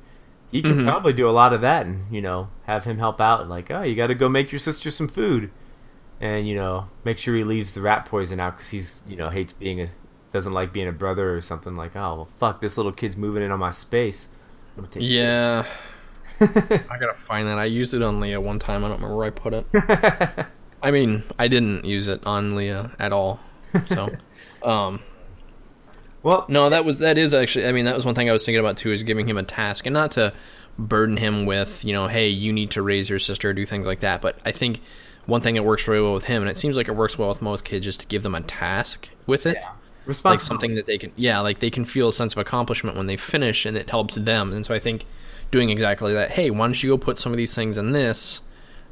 You 0.52 0.62
can 0.62 0.80
Mhm. 0.80 0.86
probably 0.86 1.14
do 1.14 1.30
a 1.30 1.32
lot 1.32 1.54
of 1.54 1.62
that 1.62 1.86
and, 1.86 2.14
you 2.14 2.20
know, 2.22 2.50
have 2.66 2.84
him 2.84 2.98
help 2.98 3.22
out. 3.22 3.48
Like, 3.48 3.72
oh, 3.72 3.84
you 3.84 3.96
got 3.96 4.08
to 4.08 4.16
go 4.16 4.28
make 4.28 4.52
your 4.52 4.60
sister 4.60 4.92
some 4.92 5.08
food. 5.08 5.50
And, 6.20 6.46
you 6.48 6.56
know, 6.56 6.88
make 7.06 7.18
sure 7.18 7.36
he 7.36 7.44
leaves 7.46 7.74
the 7.74 7.80
rat 7.82 8.06
poison 8.06 8.40
out 8.42 8.58
because 8.58 8.70
he's, 8.70 9.02
you 9.08 9.16
know, 9.16 9.30
hates 9.30 9.54
being 9.54 9.80
a, 9.82 9.88
doesn't 10.34 10.52
like 10.52 10.72
being 10.74 10.90
a 10.90 10.92
brother 10.92 11.34
or 11.34 11.40
something 11.42 11.76
like, 11.78 11.96
oh, 11.96 12.16
well, 12.16 12.28
fuck, 12.38 12.60
this 12.62 12.76
little 12.78 12.92
kid's 12.92 13.16
moving 13.18 13.42
in 13.44 13.50
on 13.50 13.60
my 13.60 13.72
space. 13.72 14.28
I'm 14.78 14.84
gonna 14.84 14.94
take 14.94 15.04
Yeah, 15.04 15.66
I 16.42 16.98
gotta 17.00 17.16
find 17.18 17.48
that. 17.48 17.58
I 17.58 17.66
used 17.66 17.94
it 17.94 18.02
on 18.02 18.20
Leah 18.20 18.42
one 18.42 18.60
time. 18.60 18.84
I 18.84 18.88
don't 18.88 18.98
remember 18.98 19.16
where 19.16 19.28
I 19.28 19.30
put 19.30 19.54
it. 19.54 19.66
I 20.84 20.92
mean, 20.92 21.24
I 21.38 21.48
didn't 21.48 21.86
use 21.86 22.08
it 22.08 22.26
on 22.26 22.56
Leah 22.56 22.92
at 23.00 23.14
all. 23.14 23.40
So, 23.88 24.10
um, 24.64 25.02
well, 26.24 26.46
no, 26.48 26.70
that 26.70 26.84
was 26.86 27.00
that 27.00 27.18
is 27.18 27.34
actually. 27.34 27.68
I 27.68 27.72
mean, 27.72 27.86
that 27.86 27.96
was 27.96 28.06
one 28.06 28.16
thing 28.16 28.30
I 28.30 28.34
was 28.34 28.46
thinking 28.46 28.60
about 28.60 28.78
too, 28.78 28.92
is 28.92 29.04
giving 29.04 29.28
him 29.28 29.38
a 29.38 29.44
task 29.44 29.86
and 29.86 29.94
not 29.94 30.12
to 30.12 30.34
burden 30.80 31.18
him 31.18 31.46
with, 31.46 31.86
you 31.86 31.94
know, 31.94 32.08
hey, 32.08 32.30
you 32.30 32.52
need 32.52 32.72
to 32.72 32.82
raise 32.82 33.10
your 33.10 33.20
sister, 33.20 33.50
or 33.50 33.54
do 33.54 33.66
things 33.66 33.86
like 33.86 34.00
that. 34.00 34.22
But 34.22 34.40
I 34.46 34.52
think 34.52 34.82
one 35.26 35.42
thing 35.42 35.56
that 35.56 35.64
works 35.64 35.88
really 35.88 36.02
well 36.02 36.14
with 36.14 36.26
him, 36.26 36.42
and 36.42 36.50
it 36.50 36.58
seems 36.58 36.76
like 36.76 36.88
it 36.88 36.96
works 36.96 37.18
well 37.18 37.30
with 37.30 37.42
most 37.42 37.66
kids, 37.66 37.86
is 37.86 37.98
to 37.98 38.08
give 38.08 38.24
them 38.24 38.36
a 38.36 38.42
task 38.42 39.10
with 39.28 39.46
it. 39.46 39.58
yeah. 39.62 39.72
Like 40.24 40.42
something 40.42 40.76
that 40.76 40.88
they 40.88 40.98
can, 40.98 41.12
yeah, 41.16 41.40
like 41.40 41.60
they 41.60 41.70
can 41.70 41.86
feel 41.86 42.08
a 42.10 42.14
sense 42.14 42.34
of 42.34 42.40
accomplishment 42.40 42.98
when 42.98 43.08
they 43.08 43.18
finish, 43.18 43.66
and 43.66 43.78
it 43.78 43.90
helps 43.90 44.16
them. 44.16 44.52
And 44.52 44.66
so 44.66 44.74
I 44.74 44.80
think 44.80 45.06
doing 45.52 45.70
exactly 45.70 46.14
that. 46.14 46.32
Hey, 46.32 46.50
why 46.50 46.66
don't 46.66 46.82
you 46.82 46.90
go 46.90 46.98
put 46.98 47.18
some 47.20 47.32
of 47.32 47.38
these 47.38 47.54
things 47.54 47.78
in 47.78 47.92
this, 47.92 48.42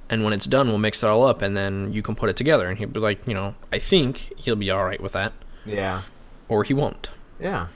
and 0.09 0.23
when 0.23 0.33
it's 0.33 0.45
done, 0.45 0.67
we'll 0.67 0.77
mix 0.77 1.01
it 1.03 1.07
all 1.07 1.23
up, 1.25 1.41
and 1.41 1.57
then 1.57 1.91
you 1.93 2.01
can 2.01 2.15
put 2.15 2.29
it 2.29 2.35
together. 2.37 2.67
And 2.69 2.77
he'll 2.77 2.89
be 2.89 2.99
like, 2.99 3.27
you 3.27 3.33
know, 3.33 3.55
I 3.73 3.79
think 3.79 4.31
he'll 4.37 4.55
be 4.55 4.69
all 4.69 4.85
right 4.85 5.01
with 5.01 5.13
that, 5.13 5.33
Yeah. 5.65 6.03
or 6.47 6.63
he 6.63 6.73
won't. 6.73 7.09
Yeah. 7.39 7.67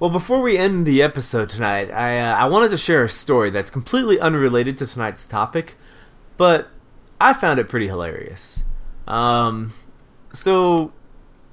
Well, 0.00 0.10
before 0.10 0.40
we 0.42 0.58
end 0.58 0.84
the 0.86 1.00
episode 1.02 1.48
tonight, 1.48 1.88
I 1.92 2.18
uh, 2.18 2.34
I 2.34 2.46
wanted 2.46 2.70
to 2.72 2.76
share 2.76 3.04
a 3.04 3.08
story 3.08 3.50
that's 3.50 3.70
completely 3.70 4.18
unrelated 4.18 4.76
to 4.78 4.86
tonight's 4.86 5.24
topic, 5.26 5.76
but 6.36 6.68
I 7.20 7.32
found 7.32 7.60
it 7.60 7.68
pretty 7.68 7.86
hilarious. 7.86 8.64
Um, 9.06 9.72
so 10.32 10.92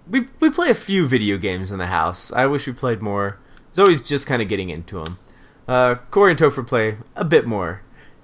we 0.10 0.28
we 0.40 0.50
play 0.50 0.70
a 0.70 0.76
few 0.76 1.08
video 1.08 1.38
games 1.38 1.72
in 1.72 1.78
the 1.78 1.88
house. 1.88 2.32
I 2.32 2.46
wish 2.46 2.68
we 2.68 2.74
played 2.74 3.02
more. 3.02 3.40
Zoe's 3.74 4.02
just 4.02 4.28
kind 4.28 4.42
of 4.42 4.48
getting 4.48 4.70
into 4.70 5.04
them. 5.04 5.20
Uh, 5.68 5.96
Corey 6.10 6.32
and 6.32 6.40
Topher 6.40 6.66
play 6.66 6.98
a 7.16 7.24
bit 7.24 7.46
more, 7.46 7.82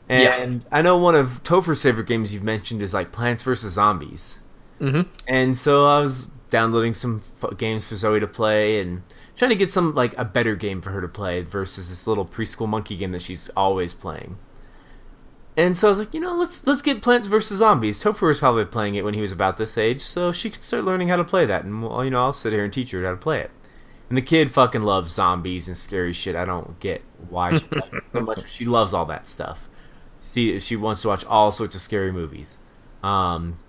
and 0.09 0.65
I 0.71 0.81
know 0.81 0.97
one 0.97 1.15
of 1.15 1.43
Topher's 1.43 1.81
favorite 1.81 2.07
games 2.07 2.33
you've 2.33 2.43
mentioned 2.43 2.81
is 2.81 2.93
like 2.93 3.11
Plants 3.11 3.43
vs 3.43 3.73
Zombies. 3.73 4.39
Mm-hmm. 4.79 5.09
And 5.27 5.57
so 5.57 5.85
I 5.85 5.99
was 6.01 6.27
downloading 6.49 6.93
some 6.93 7.21
f- 7.41 7.57
games 7.57 7.87
for 7.87 7.95
Zoe 7.95 8.19
to 8.19 8.27
play 8.27 8.79
and 8.79 9.03
trying 9.35 9.49
to 9.49 9.55
get 9.55 9.71
some 9.71 9.93
like 9.95 10.17
a 10.17 10.25
better 10.25 10.55
game 10.55 10.81
for 10.81 10.91
her 10.91 11.01
to 11.01 11.07
play 11.07 11.41
versus 11.41 11.89
this 11.89 12.07
little 12.07 12.25
preschool 12.25 12.67
monkey 12.67 12.97
game 12.97 13.11
that 13.11 13.21
she's 13.21 13.49
always 13.55 13.93
playing. 13.93 14.37
And 15.57 15.77
so 15.77 15.87
I 15.87 15.89
was 15.89 15.99
like, 15.99 16.13
you 16.13 16.19
know, 16.19 16.35
let's 16.35 16.65
let's 16.67 16.81
get 16.81 17.01
Plants 17.01 17.27
vs 17.27 17.59
Zombies. 17.59 18.03
Topher 18.03 18.27
was 18.27 18.39
probably 18.39 18.65
playing 18.65 18.95
it 18.95 19.05
when 19.05 19.13
he 19.13 19.21
was 19.21 19.31
about 19.31 19.57
this 19.57 19.77
age, 19.77 20.01
so 20.01 20.31
she 20.31 20.49
could 20.49 20.63
start 20.63 20.83
learning 20.83 21.07
how 21.07 21.15
to 21.15 21.23
play 21.23 21.45
that, 21.45 21.63
and 21.63 21.81
well, 21.81 22.03
you 22.03 22.11
know, 22.11 22.23
I'll 22.23 22.33
sit 22.33 22.51
here 22.51 22.63
and 22.63 22.73
teach 22.73 22.91
her 22.91 23.03
how 23.03 23.11
to 23.11 23.17
play 23.17 23.39
it. 23.39 23.51
And 24.09 24.17
the 24.17 24.21
kid 24.21 24.51
fucking 24.51 24.81
loves 24.81 25.13
zombies 25.13 25.67
and 25.67 25.77
scary 25.77 26.13
shit. 26.13 26.35
I 26.35 26.45
don't 26.45 26.79
get 26.79 27.01
why 27.29 27.57
she 27.57 27.67
likes 27.71 28.05
so 28.13 28.19
much. 28.21 28.51
She 28.51 28.65
loves 28.65 28.93
all 28.93 29.05
that 29.05 29.27
stuff. 29.27 29.69
She 30.21 30.59
she 30.59 30.75
wants 30.75 31.01
to 31.03 31.07
watch 31.07 31.25
all 31.25 31.51
sorts 31.51 31.75
of 31.75 31.81
scary 31.81 32.11
movies. 32.11 32.57
Um, 33.01 33.59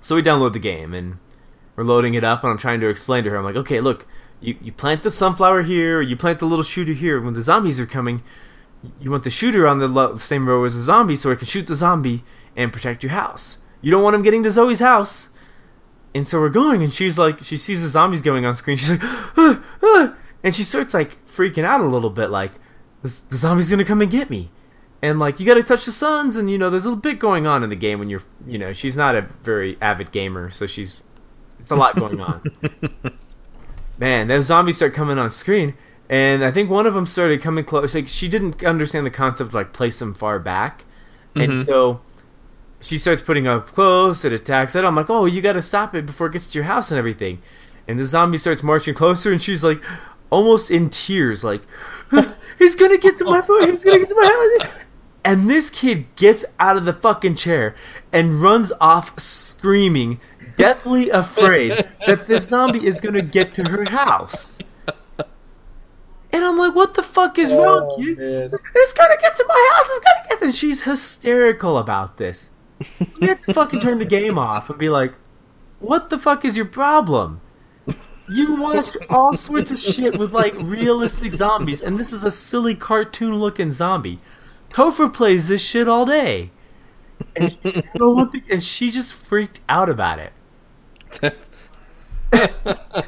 so 0.00 0.14
we 0.14 0.22
download 0.22 0.52
the 0.52 0.58
game 0.58 0.94
and 0.94 1.18
we're 1.74 1.84
loading 1.84 2.14
it 2.14 2.24
up, 2.24 2.42
and 2.42 2.52
I'm 2.52 2.58
trying 2.58 2.80
to 2.80 2.88
explain 2.88 3.24
to 3.24 3.30
her. 3.30 3.36
I'm 3.36 3.44
like, 3.44 3.56
okay, 3.56 3.80
look, 3.80 4.06
you, 4.40 4.56
you 4.62 4.72
plant 4.72 5.02
the 5.02 5.10
sunflower 5.10 5.62
here, 5.62 6.00
you 6.00 6.16
plant 6.16 6.38
the 6.38 6.46
little 6.46 6.62
shooter 6.62 6.92
here. 6.92 7.20
When 7.20 7.34
the 7.34 7.42
zombies 7.42 7.78
are 7.80 7.86
coming, 7.86 8.22
you 9.00 9.10
want 9.10 9.24
the 9.24 9.30
shooter 9.30 9.66
on 9.66 9.78
the 9.78 9.88
lo- 9.88 10.16
same 10.16 10.48
row 10.48 10.64
as 10.64 10.74
the 10.74 10.82
zombie, 10.82 11.16
so 11.16 11.30
it 11.30 11.38
can 11.38 11.46
shoot 11.46 11.66
the 11.66 11.74
zombie 11.74 12.24
and 12.56 12.72
protect 12.72 13.02
your 13.02 13.12
house. 13.12 13.58
You 13.80 13.90
don't 13.90 14.02
want 14.02 14.16
him 14.16 14.22
getting 14.22 14.42
to 14.44 14.50
Zoe's 14.50 14.80
house. 14.80 15.28
And 16.14 16.26
so 16.26 16.40
we're 16.40 16.48
going, 16.48 16.82
and 16.82 16.92
she's 16.92 17.18
like, 17.18 17.44
she 17.44 17.56
sees 17.56 17.82
the 17.82 17.88
zombies 17.88 18.22
going 18.22 18.46
on 18.46 18.54
screen. 18.54 18.78
She's 18.78 18.90
like, 18.90 19.04
ah, 19.04 19.62
ah, 19.82 20.14
and 20.42 20.54
she 20.54 20.64
starts 20.64 20.94
like 20.94 21.24
freaking 21.26 21.64
out 21.64 21.80
a 21.80 21.86
little 21.86 22.10
bit, 22.10 22.30
like 22.30 22.52
this, 23.02 23.20
the 23.20 23.36
zombie's 23.36 23.68
gonna 23.68 23.84
come 23.84 24.00
and 24.00 24.10
get 24.10 24.30
me. 24.30 24.50
And 25.02 25.18
like 25.18 25.38
you 25.38 25.46
got 25.46 25.54
to 25.54 25.62
touch 25.62 25.84
the 25.84 25.92
suns, 25.92 26.36
and 26.36 26.50
you 26.50 26.56
know 26.56 26.70
there's 26.70 26.84
a 26.84 26.88
little 26.88 27.00
bit 27.00 27.18
going 27.18 27.46
on 27.46 27.62
in 27.62 27.68
the 27.68 27.76
game 27.76 27.98
when 27.98 28.08
you're, 28.08 28.22
you 28.46 28.58
know, 28.58 28.72
she's 28.72 28.96
not 28.96 29.14
a 29.14 29.22
very 29.42 29.76
avid 29.80 30.10
gamer, 30.10 30.50
so 30.50 30.66
she's, 30.66 31.02
it's 31.60 31.70
a 31.70 31.76
lot 31.76 31.96
going 31.96 32.20
on. 32.20 32.42
Man, 33.98 34.28
those 34.28 34.46
zombies 34.46 34.76
start 34.76 34.94
coming 34.94 35.18
on 35.18 35.30
screen, 35.30 35.74
and 36.08 36.44
I 36.44 36.50
think 36.50 36.70
one 36.70 36.86
of 36.86 36.94
them 36.94 37.06
started 37.06 37.40
coming 37.42 37.64
close. 37.64 37.94
Like 37.94 38.08
she 38.08 38.28
didn't 38.28 38.64
understand 38.64 39.06
the 39.06 39.10
concept 39.10 39.48
of 39.48 39.54
like 39.54 39.72
place 39.72 39.98
them 39.98 40.14
far 40.14 40.38
back, 40.38 40.84
and 41.34 41.52
Mhm. 41.52 41.66
so 41.66 42.00
she 42.80 42.98
starts 42.98 43.22
putting 43.22 43.46
up 43.46 43.66
close. 43.68 44.24
It 44.24 44.32
attacks 44.32 44.74
it. 44.76 44.84
I'm 44.84 44.94
like, 44.94 45.10
oh, 45.10 45.24
you 45.26 45.40
got 45.40 45.54
to 45.54 45.62
stop 45.62 45.94
it 45.94 46.06
before 46.06 46.26
it 46.28 46.32
gets 46.34 46.46
to 46.48 46.58
your 46.58 46.64
house 46.64 46.90
and 46.90 46.98
everything. 46.98 47.40
And 47.88 47.98
the 47.98 48.04
zombie 48.04 48.38
starts 48.38 48.62
marching 48.62 48.94
closer, 48.94 49.32
and 49.32 49.40
she's 49.40 49.64
like, 49.64 49.80
almost 50.30 50.70
in 50.70 50.90
tears, 50.90 51.42
like, 51.44 51.62
he's 52.58 52.74
gonna 52.74 52.98
get 52.98 53.16
to 53.18 53.24
my 53.24 53.40
foot. 53.46 53.70
He's 53.70 53.84
gonna 53.84 53.98
get 53.98 54.08
to 54.08 54.14
my 54.14 54.26
house. 54.60 54.72
And 55.24 55.48
this 55.50 55.70
kid 55.70 56.06
gets 56.16 56.44
out 56.60 56.76
of 56.76 56.84
the 56.84 56.92
fucking 56.92 57.36
chair 57.36 57.74
and 58.12 58.42
runs 58.42 58.72
off 58.80 59.18
screaming, 59.18 60.20
deathly 60.56 61.10
afraid 61.10 61.84
that 62.06 62.26
this 62.26 62.44
zombie 62.48 62.86
is 62.86 63.00
gonna 63.00 63.22
get 63.22 63.54
to 63.54 63.64
her 63.68 63.84
house. 63.86 64.58
I'm 66.56 66.68
like, 66.68 66.74
what 66.74 66.94
the 66.94 67.02
fuck 67.02 67.38
is 67.38 67.50
oh, 67.52 67.62
wrong, 67.62 68.02
kid? 68.02 68.54
It's 68.74 68.92
gonna 68.94 69.16
get 69.20 69.36
to 69.36 69.44
my 69.46 69.70
house. 69.74 69.90
It's 69.90 70.04
gonna 70.04 70.28
get. 70.28 70.38
To... 70.38 70.44
And 70.46 70.54
she's 70.54 70.82
hysterical 70.82 71.76
about 71.78 72.16
this. 72.16 72.50
You 73.20 73.28
have 73.28 73.42
to 73.44 73.54
fucking 73.54 73.80
turn 73.80 73.98
the 73.98 74.04
game 74.04 74.38
off 74.38 74.68
and 74.68 74.78
be 74.78 74.88
like, 74.88 75.12
what 75.80 76.10
the 76.10 76.18
fuck 76.18 76.44
is 76.44 76.56
your 76.56 76.66
problem? 76.66 77.40
You 78.28 78.56
watch 78.56 78.96
all 79.08 79.34
sorts 79.34 79.70
of 79.70 79.78
shit 79.78 80.18
with 80.18 80.32
like 80.32 80.54
realistic 80.60 81.32
zombies, 81.32 81.80
and 81.80 81.98
this 81.98 82.12
is 82.12 82.24
a 82.24 82.30
silly 82.30 82.74
cartoon 82.74 83.38
looking 83.38 83.72
zombie. 83.72 84.20
Topher 84.70 85.12
plays 85.12 85.48
this 85.48 85.64
shit 85.64 85.88
all 85.88 86.04
day. 86.04 86.50
And 87.34 87.52
she, 87.52 87.58
you 87.64 87.82
know 87.98 88.10
what 88.10 88.32
the- 88.32 88.42
and 88.50 88.62
she 88.62 88.90
just 88.90 89.14
freaked 89.14 89.60
out 89.68 89.88
about 89.88 90.18
it. 91.22 91.36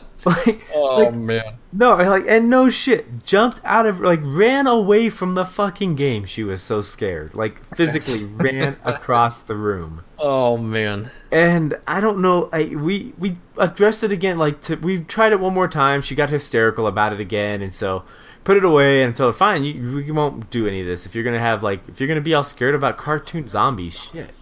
like, 0.24 0.60
Oh 0.74 0.96
like, 1.04 1.14
man. 1.14 1.54
no, 1.72 1.94
and, 1.96 2.10
like, 2.10 2.24
and 2.26 2.50
no 2.50 2.68
shit, 2.68 3.24
jumped 3.24 3.60
out 3.64 3.86
of, 3.86 4.00
like, 4.00 4.20
ran 4.22 4.66
away 4.66 5.10
from 5.10 5.34
the 5.34 5.44
fucking 5.44 5.94
game. 5.94 6.24
She 6.24 6.42
was 6.42 6.60
so 6.62 6.80
scared, 6.80 7.34
like, 7.34 7.62
physically 7.76 8.24
ran 8.34 8.76
across 8.84 9.42
the 9.42 9.54
room. 9.54 10.02
Oh 10.18 10.56
man. 10.56 11.10
And 11.30 11.78
I 11.86 12.00
don't 12.00 12.20
know, 12.20 12.48
I 12.52 12.64
we 12.74 13.14
we 13.18 13.36
addressed 13.56 14.02
it 14.02 14.10
again. 14.10 14.38
Like, 14.38 14.60
to, 14.62 14.74
we 14.76 15.02
tried 15.02 15.32
it 15.32 15.38
one 15.40 15.54
more 15.54 15.68
time. 15.68 16.02
She 16.02 16.14
got 16.16 16.30
hysterical 16.30 16.86
about 16.88 17.12
it 17.12 17.20
again, 17.20 17.62
and 17.62 17.72
so 17.72 18.02
put 18.42 18.56
it 18.56 18.64
away 18.64 19.02
and 19.02 19.14
told 19.14 19.34
her, 19.34 19.38
fine, 19.38 19.62
you, 19.62 19.94
we 19.94 20.10
won't 20.10 20.50
do 20.50 20.66
any 20.66 20.80
of 20.80 20.86
this 20.86 21.06
if 21.06 21.14
you're 21.14 21.22
gonna 21.22 21.38
have 21.38 21.62
like 21.62 21.88
if 21.88 22.00
you're 22.00 22.08
gonna 22.08 22.20
be 22.20 22.34
all 22.34 22.42
scared 22.42 22.74
about 22.74 22.96
cartoon 22.96 23.46
zombies, 23.48 24.00
shit. 24.00 24.34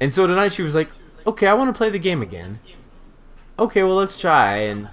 And 0.00 0.12
so 0.12 0.26
tonight 0.26 0.52
she 0.52 0.62
was 0.62 0.74
like, 0.74 0.90
okay, 1.26 1.46
I 1.46 1.54
want 1.54 1.72
to 1.72 1.76
play 1.76 1.90
the 1.90 1.98
game 1.98 2.22
again. 2.22 2.58
Okay, 3.58 3.82
well 3.82 3.94
let's 3.94 4.16
try. 4.16 4.58
And 4.58 4.88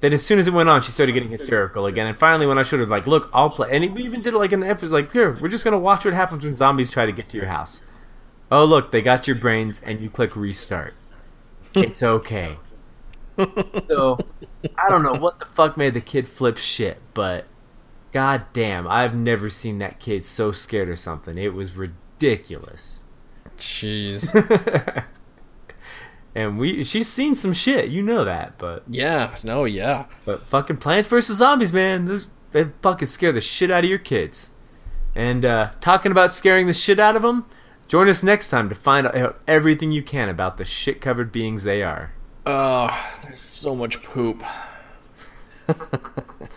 then 0.00 0.12
as 0.12 0.24
soon 0.24 0.38
as 0.38 0.48
it 0.48 0.54
went 0.54 0.68
on, 0.68 0.82
she 0.82 0.92
started 0.92 1.12
getting 1.12 1.30
hysterical 1.30 1.86
again. 1.86 2.06
And 2.06 2.18
finally, 2.18 2.46
when 2.46 2.58
I 2.58 2.62
showed 2.62 2.80
her, 2.80 2.86
like, 2.86 3.06
look, 3.06 3.28
I'll 3.32 3.50
play. 3.50 3.68
And 3.70 3.94
we 3.94 4.02
even 4.04 4.22
did 4.22 4.34
it 4.34 4.38
like 4.38 4.52
in 4.52 4.60
the 4.60 4.68
episode, 4.68 4.90
like, 4.90 5.12
here, 5.12 5.38
we're 5.40 5.48
just 5.48 5.64
gonna 5.64 5.78
watch 5.78 6.04
what 6.04 6.14
happens 6.14 6.44
when 6.44 6.54
zombies 6.54 6.90
try 6.90 7.06
to 7.06 7.12
get 7.12 7.28
to 7.30 7.36
your 7.36 7.46
house. 7.46 7.80
Oh, 8.50 8.64
look, 8.64 8.90
they 8.90 9.02
got 9.02 9.28
your 9.28 9.36
brains, 9.36 9.80
and 9.84 10.00
you 10.00 10.10
click 10.10 10.34
restart. 10.34 10.94
It's 11.74 12.02
okay. 12.02 12.58
so, 13.88 14.18
I 14.76 14.88
don't 14.88 15.04
know 15.04 15.14
what 15.14 15.38
the 15.38 15.44
fuck 15.46 15.76
made 15.76 15.94
the 15.94 16.00
kid 16.00 16.26
flip 16.26 16.58
shit, 16.58 16.98
but 17.14 17.46
god 18.12 18.44
damn, 18.52 18.88
I've 18.88 19.14
never 19.14 19.48
seen 19.48 19.78
that 19.78 20.00
kid 20.00 20.24
so 20.24 20.50
scared 20.50 20.88
of 20.88 20.98
something. 20.98 21.38
It 21.38 21.54
was 21.54 21.76
ridiculous. 21.76 23.00
Jeez. 23.56 24.26
and 26.34 26.58
we 26.58 26.84
she's 26.84 27.08
seen 27.08 27.34
some 27.36 27.52
shit, 27.52 27.88
you 27.88 28.02
know 28.02 28.24
that, 28.24 28.58
but 28.58 28.84
Yeah. 28.88 29.36
No. 29.44 29.64
Yeah. 29.64 30.06
but 30.24 30.46
fucking 30.46 30.76
Plants 30.78 31.08
vs 31.08 31.36
Zombies, 31.36 31.72
man, 31.72 32.04
this 32.06 32.28
they 32.52 32.68
fucking 32.82 33.08
scare 33.08 33.32
the 33.32 33.40
shit 33.40 33.70
out 33.70 33.84
of 33.84 33.90
your 33.90 33.98
kids. 33.98 34.50
And 35.14 35.44
uh, 35.44 35.70
talking 35.80 36.12
about 36.12 36.32
scaring 36.32 36.66
the 36.66 36.72
shit 36.74 36.98
out 37.00 37.16
of 37.16 37.22
them, 37.22 37.46
join 37.88 38.08
us 38.08 38.22
next 38.22 38.48
time 38.48 38.68
to 38.68 38.74
find 38.74 39.06
out 39.06 39.40
everything 39.46 39.92
you 39.92 40.02
can 40.02 40.28
about 40.28 40.56
the 40.56 40.64
shit 40.64 41.00
covered 41.00 41.30
beings 41.32 41.62
they 41.64 41.82
are. 41.82 42.12
Oh, 42.46 42.88
there's 43.22 43.40
so 43.40 43.74
much 43.76 44.02
poop. 44.02 44.42